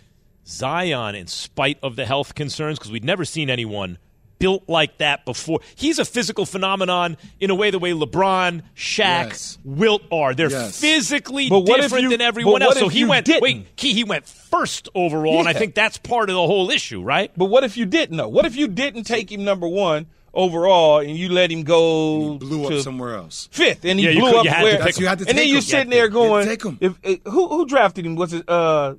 Zion, 0.48 1.16
in 1.16 1.28
spite 1.28 1.78
of 1.84 1.96
the 1.96 2.06
health 2.06 2.34
concerns, 2.36 2.80
because 2.80 2.92
we'd 2.92 3.04
never 3.04 3.24
seen 3.26 3.50
anyone 3.50 3.98
built 4.40 4.64
like 4.70 4.98
that 5.00 5.26
before. 5.26 5.60
He's 5.76 6.00
a 6.00 6.06
physical 6.06 6.46
phenomenon 6.46 7.18
in 7.42 7.50
a 7.50 7.56
way 7.56 7.72
the 7.72 7.78
way 7.78 7.92
LeBron, 7.92 8.62
Shaq, 8.76 9.26
Yes. 9.30 9.58
Wilt 9.66 10.02
are. 10.12 10.34
They're 10.34 10.50
Yes. 10.50 10.80
physically 10.80 11.50
But 11.50 11.66
what 11.66 11.82
different 11.82 12.04
you- 12.04 12.10
than 12.10 12.22
everyone 12.22 12.62
else. 12.62 12.80
So 12.80 12.88
he 12.88 13.04
went 13.04 13.26
didn't? 13.26 13.42
wait, 13.44 13.76
Key, 13.76 13.94
he 13.94 14.06
went 14.06 14.26
first 14.26 14.88
overall, 14.96 15.40
and 15.40 15.50
I 15.50 15.54
think 15.54 15.76
that's 15.76 15.98
part 15.98 16.30
of 16.30 16.36
the 16.36 16.48
whole 16.48 16.72
issue, 16.72 17.02
right? 17.02 17.32
But 17.36 17.46
what 17.46 17.66
if 17.66 17.76
you 17.76 17.86
didn't 17.86 18.16
know? 18.16 18.30
What 18.30 18.46
if 18.46 18.56
you 18.56 18.70
didn't 18.70 19.04
take 19.04 19.30
him 19.30 19.44
number 19.44 19.68
one 19.68 20.06
overall 20.34 21.00
and 21.00 21.16
you 21.18 21.30
let 21.30 21.52
him 21.52 21.64
go 21.64 22.38
Blew 22.38 22.64
up 22.64 22.70
to 22.70 22.82
somewhere 22.84 23.16
else. 23.16 23.48
fifth 23.52 23.84
and 23.86 24.00
he 24.00 24.06
Yeah, 24.06 24.12
you 24.12 24.20
blew 24.22 24.30
could- 24.32 24.38
up 24.40 24.46
you 24.46 24.52
to 24.52 24.62
where? 24.64 24.72
That's- 24.74 25.00
you 25.00 25.08
had 25.08 25.20
to 25.20 25.24
and 25.28 25.38
then 25.38 25.44
take 25.44 25.48
you're 25.50 25.58
him. 25.58 25.62
sitting 25.64 25.92
You 25.92 25.98
there 25.98 26.08
going, 26.10 26.48
take 26.48 26.64
him. 26.64 26.78
If, 26.82 26.94
if- 27.04 27.20
who 27.26 27.48
who 27.48 27.66
drafted 27.66 28.06
him? 28.06 28.16
Was 28.16 28.34
it 28.34 28.48
uh, 28.50 28.96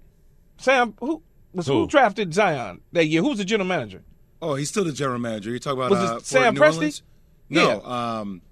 Sam? 0.59 0.95
Who 1.01 1.22
was 1.55 1.66
who? 1.66 1.81
Who? 1.81 1.87
drafted 1.87 2.33
Zion 2.35 2.81
that 2.93 3.07
year? 3.07 3.22
Who's 3.22 3.39
the 3.39 3.45
general 3.45 3.68
manager? 3.68 4.03
Oh, 4.43 4.55
he's 4.55 4.68
still 4.68 4.85
the 4.85 4.93
general 4.93 5.18
manager. 5.18 5.51
You 5.51 5.59
talk 5.59 5.74
about 5.74 5.91
Was 5.91 5.99
uh, 5.99 6.18
for 6.18 6.24
Sam 6.24 6.55
New 6.55 6.61
Presti? 6.61 6.74
Orleans? 6.76 7.03
No, 7.51 7.83
um, 7.85 8.43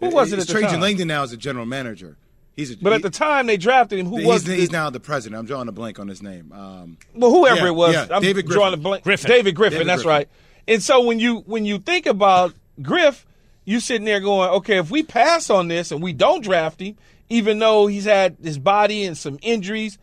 Who 0.00 0.10
was 0.10 0.32
it 0.32 0.38
it's 0.38 0.42
at 0.42 0.48
the 0.48 0.52
Trajan 0.60 0.70
time? 0.72 0.80
Langdon 0.80 1.08
now 1.08 1.22
is 1.22 1.30
the 1.30 1.36
general 1.36 1.66
manager. 1.66 2.16
He's 2.56 2.72
a, 2.72 2.76
But 2.76 2.90
he- 2.90 2.96
at 2.96 3.02
the 3.02 3.10
time 3.10 3.46
they 3.46 3.56
drafted 3.56 3.98
him, 4.00 4.06
who 4.06 4.16
he's, 4.18 4.26
was 4.26 4.44
he's 4.46 4.72
now 4.72 4.90
the 4.90 4.98
president. 5.00 5.38
I'm 5.38 5.46
drawing 5.46 5.68
a 5.68 5.72
blank 5.72 5.98
on 6.00 6.08
his 6.08 6.20
name. 6.20 6.52
Um, 6.52 6.98
well, 7.14 7.30
whoever 7.30 7.60
yeah, 7.62 7.66
it 7.68 7.74
was, 7.74 7.94
yeah, 7.94 8.06
I'm 8.10 8.20
David 8.22 8.46
drawing 8.48 8.74
a 8.74 8.76
Griffin. 8.76 8.82
blank. 8.82 9.04
Griffin. 9.04 9.30
David 9.30 9.54
Griffin, 9.54 9.78
David 9.78 9.88
that's 9.88 10.02
Griffin. 10.02 10.18
right. 10.18 10.28
And 10.70 10.82
so 10.82 11.02
when 11.02 11.18
you 11.18 11.40
when 11.40 11.66
you 11.66 11.78
think 11.78 12.06
about 12.06 12.54
Griff, 12.80 13.26
you 13.64 13.80
sitting 13.80 14.04
there 14.06 14.20
going, 14.20 14.48
okay, 14.50 14.78
if 14.78 14.90
we 14.90 15.02
pass 15.02 15.50
on 15.50 15.68
this 15.68 15.90
and 15.92 16.02
we 16.02 16.12
don't 16.14 16.42
draft 16.42 16.80
him, 16.80 16.96
even 17.28 17.58
though 17.58 17.88
he's 17.88 18.04
had 18.04 18.36
his 18.42 18.58
body 18.58 19.04
and 19.04 19.18
some 19.18 19.38
injuries, 19.42 19.98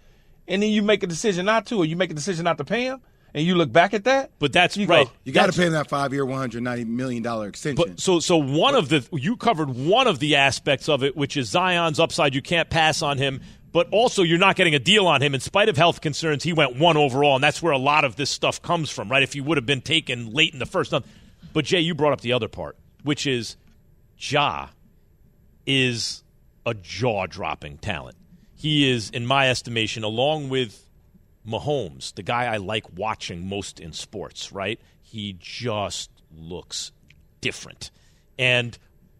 and 0.47 0.61
then 0.61 0.69
you 0.69 0.81
make 0.83 1.03
a 1.03 1.07
decision 1.07 1.45
not 1.45 1.65
to, 1.67 1.77
or 1.77 1.85
you 1.85 1.95
make 1.95 2.11
a 2.11 2.13
decision 2.13 2.43
not 2.43 2.57
to 2.57 2.65
pay 2.65 2.83
him, 2.83 3.01
and 3.33 3.45
you 3.45 3.55
look 3.55 3.71
back 3.71 3.93
at 3.93 4.03
that, 4.05 4.31
But 4.39 4.51
that's 4.53 4.75
You 4.77 4.87
right. 4.87 5.05
go, 5.07 5.11
You 5.23 5.31
got 5.33 5.51
to 5.51 5.57
pay 5.57 5.67
him 5.67 5.73
that 5.73 5.89
five-year, 5.89 6.25
one 6.25 6.37
hundred 6.39 6.63
ninety 6.63 6.85
million 6.85 7.23
dollar 7.23 7.47
extension. 7.47 7.83
But 7.87 7.99
so 7.99 8.19
so 8.19 8.37
one 8.37 8.75
of 8.75 8.89
the 8.89 9.07
you 9.13 9.37
covered 9.37 9.69
one 9.69 10.07
of 10.07 10.19
the 10.19 10.35
aspects 10.35 10.89
of 10.89 11.03
it, 11.03 11.15
which 11.15 11.37
is 11.37 11.49
Zion's 11.49 11.99
upside. 11.99 12.35
You 12.35 12.41
can't 12.41 12.69
pass 12.69 13.01
on 13.01 13.17
him, 13.17 13.41
but 13.77 13.87
also 13.91 14.23
you're 14.23 14.39
not 14.39 14.55
getting 14.55 14.73
a 14.73 14.79
deal 14.79 15.05
on 15.05 15.21
him 15.21 15.35
in 15.35 15.39
spite 15.39 15.69
of 15.69 15.77
health 15.77 16.01
concerns. 16.01 16.41
He 16.41 16.51
went 16.51 16.77
one 16.77 16.97
overall, 16.97 17.35
and 17.35 17.43
that's 17.43 17.61
where 17.61 17.71
a 17.71 17.77
lot 17.77 18.05
of 18.05 18.15
this 18.15 18.31
stuff 18.31 18.59
comes 18.59 18.89
from, 18.89 19.07
right? 19.07 19.21
If 19.21 19.33
he 19.33 19.39
would 19.39 19.55
have 19.55 19.67
been 19.67 19.81
taken 19.81 20.33
late 20.33 20.51
in 20.51 20.57
the 20.57 20.65
first, 20.65 20.91
but 21.53 21.63
Jay, 21.63 21.81
you 21.81 21.93
brought 21.93 22.11
up 22.11 22.21
the 22.21 22.33
other 22.33 22.47
part, 22.47 22.75
which 23.03 23.27
is 23.27 23.55
Ja 24.17 24.69
is 25.67 26.23
a 26.65 26.73
jaw-dropping 26.73 27.77
talent. 27.77 28.17
He 28.55 28.89
is, 28.89 29.11
in 29.11 29.27
my 29.27 29.47
estimation, 29.47 30.03
along 30.03 30.49
with 30.49 30.89
Mahomes, 31.47 32.15
the 32.15 32.23
guy 32.23 32.45
I 32.45 32.57
like 32.57 32.97
watching 32.97 33.47
most 33.47 33.79
in 33.79 33.93
sports, 33.93 34.51
right? 34.51 34.79
He 35.03 35.35
just 35.39 36.09
looks 36.35 36.91
different. 37.41 37.91
And 38.39 38.75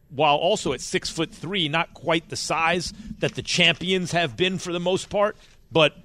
while 0.10 0.36
also 0.36 0.74
at 0.74 0.82
six 0.82 1.10
foot 1.10 1.32
three, 1.34 1.68
not 1.70 1.94
quite 1.94 2.30
the 2.30 2.36
size 2.36 2.94
that 3.20 3.36
the 3.36 3.42
champions 3.42 4.12
have 4.12 4.38
been 4.38 4.58
for 4.58 4.72
the 4.72 4.80
most 4.80 5.10
part, 5.10 5.36
but 5.72 5.96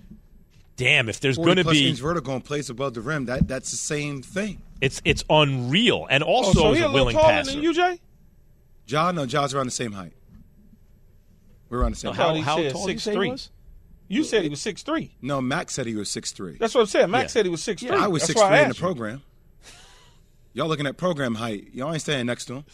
damn, 0.77 1.09
if 1.09 1.21
there's 1.21 1.37
going 1.39 1.57
to 1.57 1.65
be, 1.65 1.89
inch 1.89 2.01
vertical 2.01 2.35
and 2.35 2.45
plays 2.45 2.69
above 2.71 2.95
the 2.95 3.01
rim. 3.01 3.27
That 3.27 3.47
that's 3.49 3.71
the 3.71 3.77
same 3.77 4.23
thing. 4.23 4.61
it's 4.81 5.01
it's 5.05 5.25
unreal, 5.31 6.07
and 6.11 6.23
oh, 6.23 6.27
also 6.27 6.53
so 6.53 6.73
is 6.73 6.79
he 6.79 6.85
a 6.85 6.89
a 6.89 6.93
willing 6.93 7.15
taller 7.17 7.29
passer. 7.33 7.53
than 7.53 7.63
you, 7.63 7.73
Jay? 7.75 8.01
Ja, 8.87 9.13
no, 9.13 9.27
Ja's 9.27 9.55
around 9.55 9.67
the 9.67 9.71
same 9.71 9.93
height. 9.93 10.13
We're 11.69 11.79
around 11.79 11.93
the 11.93 11.97
same 11.99 12.11
No, 12.11 12.15
height. 12.15 12.23
how, 12.27 12.35
he 12.35 12.41
how 12.41 12.57
said 12.57 12.73
tall 12.73 12.87
did 12.87 12.93
you 12.95 12.99
say 12.99 13.17
was? 13.17 13.51
You 14.09 14.25
said 14.25 14.43
he 14.43 14.49
was 14.51 14.61
six 14.61 14.83
three. 14.83 15.15
No, 15.23 15.41
Max 15.41 15.73
said 15.73 15.87
he 15.87 15.95
was 15.95 16.11
six 16.11 16.33
three. 16.33 16.59
That's 16.59 16.75
what 16.75 16.83
I'm 16.83 16.87
saying. 16.89 17.11
Max 17.11 17.23
Yeah. 17.23 17.29
said 17.29 17.47
he 17.47 17.51
was 17.51 17.63
six 17.63 17.81
three. 17.81 17.91
I 17.91 18.09
was 18.09 18.25
six 18.25 18.39
three 18.41 18.59
in 18.61 18.69
the 18.69 18.75
program. 18.75 19.23
Y'all 20.53 20.69
looking 20.69 20.87
at 20.87 20.99
program 20.99 21.37
height. 21.37 21.69
Y'all 21.73 21.93
ain't 21.93 22.03
standing 22.03 22.27
next 22.27 22.45
to 22.47 22.57
him. 22.57 22.65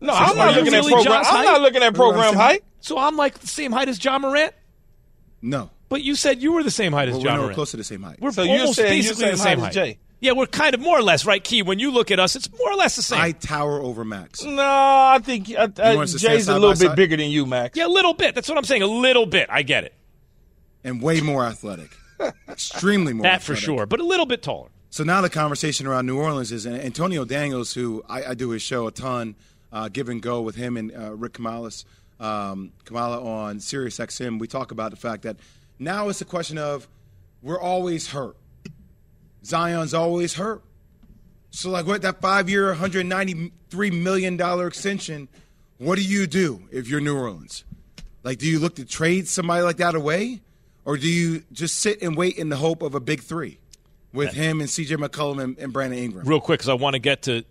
No, 0.00 0.12
So 0.12 0.18
I'm 0.18 0.36
not 0.36 0.50
you 0.50 0.56
looking 0.60 0.74
at 0.74 0.78
really 0.84 0.92
program. 0.92 1.18
I'm 1.18 1.24
height? 1.24 1.44
not 1.44 1.60
looking 1.62 1.82
at 1.82 1.96
We're 1.96 2.06
on 2.06 2.12
program 2.12 2.18
the 2.24 2.30
same- 2.30 2.38
height. 2.40 2.64
So 2.80 2.98
I'm 2.98 3.16
like 3.16 3.38
the 3.38 3.46
same 3.46 3.72
height 3.72 3.88
as 3.88 4.02
Ja 4.04 4.18
Morant, 4.18 4.52
No. 5.42 5.70
but 5.88 6.02
you 6.02 6.14
said 6.14 6.42
you 6.42 6.52
were 6.52 6.62
the 6.62 6.70
same 6.70 6.92
height 6.92 7.08
as 7.08 7.14
Well, 7.14 7.22
John 7.22 7.34
we're 7.34 7.40
Morant. 7.42 7.54
close 7.54 7.70
to 7.72 7.76
the 7.76 7.84
same 7.84 8.02
height. 8.02 8.18
We're 8.20 8.30
So 8.32 8.42
you're 8.42 8.60
almost 8.60 8.76
saying 8.76 8.92
you're 9.02 9.12
basically 9.14 9.30
the 9.32 9.36
same 9.38 9.44
same 9.46 9.58
height 9.58 9.64
height. 9.64 9.68
as 9.70 9.74
Jay? 9.94 9.98
Yeah, 10.20 10.32
we're 10.32 10.46
kind 10.46 10.74
of 10.74 10.80
more 10.80 10.98
or 10.98 11.02
less 11.02 11.26
right. 11.26 11.42
Key, 11.42 11.62
when 11.62 11.78
you 11.78 11.90
look 11.90 12.10
at 12.10 12.18
us, 12.20 12.36
it's 12.36 12.48
more 12.58 12.70
or 12.72 12.76
less 12.76 12.96
the 12.96 13.02
same. 13.02 13.20
I 13.20 13.32
tower 13.32 13.80
over 13.80 14.04
Max. 14.04 14.42
No, 14.44 14.62
I 14.62 15.18
think 15.22 15.50
uh, 15.50 15.68
I, 15.78 15.82
I, 15.82 15.92
uh, 15.92 15.96
want 15.96 16.04
us 16.04 16.12
to 16.12 16.18
stand 16.18 16.34
Jay's 16.38 16.48
a 16.48 16.54
little 16.54 16.70
bit 16.70 16.78
side? 16.78 16.96
bigger 16.96 17.16
than 17.16 17.28
you, 17.30 17.44
Max. 17.44 17.76
yeah, 17.76 17.86
a 17.86 17.88
little 17.88 18.14
bit. 18.14 18.34
That's 18.34 18.48
what 18.48 18.56
I'm 18.56 18.64
saying. 18.64 18.82
A 18.82 18.86
little 18.86 19.26
bit. 19.26 19.48
I 19.50 19.62
get 19.62 19.84
it. 19.84 19.94
and 20.84 21.02
way 21.02 21.20
more 21.20 21.44
athletic. 21.44 21.90
Extremely 22.48 23.12
more 23.12 23.24
That 23.24 23.42
for 23.42 23.54
sure, 23.56 23.84
but 23.86 24.00
a 24.00 24.04
little 24.04 24.26
bit 24.26 24.42
taller. 24.42 24.68
So 24.90 25.04
now 25.04 25.20
the 25.20 25.28
conversation 25.28 25.86
around 25.86 26.06
New 26.06 26.18
Orleans 26.18 26.50
is 26.52 26.66
Antonio 26.66 27.24
Daniels, 27.26 27.74
who 27.74 28.02
I, 28.08 28.24
I 28.30 28.34
do 28.34 28.50
his 28.50 28.62
show 28.62 28.86
a 28.86 28.92
ton, 28.92 29.34
uh, 29.76 29.88
give 29.90 30.08
and 30.08 30.22
go 30.22 30.40
with 30.40 30.56
him 30.56 30.78
and 30.78 30.90
uh, 30.96 31.14
Rick 31.14 31.34
Kamla's, 31.34 31.84
um, 32.18 32.72
Kamla 32.86 33.22
on 33.22 33.60
Sirius 33.60 33.98
XM. 33.98 34.38
We 34.38 34.46
talk 34.46 34.70
about 34.70 34.90
the 34.90 34.96
fact 34.96 35.24
that 35.24 35.36
now 35.78 36.08
it's 36.08 36.22
a 36.22 36.24
question 36.24 36.56
of 36.56 36.88
we're 37.42 37.60
always 37.60 38.08
hurt. 38.08 38.36
Zion's 39.44 39.92
always 39.92 40.34
hurt. 40.34 40.62
So 41.50 41.68
like 41.68 41.86
what 41.86 42.00
that 42.02 42.22
five 42.22 42.48
year, 42.48 42.68
193 42.68 43.90
million 43.90 44.38
dollar 44.38 44.66
extension, 44.66 45.28
what 45.76 45.96
do 45.96 46.02
you 46.02 46.26
do 46.26 46.62
if 46.72 46.88
you're 46.88 47.02
New 47.02 47.16
Orleans? 47.16 47.64
Like, 48.22 48.38
do 48.38 48.48
you 48.48 48.58
look 48.58 48.76
to 48.76 48.84
trade 48.86 49.28
somebody 49.28 49.62
like 49.62 49.76
that 49.76 49.94
away, 49.94 50.40
or 50.86 50.96
do 50.96 51.06
you 51.06 51.44
just 51.52 51.76
sit 51.76 52.00
and 52.00 52.16
wait 52.16 52.38
in 52.38 52.48
the 52.48 52.56
hope 52.56 52.80
of 52.80 52.94
a 52.94 53.00
big 53.00 53.20
three 53.20 53.58
with 54.16 54.32
him 54.34 54.60
and 54.60 54.68
C.J. 54.68 54.96
McCollum 54.96 55.42
and, 55.42 55.58
and 55.58 55.72
Brandon 55.72 55.98
Ingram? 55.98 56.26
Real 56.26 56.40
quick, 56.40 56.58
because 56.60 56.68
I 56.68 56.74
want 56.74 56.94
to 56.94 56.98
get 56.98 57.22
to 57.22 57.44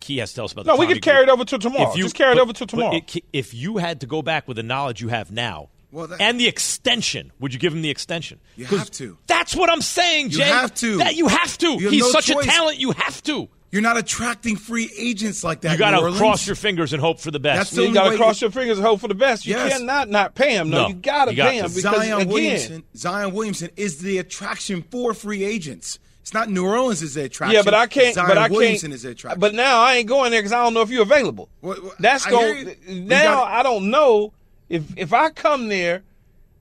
Key 0.00 0.18
has 0.18 0.30
to 0.30 0.36
tell 0.36 0.44
us 0.44 0.52
about. 0.52 0.66
No, 0.66 0.74
the 0.74 0.80
we 0.80 0.86
can 0.86 0.94
Tommy 0.94 1.00
carry 1.00 1.22
it 1.24 1.28
over 1.30 1.44
to 1.44 1.58
tomorrow. 1.58 1.90
If 1.90 1.96
you- 1.96 2.04
Just 2.04 2.14
carry 2.14 2.32
it 2.32 2.38
over 2.38 2.52
to 2.52 2.66
tomorrow. 2.66 2.96
it- 2.96 3.24
if 3.32 3.54
you 3.54 3.78
had 3.78 4.00
to 4.00 4.06
go 4.06 4.22
back 4.22 4.46
with 4.46 4.56
the 4.56 4.62
knowledge 4.62 5.00
you 5.00 5.08
have 5.08 5.30
now. 5.30 5.68
Well, 5.90 6.08
that- 6.08 6.20
and 6.20 6.38
the 6.40 6.48
extension, 6.48 7.32
would 7.40 7.54
you 7.54 7.60
give 7.60 7.72
him 7.72 7.82
the 7.82 7.90
extension? 7.90 8.40
You 8.56 8.66
have 8.66 8.90
to. 8.92 9.16
That's 9.26 9.54
what 9.54 9.70
I'm 9.70 9.80
saying, 9.80 10.30
Jay. 10.30 10.38
You 10.46 10.52
have 10.52 10.74
to. 10.76 10.98
That 10.98 11.14
you 11.16 11.28
have 11.28 11.56
to. 11.58 11.66
You 11.74 11.78
have 11.80 11.92
He's 11.92 12.02
no 12.02 12.10
such 12.10 12.26
choice. 12.26 12.44
a 12.44 12.48
talent. 12.48 12.78
You 12.78 12.90
have 12.92 13.22
to. 13.24 13.48
You're 13.74 13.82
not 13.82 13.96
attracting 13.98 14.54
free 14.54 14.88
agents 14.96 15.42
like 15.42 15.62
that. 15.62 15.72
you 15.72 15.78
got 15.78 15.98
to 15.98 16.16
cross 16.16 16.46
your 16.46 16.54
fingers 16.54 16.92
and 16.92 17.02
hope 17.02 17.18
for 17.18 17.32
the 17.32 17.40
best. 17.40 17.58
That's 17.58 17.70
the 17.72 17.80
you 17.82 17.88
only 17.88 17.94
got 17.94 18.04
to 18.04 18.10
way 18.10 18.16
cross 18.16 18.40
you- 18.40 18.44
your 18.46 18.52
fingers 18.52 18.78
and 18.78 18.86
hope 18.86 19.00
for 19.00 19.08
the 19.08 19.16
best. 19.16 19.46
You 19.46 19.54
Yes. 19.56 19.72
cannot 19.78 20.08
not 20.08 20.36
pay 20.36 20.54
him. 20.54 20.70
No, 20.70 20.82
No. 20.82 20.88
you 20.90 20.94
got 20.94 21.24
to 21.24 21.32
pay 21.32 21.56
him 21.56 21.66
because 21.66 21.82
Zion 21.82 22.20
again, 22.20 22.28
Williamson. 22.28 22.84
Zion 22.96 23.32
Williamson 23.34 23.70
is 23.76 23.98
the 23.98 24.18
attraction 24.18 24.84
for 24.92 25.12
free 25.12 25.42
agents. 25.42 25.98
It's 26.22 26.32
not 26.32 26.48
New 26.48 26.64
Orleans 26.64 27.02
is 27.02 27.14
the 27.14 27.24
attraction. 27.24 27.56
yeah, 27.56 27.62
but 27.62 27.74
I 27.74 27.88
can't. 27.88 28.14
Zion 28.14 28.28
but 28.28 28.38
I 28.38 28.46
Williamson 28.48 28.90
can't. 28.90 28.94
is 28.94 29.02
the 29.02 29.10
attraction. 29.10 29.40
But 29.40 29.54
now 29.54 29.80
I 29.80 29.96
ain't 29.96 30.08
going 30.08 30.30
there 30.30 30.40
because 30.40 30.52
I 30.52 30.62
don't 30.62 30.72
know 30.72 30.82
if 30.82 30.90
you're 30.90 31.02
available. 31.02 31.48
What- 31.60 31.82
what- 31.82 31.98
That's 31.98 32.24
I 32.26 32.30
going. 32.30 32.56
hear 32.56 32.76
you. 32.86 32.94
You 32.94 33.00
Now 33.00 33.34
gotta- 33.40 33.54
I 33.54 33.62
don't 33.64 33.90
know 33.90 34.32
if 34.70 34.84
if 34.96 35.12
I 35.12 35.30
come 35.30 35.66
there 35.68 36.04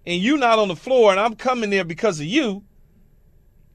and 0.07 0.19
you 0.19 0.35
not 0.37 0.57
on 0.57 0.67
the 0.67 0.75
floor 0.75 1.11
and 1.11 1.19
I'm 1.19 1.35
coming 1.35 1.69
there 1.69 1.83
because 1.85 2.19
of 2.19 2.25
you. 2.25 2.63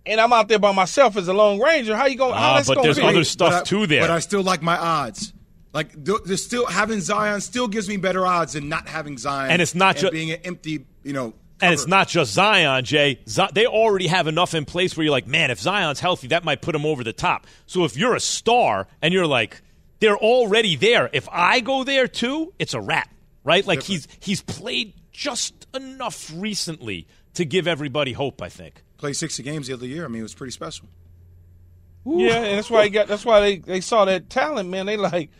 And 0.08 0.20
I'm 0.20 0.32
out 0.32 0.48
there 0.48 0.58
by 0.58 0.72
myself 0.72 1.16
as 1.16 1.28
a 1.28 1.32
lone 1.32 1.60
ranger. 1.60 1.94
How 1.96 2.06
you 2.06 2.16
going? 2.16 2.34
how 2.34 2.52
Ah, 2.52 2.54
that's 2.56 2.68
but 2.68 2.74
going 2.76 2.84
there's 2.86 2.96
to 2.96 3.02
be? 3.02 3.08
other 3.08 3.24
stuff 3.24 3.50
but 3.50 3.60
I, 3.60 3.62
too 3.64 3.86
there. 3.86 4.00
But 4.02 4.10
I 4.10 4.18
still 4.20 4.42
like 4.42 4.62
my 4.62 4.76
odds. 4.76 5.32
Like 5.72 5.92
th- 6.04 6.20
there's 6.24 6.42
still 6.44 6.66
having 6.66 7.00
Zion 7.00 7.40
still 7.40 7.68
gives 7.68 7.88
me 7.88 7.98
better 7.98 8.26
odds 8.26 8.54
than 8.54 8.68
not 8.68 8.88
having 8.88 9.18
Zion. 9.18 9.50
And 9.50 9.60
it's 9.62 9.74
not 9.74 9.96
and 9.96 10.06
ju- 10.06 10.10
being 10.10 10.30
an 10.30 10.40
empty, 10.44 10.84
you 11.04 11.12
know. 11.12 11.34
And 11.60 11.74
it's 11.74 11.86
not 11.86 12.08
just 12.08 12.32
Zion, 12.32 12.84
Jay. 12.84 13.18
Z- 13.28 13.48
they 13.52 13.66
already 13.66 14.06
have 14.06 14.28
enough 14.28 14.54
in 14.54 14.64
place 14.64 14.96
where 14.96 15.04
you're 15.04 15.10
like, 15.12 15.26
man, 15.26 15.50
if 15.50 15.60
Zion's 15.60 16.00
healthy, 16.00 16.28
that 16.28 16.44
might 16.44 16.62
put 16.62 16.74
him 16.74 16.86
over 16.86 17.02
the 17.04 17.12
top. 17.12 17.46
So 17.66 17.84
if 17.84 17.96
you're 17.96 18.14
a 18.14 18.20
star 18.20 18.86
and 19.02 19.12
you're 19.12 19.26
like, 19.26 19.60
they're 20.00 20.16
already 20.16 20.76
there. 20.76 21.10
If 21.12 21.28
I 21.30 21.60
go 21.60 21.82
there 21.84 22.06
too, 22.08 22.54
it's 22.58 22.74
a 22.74 22.80
wrap, 22.80 23.12
right? 23.44 23.66
Like 23.66 23.82
he's 23.82 24.06
he's 24.20 24.40
played 24.40 24.94
just 25.12 25.66
enough 25.74 26.32
recently 26.34 27.08
to 27.34 27.44
give 27.44 27.66
everybody 27.68 28.12
hope. 28.12 28.40
I 28.40 28.48
think. 28.48 28.82
Played 28.98 29.16
60 29.16 29.42
games 29.42 29.66
the 29.68 29.72
other 29.74 29.86
year. 29.86 30.04
I 30.04 30.08
mean, 30.08 30.20
it 30.20 30.24
was 30.24 30.34
pretty 30.34 30.50
special. 30.52 30.86
Yeah, 32.04 32.36
and 32.36 32.56
that's 32.58 32.70
why 32.70 32.84
he 32.84 32.90
got. 32.90 33.06
That's 33.08 33.24
why 33.24 33.40
they, 33.40 33.56
they 33.58 33.80
saw 33.80 34.04
that 34.06 34.30
talent, 34.30 34.68
man. 34.70 34.86
They 34.86 34.96
like, 34.96 35.30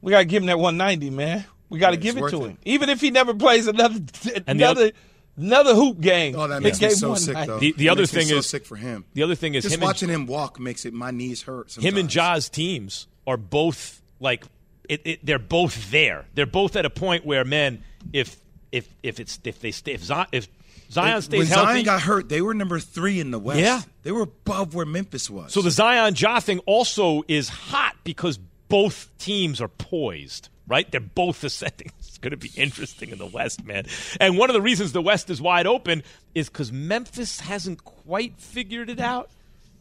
we 0.00 0.10
got 0.10 0.18
to 0.20 0.24
give 0.24 0.42
him 0.42 0.46
that 0.48 0.58
190, 0.58 1.10
man. 1.10 1.44
We 1.68 1.78
got 1.78 1.90
to 1.90 1.96
Yeah, 1.96 2.00
give 2.00 2.16
it 2.18 2.30
to 2.30 2.44
it. 2.44 2.48
him, 2.48 2.58
even 2.64 2.88
if 2.88 3.00
he 3.00 3.10
never 3.10 3.32
plays 3.34 3.66
another 3.66 3.94
And 3.94 4.04
the 4.04 4.42
another 4.46 4.92
another 5.36 5.74
hoop 5.74 6.00
game. 6.00 6.34
Oh, 6.36 6.46
that 6.48 6.58
they 6.62 6.68
makes 6.70 6.80
me 6.80 6.90
so 6.90 7.14
sick, 7.14 7.36
though. 7.46 7.58
The- 7.58 7.72
the 7.76 7.88
other 7.88 8.02
makes 8.02 8.12
me 8.12 8.20
thing 8.22 8.28
so 8.30 8.36
is- 8.38 8.48
sick 8.48 8.66
for 8.66 8.76
him. 8.76 9.04
The 9.14 9.22
other 9.22 9.34
thing 9.34 9.54
is 9.54 9.62
Just 9.64 9.76
him 9.76 9.80
watching 9.80 10.10
and, 10.10 10.22
him 10.22 10.26
walk 10.26 10.58
makes 10.58 10.84
it 10.84 10.92
my 10.92 11.10
knees 11.12 11.42
hurt. 11.42 11.76
him 11.76 11.96
and 11.96 12.10
sometimes. 12.10 12.12
Ja's 12.12 12.48
teams 12.50 13.06
are 13.26 13.36
both 13.36 14.02
like 14.20 14.44
it, 14.88 15.00
it, 15.04 15.24
they're 15.24 15.38
both 15.38 15.90
there. 15.92 16.26
They're 16.34 16.44
both 16.44 16.74
at 16.76 16.84
a 16.84 16.90
point 16.90 17.24
where, 17.24 17.44
man, 17.44 17.82
if 18.12 18.36
if 18.72 18.88
if 19.02 19.20
it's 19.20 19.38
if 19.44 19.60
they 19.60 19.70
stay 19.70 19.92
if 19.92 20.10
if 20.32 20.48
Zion 20.92 21.12
when 21.14 21.22
stays 21.22 21.48
Zion 21.48 21.66
healthy, 21.66 21.82
got 21.82 22.02
hurt, 22.02 22.28
they 22.28 22.42
were 22.42 22.54
number 22.54 22.78
three 22.78 23.18
in 23.20 23.30
the 23.30 23.38
West. 23.38 23.60
Yeah. 23.60 23.80
they 24.02 24.12
were 24.12 24.22
above 24.22 24.74
where 24.74 24.86
Memphis 24.86 25.30
was. 25.30 25.52
So 25.52 25.62
the 25.62 25.70
Zion 25.70 26.14
Ja 26.16 26.40
thing 26.40 26.58
also 26.60 27.22
is 27.28 27.48
hot 27.48 27.96
because 28.04 28.38
both 28.68 29.10
teams 29.18 29.60
are 29.60 29.68
poised, 29.68 30.48
right? 30.66 30.90
They're 30.90 31.00
both 31.00 31.42
ascending. 31.44 31.92
It's 31.98 32.18
going 32.18 32.30
to 32.32 32.36
be 32.36 32.50
interesting 32.56 33.10
in 33.10 33.18
the 33.18 33.26
West, 33.26 33.64
man. 33.64 33.86
And 34.20 34.36
one 34.36 34.50
of 34.50 34.54
the 34.54 34.62
reasons 34.62 34.92
the 34.92 35.02
West 35.02 35.30
is 35.30 35.40
wide 35.40 35.66
open 35.66 36.02
is 36.34 36.48
because 36.48 36.70
Memphis 36.72 37.40
hasn't 37.40 37.84
quite 37.84 38.38
figured 38.38 38.90
it 38.90 39.00
out. 39.00 39.30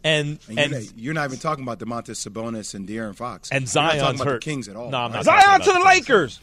And, 0.04 0.40
and, 0.50 0.58
and, 0.58 0.72
you're, 0.72 0.80
not, 0.82 0.98
you're 0.98 1.14
not 1.14 1.26
even 1.26 1.40
talking 1.40 1.64
about 1.64 1.78
Domantas 1.78 2.28
Sabonis 2.28 2.74
and 2.74 2.88
De'Aaron 2.88 3.16
Fox. 3.16 3.52
and 3.52 3.62
You're 3.62 3.66
not 3.66 3.70
Zion's 3.70 4.02
talking 4.02 4.22
about 4.22 4.28
hurt. 4.32 4.42
the 4.42 4.46
Kings 4.46 4.68
at 4.68 4.76
all. 4.76 4.90
No, 4.90 4.98
I'm 4.98 5.12
not. 5.12 5.26
Zion 5.26 5.62
to 5.62 5.74
the. 5.74 5.80
Lakers. 5.80 6.40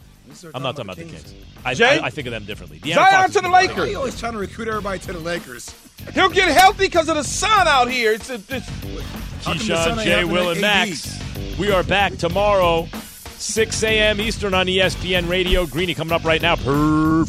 I'm 0.55 0.63
not 0.63 0.77
talking 0.77 0.91
about 0.91 0.97
the 0.97 1.05
Kings. 1.05 1.35
I, 1.65 1.75
Jay? 1.75 1.99
I, 1.99 2.07
I 2.07 2.11
think 2.11 2.27
of 2.27 2.33
them 2.33 2.45
differently. 2.45 2.81
De'Aaron 2.81 2.95
Zion 2.95 3.11
Fox 3.11 3.33
to 3.35 3.41
the 3.41 3.49
Lakers. 3.49 3.77
Why 3.77 3.83
are 3.83 3.87
you 3.87 3.97
always 3.99 4.19
trying 4.19 4.33
to 4.33 4.39
recruit 4.39 4.69
everybody 4.69 4.99
to 5.01 5.13
the 5.13 5.19
Lakers? 5.19 5.75
He'll 6.15 6.29
get 6.29 6.51
healthy 6.51 6.87
because 6.87 7.09
of 7.09 7.17
the 7.17 7.25
sun 7.25 7.67
out 7.69 7.91
here. 7.91 8.13
It's, 8.13 8.31
a, 8.31 8.35
it's 8.35 8.69
How 9.45 9.53
come 9.53 9.59
the 9.59 9.65
sun 9.65 9.99
Keyshawn, 9.99 10.05
Jay, 10.05 10.25
Will, 10.25 10.51
and 10.51 10.61
Max. 10.61 11.19
We 11.59 11.71
are 11.73 11.83
back 11.83 12.17
tomorrow, 12.17 12.87
6 12.93 13.83
a.m. 13.83 14.21
Eastern 14.21 14.55
on 14.55 14.67
ESPN 14.67 15.29
Radio. 15.29 15.67
Greeny 15.67 15.95
coming 15.95 16.13
up 16.13 16.25
right 16.25 16.43
now. 16.43 16.57
Perv. 16.57 17.29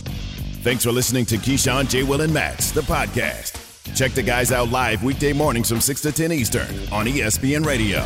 Thanks 0.62 0.84
for 0.84 0.92
listening 0.92 1.26
to 1.28 1.38
Keyshawn, 1.38 1.90
Jay, 1.90 2.04
Will, 2.04 2.22
and 2.22 2.34
Max, 2.34 2.72
the 2.72 2.82
podcast. 2.82 3.56
Check 3.96 4.12
the 4.12 4.24
guys 4.24 4.52
out 4.52 4.70
live 4.70 5.04
weekday 5.04 5.34
mornings 5.34 5.70
from 5.70 5.82
6 5.82 6.02
to 6.02 6.12
10 6.12 6.32
Eastern 6.32 6.68
on 6.92 7.06
ESPN 7.06 7.66
Radio. 7.66 8.06